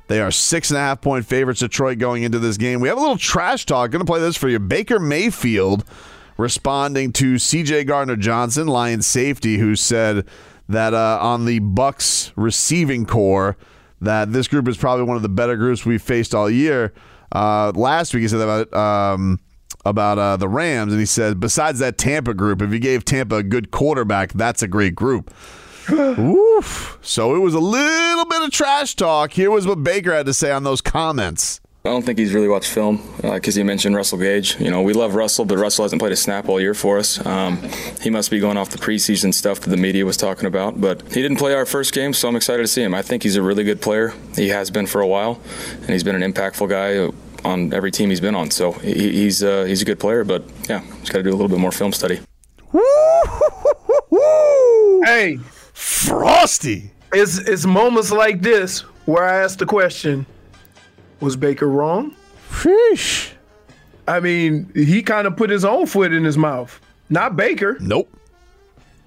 They 0.07 0.21
are 0.21 0.31
six 0.31 0.69
and 0.69 0.77
a 0.77 0.79
half 0.79 1.01
point 1.01 1.25
favorites. 1.25 1.59
Detroit 1.59 1.97
going 1.97 2.23
into 2.23 2.39
this 2.39 2.55
game. 2.55 2.79
We 2.79 2.87
have 2.87 2.97
a 2.97 3.01
little 3.01 3.17
trash 3.17 3.65
talk. 3.65 3.91
Going 3.91 3.99
to 3.99 4.09
play 4.09 4.21
this 4.21 4.37
for 4.37 4.47
you. 4.47 4.59
Baker 4.59 4.97
Mayfield 4.97 5.83
responding 6.37 7.11
to 7.13 7.37
C.J. 7.37 7.83
Gardner 7.83 8.15
Johnson, 8.15 8.67
Lions 8.67 9.05
safety, 9.05 9.57
who 9.57 9.75
said 9.75 10.25
that 10.69 10.93
uh, 10.93 11.19
on 11.21 11.45
the 11.45 11.59
Bucs 11.59 12.31
receiving 12.35 13.05
corps, 13.05 13.57
that 14.01 14.31
this 14.31 14.47
group 14.47 14.67
is 14.67 14.77
probably 14.77 15.05
one 15.05 15.15
of 15.15 15.23
the 15.23 15.29
better 15.29 15.55
groups 15.55 15.85
we've 15.85 16.01
faced 16.01 16.33
all 16.35 16.49
year. 16.49 16.93
Uh, 17.31 17.71
last 17.75 18.13
week 18.13 18.21
he 18.21 18.27
said 18.27 18.39
that 18.39 18.67
about 18.69 18.73
um, 18.73 19.39
about 19.85 20.17
uh, 20.17 20.37
the 20.37 20.47
Rams, 20.47 20.93
and 20.93 20.99
he 20.99 21.05
said 21.05 21.39
besides 21.39 21.79
that 21.79 21.97
Tampa 21.97 22.33
group, 22.33 22.61
if 22.61 22.71
you 22.71 22.79
gave 22.79 23.05
Tampa 23.05 23.37
a 23.37 23.43
good 23.43 23.71
quarterback, 23.71 24.33
that's 24.33 24.61
a 24.61 24.67
great 24.67 24.95
group. 24.95 25.33
Oof. 25.91 26.97
So 27.01 27.35
it 27.35 27.39
was 27.39 27.53
a 27.53 27.59
little 27.59 28.25
bit 28.25 28.41
of 28.43 28.51
trash 28.51 28.95
talk. 28.95 29.33
Here 29.33 29.51
was 29.51 29.67
what 29.67 29.83
Baker 29.83 30.13
had 30.13 30.25
to 30.27 30.33
say 30.33 30.51
on 30.51 30.63
those 30.63 30.81
comments. 30.81 31.59
I 31.85 31.89
don't 31.89 32.01
think 32.01 32.17
he's 32.17 32.33
really 32.33 32.47
watched 32.47 32.69
film 32.69 33.03
because 33.21 33.57
you 33.57 33.65
mentioned 33.65 33.93
Russell 33.93 34.17
Gage. 34.17 34.57
You 34.57 34.71
know, 34.71 34.81
we 34.81 34.93
love 34.93 35.15
Russell, 35.15 35.43
but 35.43 35.57
Russell 35.57 35.83
hasn't 35.83 35.99
played 36.01 36.13
a 36.13 36.15
snap 36.15 36.47
all 36.47 36.57
year 36.61 36.73
for 36.73 36.97
us. 36.97 37.23
Um, 37.25 37.59
he 37.99 38.09
must 38.09 38.31
be 38.31 38.39
going 38.39 38.55
off 38.55 38.69
the 38.69 38.77
preseason 38.77 39.33
stuff 39.33 39.59
that 39.59 39.69
the 39.69 39.75
media 39.75 40.05
was 40.05 40.15
talking 40.15 40.45
about. 40.45 40.79
But 40.79 41.01
he 41.11 41.21
didn't 41.21 41.35
play 41.35 41.53
our 41.53 41.65
first 41.65 41.91
game, 41.93 42.13
so 42.13 42.29
I'm 42.29 42.37
excited 42.37 42.63
to 42.63 42.69
see 42.69 42.81
him. 42.81 42.93
I 42.93 43.01
think 43.01 43.23
he's 43.23 43.35
a 43.35 43.41
really 43.41 43.65
good 43.65 43.81
player. 43.81 44.13
He 44.33 44.47
has 44.47 44.71
been 44.71 44.87
for 44.87 45.01
a 45.01 45.07
while, 45.07 45.41
and 45.81 45.89
he's 45.89 46.05
been 46.05 46.15
an 46.15 46.33
impactful 46.33 46.69
guy 46.69 47.13
on 47.43 47.73
every 47.73 47.91
team 47.91 48.09
he's 48.11 48.21
been 48.21 48.33
on. 48.33 48.49
So 48.49 48.71
he, 48.71 49.11
he's 49.11 49.43
uh, 49.43 49.65
he's 49.65 49.81
a 49.81 49.85
good 49.85 49.99
player, 49.99 50.23
but 50.23 50.45
yeah, 50.69 50.79
he's 51.01 51.09
got 51.09 51.17
to 51.17 51.23
do 51.23 51.31
a 51.31 51.35
little 51.35 51.49
bit 51.49 51.59
more 51.59 51.73
film 51.73 51.91
study. 51.91 52.21
Hey, 55.03 55.37
Frosty. 55.73 56.91
It's 57.11 57.39
it's 57.39 57.65
moments 57.65 58.09
like 58.09 58.41
this 58.41 58.85
where 59.05 59.25
I 59.25 59.43
ask 59.43 59.59
the 59.59 59.65
question: 59.65 60.25
Was 61.23 61.37
Baker 61.37 61.69
wrong? 61.69 62.13
Fish. 62.49 63.33
I 64.09 64.19
mean, 64.19 64.69
he 64.75 65.01
kind 65.01 65.25
of 65.25 65.37
put 65.37 65.49
his 65.49 65.63
own 65.63 65.85
foot 65.85 66.11
in 66.11 66.25
his 66.25 66.37
mouth, 66.37 66.81
not 67.09 67.37
Baker. 67.37 67.77
Nope. 67.79 68.13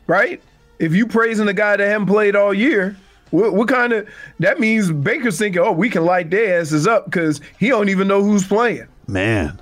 Right? 0.06 0.42
If 0.78 0.94
you 0.94 1.06
praising 1.06 1.46
a 1.48 1.52
guy 1.52 1.76
that 1.76 1.86
haven't 1.86 2.06
played 2.06 2.34
all 2.34 2.54
year, 2.54 2.96
what, 3.32 3.52
what 3.52 3.68
kind 3.68 3.92
of 3.92 4.08
that 4.40 4.58
means? 4.58 4.90
Baker's 4.90 5.38
thinking, 5.38 5.60
oh, 5.60 5.72
we 5.72 5.90
can 5.90 6.06
light 6.06 6.30
their 6.30 6.58
asses 6.58 6.86
up 6.86 7.04
because 7.04 7.42
he 7.58 7.68
don't 7.68 7.90
even 7.90 8.08
know 8.08 8.22
who's 8.22 8.46
playing. 8.46 8.86
Man, 9.06 9.60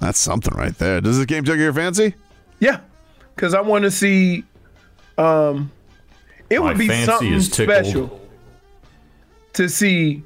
that's 0.00 0.18
something 0.18 0.52
right 0.54 0.76
there. 0.76 1.00
Does 1.00 1.16
this 1.16 1.24
game 1.24 1.44
tickle 1.44 1.62
your 1.62 1.72
fancy? 1.72 2.14
Yeah, 2.60 2.80
because 3.34 3.54
I 3.54 3.62
want 3.62 3.84
to 3.84 3.90
see. 3.90 4.44
Um, 5.16 5.72
it 6.50 6.60
My 6.60 6.66
would 6.66 6.78
be 6.78 6.88
fancy 6.88 7.06
something 7.06 7.32
is 7.32 7.50
special 7.50 8.20
to 9.54 9.68
see 9.68 10.22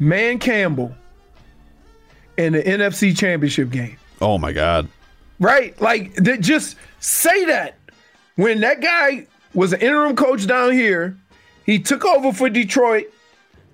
Dan 0.00 0.38
Campbell 0.38 0.94
in 2.36 2.52
the 2.52 2.62
NFC 2.62 3.16
Championship 3.16 3.70
game. 3.70 3.96
Oh 4.20 4.38
my 4.38 4.52
God. 4.52 4.88
Right? 5.38 5.78
Like, 5.80 6.14
th- 6.22 6.40
just 6.40 6.76
say 7.00 7.44
that. 7.46 7.76
When 8.36 8.60
that 8.60 8.80
guy 8.80 9.26
was 9.54 9.72
an 9.72 9.80
interim 9.80 10.16
coach 10.16 10.46
down 10.46 10.72
here, 10.72 11.16
he 11.64 11.78
took 11.78 12.04
over 12.04 12.32
for 12.32 12.48
Detroit, 12.48 13.06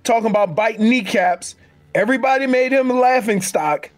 talking 0.03 0.29
about 0.29 0.55
biting 0.55 0.89
kneecaps. 0.89 1.55
Everybody 1.93 2.47
made 2.47 2.71
him 2.71 2.89
a 2.89 2.93
laughing 2.93 3.41
stock. 3.41 3.89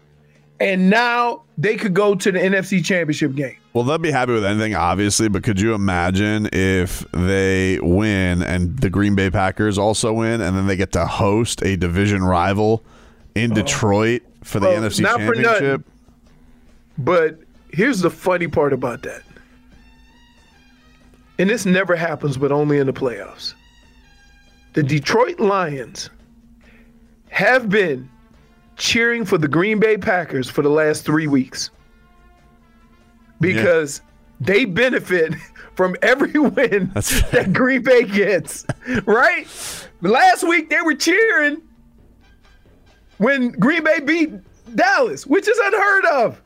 And 0.58 0.90
now 0.90 1.42
they 1.58 1.76
could 1.76 1.94
go 1.94 2.14
to 2.14 2.32
the 2.32 2.38
NFC 2.38 2.84
Championship 2.84 3.34
game. 3.34 3.56
Well, 3.76 3.84
they'll 3.84 3.98
be 3.98 4.10
happy 4.10 4.32
with 4.32 4.46
anything, 4.46 4.74
obviously, 4.74 5.28
but 5.28 5.42
could 5.42 5.60
you 5.60 5.74
imagine 5.74 6.48
if 6.50 7.00
they 7.12 7.78
win 7.82 8.42
and 8.42 8.78
the 8.78 8.88
Green 8.88 9.14
Bay 9.14 9.28
Packers 9.28 9.76
also 9.76 10.14
win 10.14 10.40
and 10.40 10.56
then 10.56 10.66
they 10.66 10.76
get 10.76 10.92
to 10.92 11.04
host 11.04 11.62
a 11.62 11.76
division 11.76 12.24
rival 12.24 12.82
in 13.34 13.52
Detroit 13.52 14.22
for 14.42 14.60
the 14.60 14.68
Bro, 14.68 14.76
NFC 14.76 15.00
not 15.02 15.18
Championship. 15.18 15.82
But 16.96 17.40
here's 17.70 18.00
the 18.00 18.08
funny 18.08 18.48
part 18.48 18.72
about 18.72 19.02
that. 19.02 19.20
And 21.38 21.50
this 21.50 21.66
never 21.66 21.96
happens, 21.96 22.38
but 22.38 22.50
only 22.50 22.78
in 22.78 22.86
the 22.86 22.94
playoffs. 22.94 23.52
The 24.72 24.82
Detroit 24.82 25.38
Lions 25.38 26.08
have 27.28 27.68
been 27.68 28.08
cheering 28.78 29.26
for 29.26 29.36
the 29.36 29.48
Green 29.48 29.78
Bay 29.78 29.98
Packers 29.98 30.48
for 30.48 30.62
the 30.62 30.70
last 30.70 31.04
three 31.04 31.26
weeks 31.26 31.68
because 33.40 34.02
they 34.40 34.64
benefit 34.64 35.34
from 35.74 35.96
every 36.02 36.32
win 36.38 36.90
that 36.94 37.50
Green 37.52 37.82
Bay 37.82 38.04
gets, 38.04 38.66
right? 39.04 39.46
Last 40.00 40.44
week 40.44 40.70
they 40.70 40.80
were 40.82 40.94
cheering 40.94 41.62
when 43.18 43.50
Green 43.52 43.84
Bay 43.84 44.00
beat 44.00 44.30
Dallas, 44.74 45.26
which 45.26 45.48
is 45.48 45.58
unheard 45.58 46.04
of. 46.06 46.42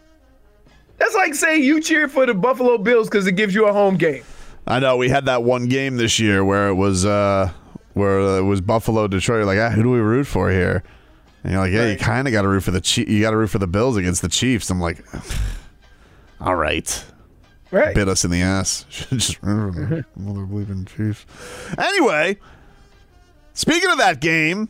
That's 0.98 1.14
like 1.14 1.34
saying 1.34 1.64
you 1.64 1.80
cheer 1.80 2.08
for 2.08 2.26
the 2.26 2.34
Buffalo 2.34 2.76
Bills 2.76 3.08
because 3.08 3.26
it 3.26 3.32
gives 3.32 3.54
you 3.54 3.66
a 3.66 3.72
home 3.72 3.96
game. 3.96 4.22
I 4.66 4.78
know 4.78 4.96
we 4.98 5.08
had 5.08 5.24
that 5.24 5.42
one 5.42 5.66
game 5.66 5.96
this 5.96 6.18
year 6.18 6.44
where 6.44 6.68
it 6.68 6.74
was 6.74 7.06
uh, 7.06 7.50
where 7.94 8.38
it 8.38 8.42
was 8.42 8.60
Buffalo 8.60 9.08
Detroit. 9.08 9.38
You're 9.38 9.46
like, 9.46 9.58
ah, 9.58 9.70
who 9.70 9.82
do 9.82 9.90
we 9.90 9.98
root 9.98 10.26
for 10.26 10.50
here? 10.50 10.82
And 11.42 11.52
you're 11.52 11.62
like, 11.62 11.72
yeah, 11.72 11.90
you 11.90 11.96
kind 11.96 12.28
of 12.28 12.32
got 12.32 12.42
to 12.42 12.48
root 12.48 12.60
for 12.62 12.70
the 12.70 12.82
Chief. 12.82 13.08
You 13.08 13.20
got 13.22 13.30
to 13.30 13.36
root 13.38 13.48
for 13.48 13.58
the 13.58 13.66
Bills 13.66 13.96
against 13.96 14.20
the 14.20 14.28
Chiefs. 14.28 14.68
I'm 14.70 14.80
like, 14.80 15.02
all 16.40 16.56
right, 16.56 17.04
right, 17.70 17.94
bit 17.94 18.08
us 18.08 18.24
in 18.24 18.30
the 18.30 18.42
ass. 18.42 18.84
Just 18.90 19.42
remember 19.42 19.80
the 19.80 19.96
mm-hmm. 20.02 20.26
mother 20.26 20.46
bleeping 20.46 20.86
Chiefs. 20.88 21.26
Anyway, 21.78 22.38
speaking 23.54 23.90
of 23.90 23.98
that 23.98 24.20
game, 24.20 24.68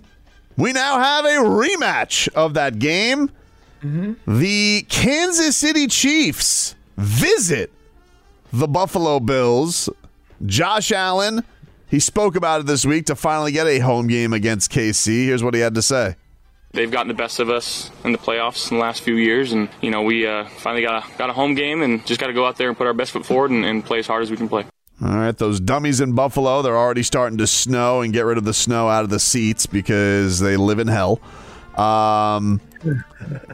we 0.56 0.72
now 0.72 0.98
have 0.98 1.24
a 1.24 1.38
rematch 1.38 2.28
of 2.34 2.54
that 2.54 2.78
game. 2.78 3.30
Mm-hmm. 3.82 4.38
The 4.38 4.84
Kansas 4.88 5.56
City 5.56 5.86
Chiefs 5.86 6.74
visit 6.96 7.72
the 8.52 8.68
Buffalo 8.68 9.20
Bills. 9.20 9.88
Josh 10.44 10.92
Allen, 10.92 11.44
he 11.88 12.00
spoke 12.00 12.36
about 12.36 12.60
it 12.60 12.66
this 12.66 12.84
week 12.84 13.06
to 13.06 13.14
finally 13.14 13.52
get 13.52 13.66
a 13.66 13.78
home 13.78 14.06
game 14.06 14.32
against 14.32 14.70
KC. 14.70 15.24
Here's 15.24 15.42
what 15.42 15.54
he 15.54 15.60
had 15.60 15.74
to 15.74 15.82
say. 15.82 16.16
They've 16.72 16.90
gotten 16.90 17.08
the 17.08 17.14
best 17.14 17.40
of 17.40 17.50
us 17.50 17.90
in 18.04 18.12
the 18.12 18.18
playoffs 18.18 18.70
in 18.70 18.76
the 18.76 18.82
last 18.82 19.02
few 19.02 19.16
years, 19.16 19.52
and 19.52 19.68
you 19.80 19.90
know 19.90 20.02
we 20.02 20.26
uh, 20.26 20.44
finally 20.58 20.82
got 20.82 21.04
a, 21.04 21.18
got 21.18 21.28
a 21.28 21.32
home 21.32 21.54
game, 21.54 21.82
and 21.82 22.06
just 22.06 22.20
got 22.20 22.28
to 22.28 22.32
go 22.32 22.46
out 22.46 22.56
there 22.56 22.68
and 22.68 22.78
put 22.78 22.86
our 22.86 22.94
best 22.94 23.10
foot 23.10 23.26
forward 23.26 23.50
and, 23.50 23.64
and 23.64 23.84
play 23.84 23.98
as 23.98 24.06
hard 24.06 24.22
as 24.22 24.30
we 24.30 24.36
can 24.36 24.48
play. 24.48 24.64
All 25.02 25.16
right, 25.16 25.36
those 25.36 25.60
dummies 25.60 26.00
in 26.00 26.12
Buffalo, 26.12 26.60
they're 26.62 26.76
already 26.76 27.02
starting 27.02 27.38
to 27.38 27.46
snow 27.46 28.02
and 28.02 28.12
get 28.12 28.24
rid 28.24 28.36
of 28.36 28.44
the 28.44 28.52
snow 28.52 28.88
out 28.88 29.02
of 29.02 29.10
the 29.10 29.18
seats 29.18 29.66
because 29.66 30.40
they 30.40 30.56
live 30.56 30.78
in 30.78 30.88
hell. 30.88 31.20
Um, 31.76 32.60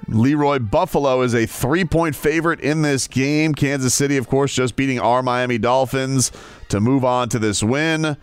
Leroy 0.09 0.59
Buffalo 0.59 1.23
is 1.23 1.35
a 1.35 1.47
three 1.47 1.85
point 1.85 2.17
favorite 2.17 2.61
in 2.61 2.83
this 2.83 3.09
game. 3.09 3.55
Kansas 3.55 3.95
City, 3.95 4.17
of 4.17 4.29
course, 4.29 4.53
just 4.53 4.77
beating 4.77 4.99
our 4.99 5.23
Miami 5.23 5.59
Dolphins 5.59 6.33
to 6.69 6.81
move 6.81 7.05
on 7.05 7.29
to 7.31 7.39
this 7.39 7.62
win. 7.62 8.17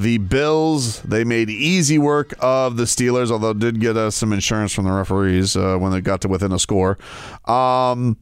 The 0.00 0.16
Bills, 0.16 1.02
they 1.02 1.24
made 1.24 1.50
easy 1.50 1.98
work 1.98 2.32
of 2.40 2.78
the 2.78 2.84
Steelers, 2.84 3.30
although 3.30 3.52
did 3.52 3.80
get 3.80 3.98
us 3.98 4.16
some 4.16 4.32
insurance 4.32 4.72
from 4.72 4.86
the 4.86 4.92
referees 4.92 5.56
uh, 5.56 5.76
when 5.76 5.92
they 5.92 6.00
got 6.00 6.22
to 6.22 6.28
within 6.28 6.52
a 6.52 6.58
score. 6.58 6.96
Um, 7.44 8.16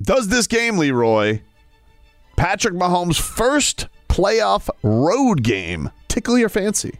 does 0.00 0.28
this 0.28 0.46
game, 0.46 0.78
Leroy, 0.78 1.42
Patrick 2.36 2.72
Mahomes' 2.72 3.20
first 3.20 3.88
playoff 4.08 4.70
road 4.82 5.42
game 5.42 5.90
tickle 6.08 6.38
your 6.38 6.48
fancy? 6.48 6.98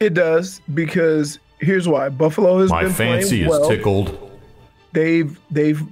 It 0.00 0.14
does 0.14 0.62
because 0.72 1.38
here's 1.58 1.86
why: 1.86 2.08
Buffalo 2.08 2.58
has 2.60 2.70
My 2.70 2.84
been 2.84 2.92
fancy 2.94 3.44
playing 3.44 3.44
is 3.44 3.48
well. 3.50 3.68
tickled. 3.68 4.30
They've 4.92 5.38
they've 5.50 5.82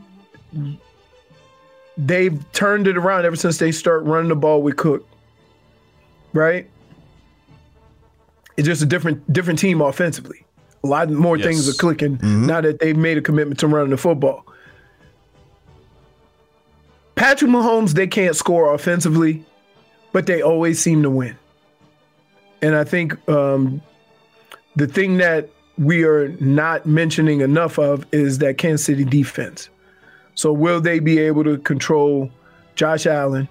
they've 1.98 2.52
turned 2.52 2.86
it 2.86 2.96
around 2.96 3.26
ever 3.26 3.36
since 3.36 3.58
they 3.58 3.70
start 3.70 4.04
running 4.04 4.30
the 4.30 4.36
ball 4.36 4.62
with 4.62 4.78
Cook. 4.78 5.06
Right? 6.32 6.70
It's 8.58 8.66
just 8.66 8.82
a 8.82 8.86
different 8.86 9.32
different 9.32 9.58
team 9.60 9.80
offensively. 9.80 10.44
A 10.84 10.86
lot 10.88 11.08
more 11.10 11.36
Yes. 11.38 11.46
things 11.46 11.68
are 11.68 11.72
clicking 11.80 12.18
Mm-hmm. 12.18 12.46
now 12.46 12.60
that 12.60 12.80
they've 12.80 12.96
made 12.96 13.16
a 13.16 13.22
commitment 13.22 13.60
to 13.60 13.68
running 13.68 13.90
the 13.90 13.96
football. 13.96 14.44
Patrick 17.14 17.50
Mahomes, 17.50 17.92
they 17.94 18.06
can't 18.06 18.36
score 18.36 18.74
offensively, 18.74 19.44
but 20.12 20.26
they 20.26 20.42
always 20.42 20.80
seem 20.80 21.02
to 21.04 21.10
win. 21.10 21.36
And 22.62 22.74
I 22.76 22.84
think 22.84 23.16
um, 23.28 23.80
the 24.76 24.86
thing 24.86 25.16
that 25.18 25.48
we 25.78 26.02
are 26.04 26.28
not 26.40 26.86
mentioning 26.86 27.40
enough 27.40 27.78
of 27.78 28.04
is 28.12 28.38
that 28.38 28.58
Kansas 28.58 28.84
City 28.86 29.04
defense. 29.04 29.68
So 30.34 30.52
will 30.52 30.80
they 30.80 30.98
be 30.98 31.18
able 31.18 31.44
to 31.44 31.58
control 31.58 32.30
Josh 32.74 33.06
Allen? 33.06 33.48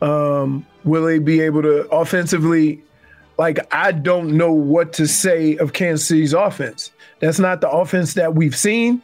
Um, 0.00 0.66
will 0.84 1.04
they 1.04 1.18
be 1.18 1.40
able 1.40 1.62
to 1.62 1.86
offensively? 1.90 2.82
Like 3.42 3.58
I 3.74 3.90
don't 3.90 4.36
know 4.36 4.52
what 4.52 4.92
to 4.92 5.08
say 5.08 5.56
of 5.56 5.72
Kansas 5.72 6.06
City's 6.06 6.32
offense. 6.32 6.92
That's 7.18 7.40
not 7.40 7.60
the 7.60 7.68
offense 7.68 8.14
that 8.14 8.36
we've 8.36 8.54
seen. 8.54 9.02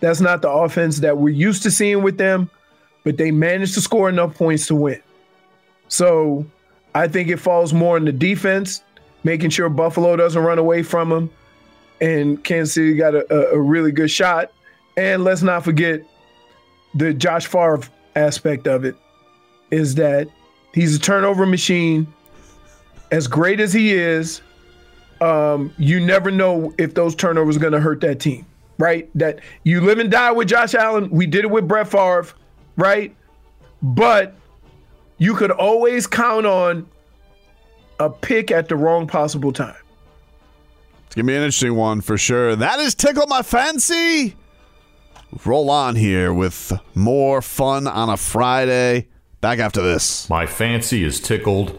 That's 0.00 0.20
not 0.20 0.42
the 0.42 0.50
offense 0.50 0.98
that 0.98 1.18
we're 1.18 1.28
used 1.28 1.62
to 1.62 1.70
seeing 1.70 2.02
with 2.02 2.18
them. 2.18 2.50
But 3.04 3.18
they 3.18 3.30
managed 3.30 3.74
to 3.74 3.80
score 3.80 4.08
enough 4.08 4.34
points 4.34 4.66
to 4.66 4.74
win. 4.74 5.00
So 5.86 6.44
I 6.92 7.06
think 7.06 7.28
it 7.28 7.36
falls 7.36 7.72
more 7.72 7.96
in 7.96 8.04
the 8.04 8.10
defense, 8.10 8.82
making 9.22 9.50
sure 9.50 9.68
Buffalo 9.68 10.16
doesn't 10.16 10.42
run 10.42 10.58
away 10.58 10.82
from 10.82 11.10
them. 11.10 11.30
And 12.00 12.42
Kansas 12.42 12.74
City 12.74 12.96
got 12.96 13.14
a, 13.14 13.32
a, 13.32 13.58
a 13.58 13.60
really 13.60 13.92
good 13.92 14.10
shot. 14.10 14.50
And 14.96 15.22
let's 15.22 15.42
not 15.42 15.62
forget 15.62 16.00
the 16.96 17.14
Josh 17.14 17.46
Favre 17.46 17.82
aspect 18.16 18.66
of 18.66 18.84
it 18.84 18.96
is 19.70 19.94
that 19.94 20.26
he's 20.74 20.96
a 20.96 20.98
turnover 20.98 21.46
machine. 21.46 22.12
As 23.10 23.26
great 23.26 23.60
as 23.60 23.72
he 23.72 23.92
is, 23.92 24.42
um, 25.20 25.72
you 25.78 26.00
never 26.00 26.30
know 26.30 26.72
if 26.78 26.94
those 26.94 27.14
turnovers 27.14 27.56
are 27.56 27.60
going 27.60 27.72
to 27.72 27.80
hurt 27.80 28.00
that 28.02 28.20
team, 28.20 28.46
right? 28.78 29.08
That 29.14 29.40
you 29.64 29.80
live 29.80 29.98
and 29.98 30.10
die 30.10 30.32
with 30.32 30.48
Josh 30.48 30.74
Allen. 30.74 31.10
We 31.10 31.26
did 31.26 31.44
it 31.44 31.50
with 31.50 31.66
Brett 31.66 31.88
Favre, 31.88 32.26
right? 32.76 33.14
But 33.82 34.34
you 35.18 35.34
could 35.34 35.50
always 35.50 36.06
count 36.06 36.46
on 36.46 36.88
a 37.98 38.10
pick 38.10 38.50
at 38.50 38.68
the 38.68 38.76
wrong 38.76 39.06
possible 39.06 39.52
time. 39.52 39.74
It's 41.06 41.14
going 41.14 41.26
to 41.26 41.32
be 41.32 41.36
an 41.36 41.42
interesting 41.42 41.74
one 41.74 42.00
for 42.00 42.18
sure. 42.18 42.54
That 42.54 42.78
is 42.78 42.94
Tickle 42.94 43.26
My 43.26 43.42
Fancy. 43.42 44.36
Roll 45.44 45.70
on 45.70 45.96
here 45.96 46.32
with 46.32 46.72
more 46.94 47.42
fun 47.42 47.86
on 47.86 48.08
a 48.08 48.16
Friday. 48.16 49.08
Back 49.40 49.58
after 49.58 49.82
this. 49.82 50.28
My 50.28 50.46
fancy 50.46 51.04
is 51.04 51.20
tickled. 51.20 51.78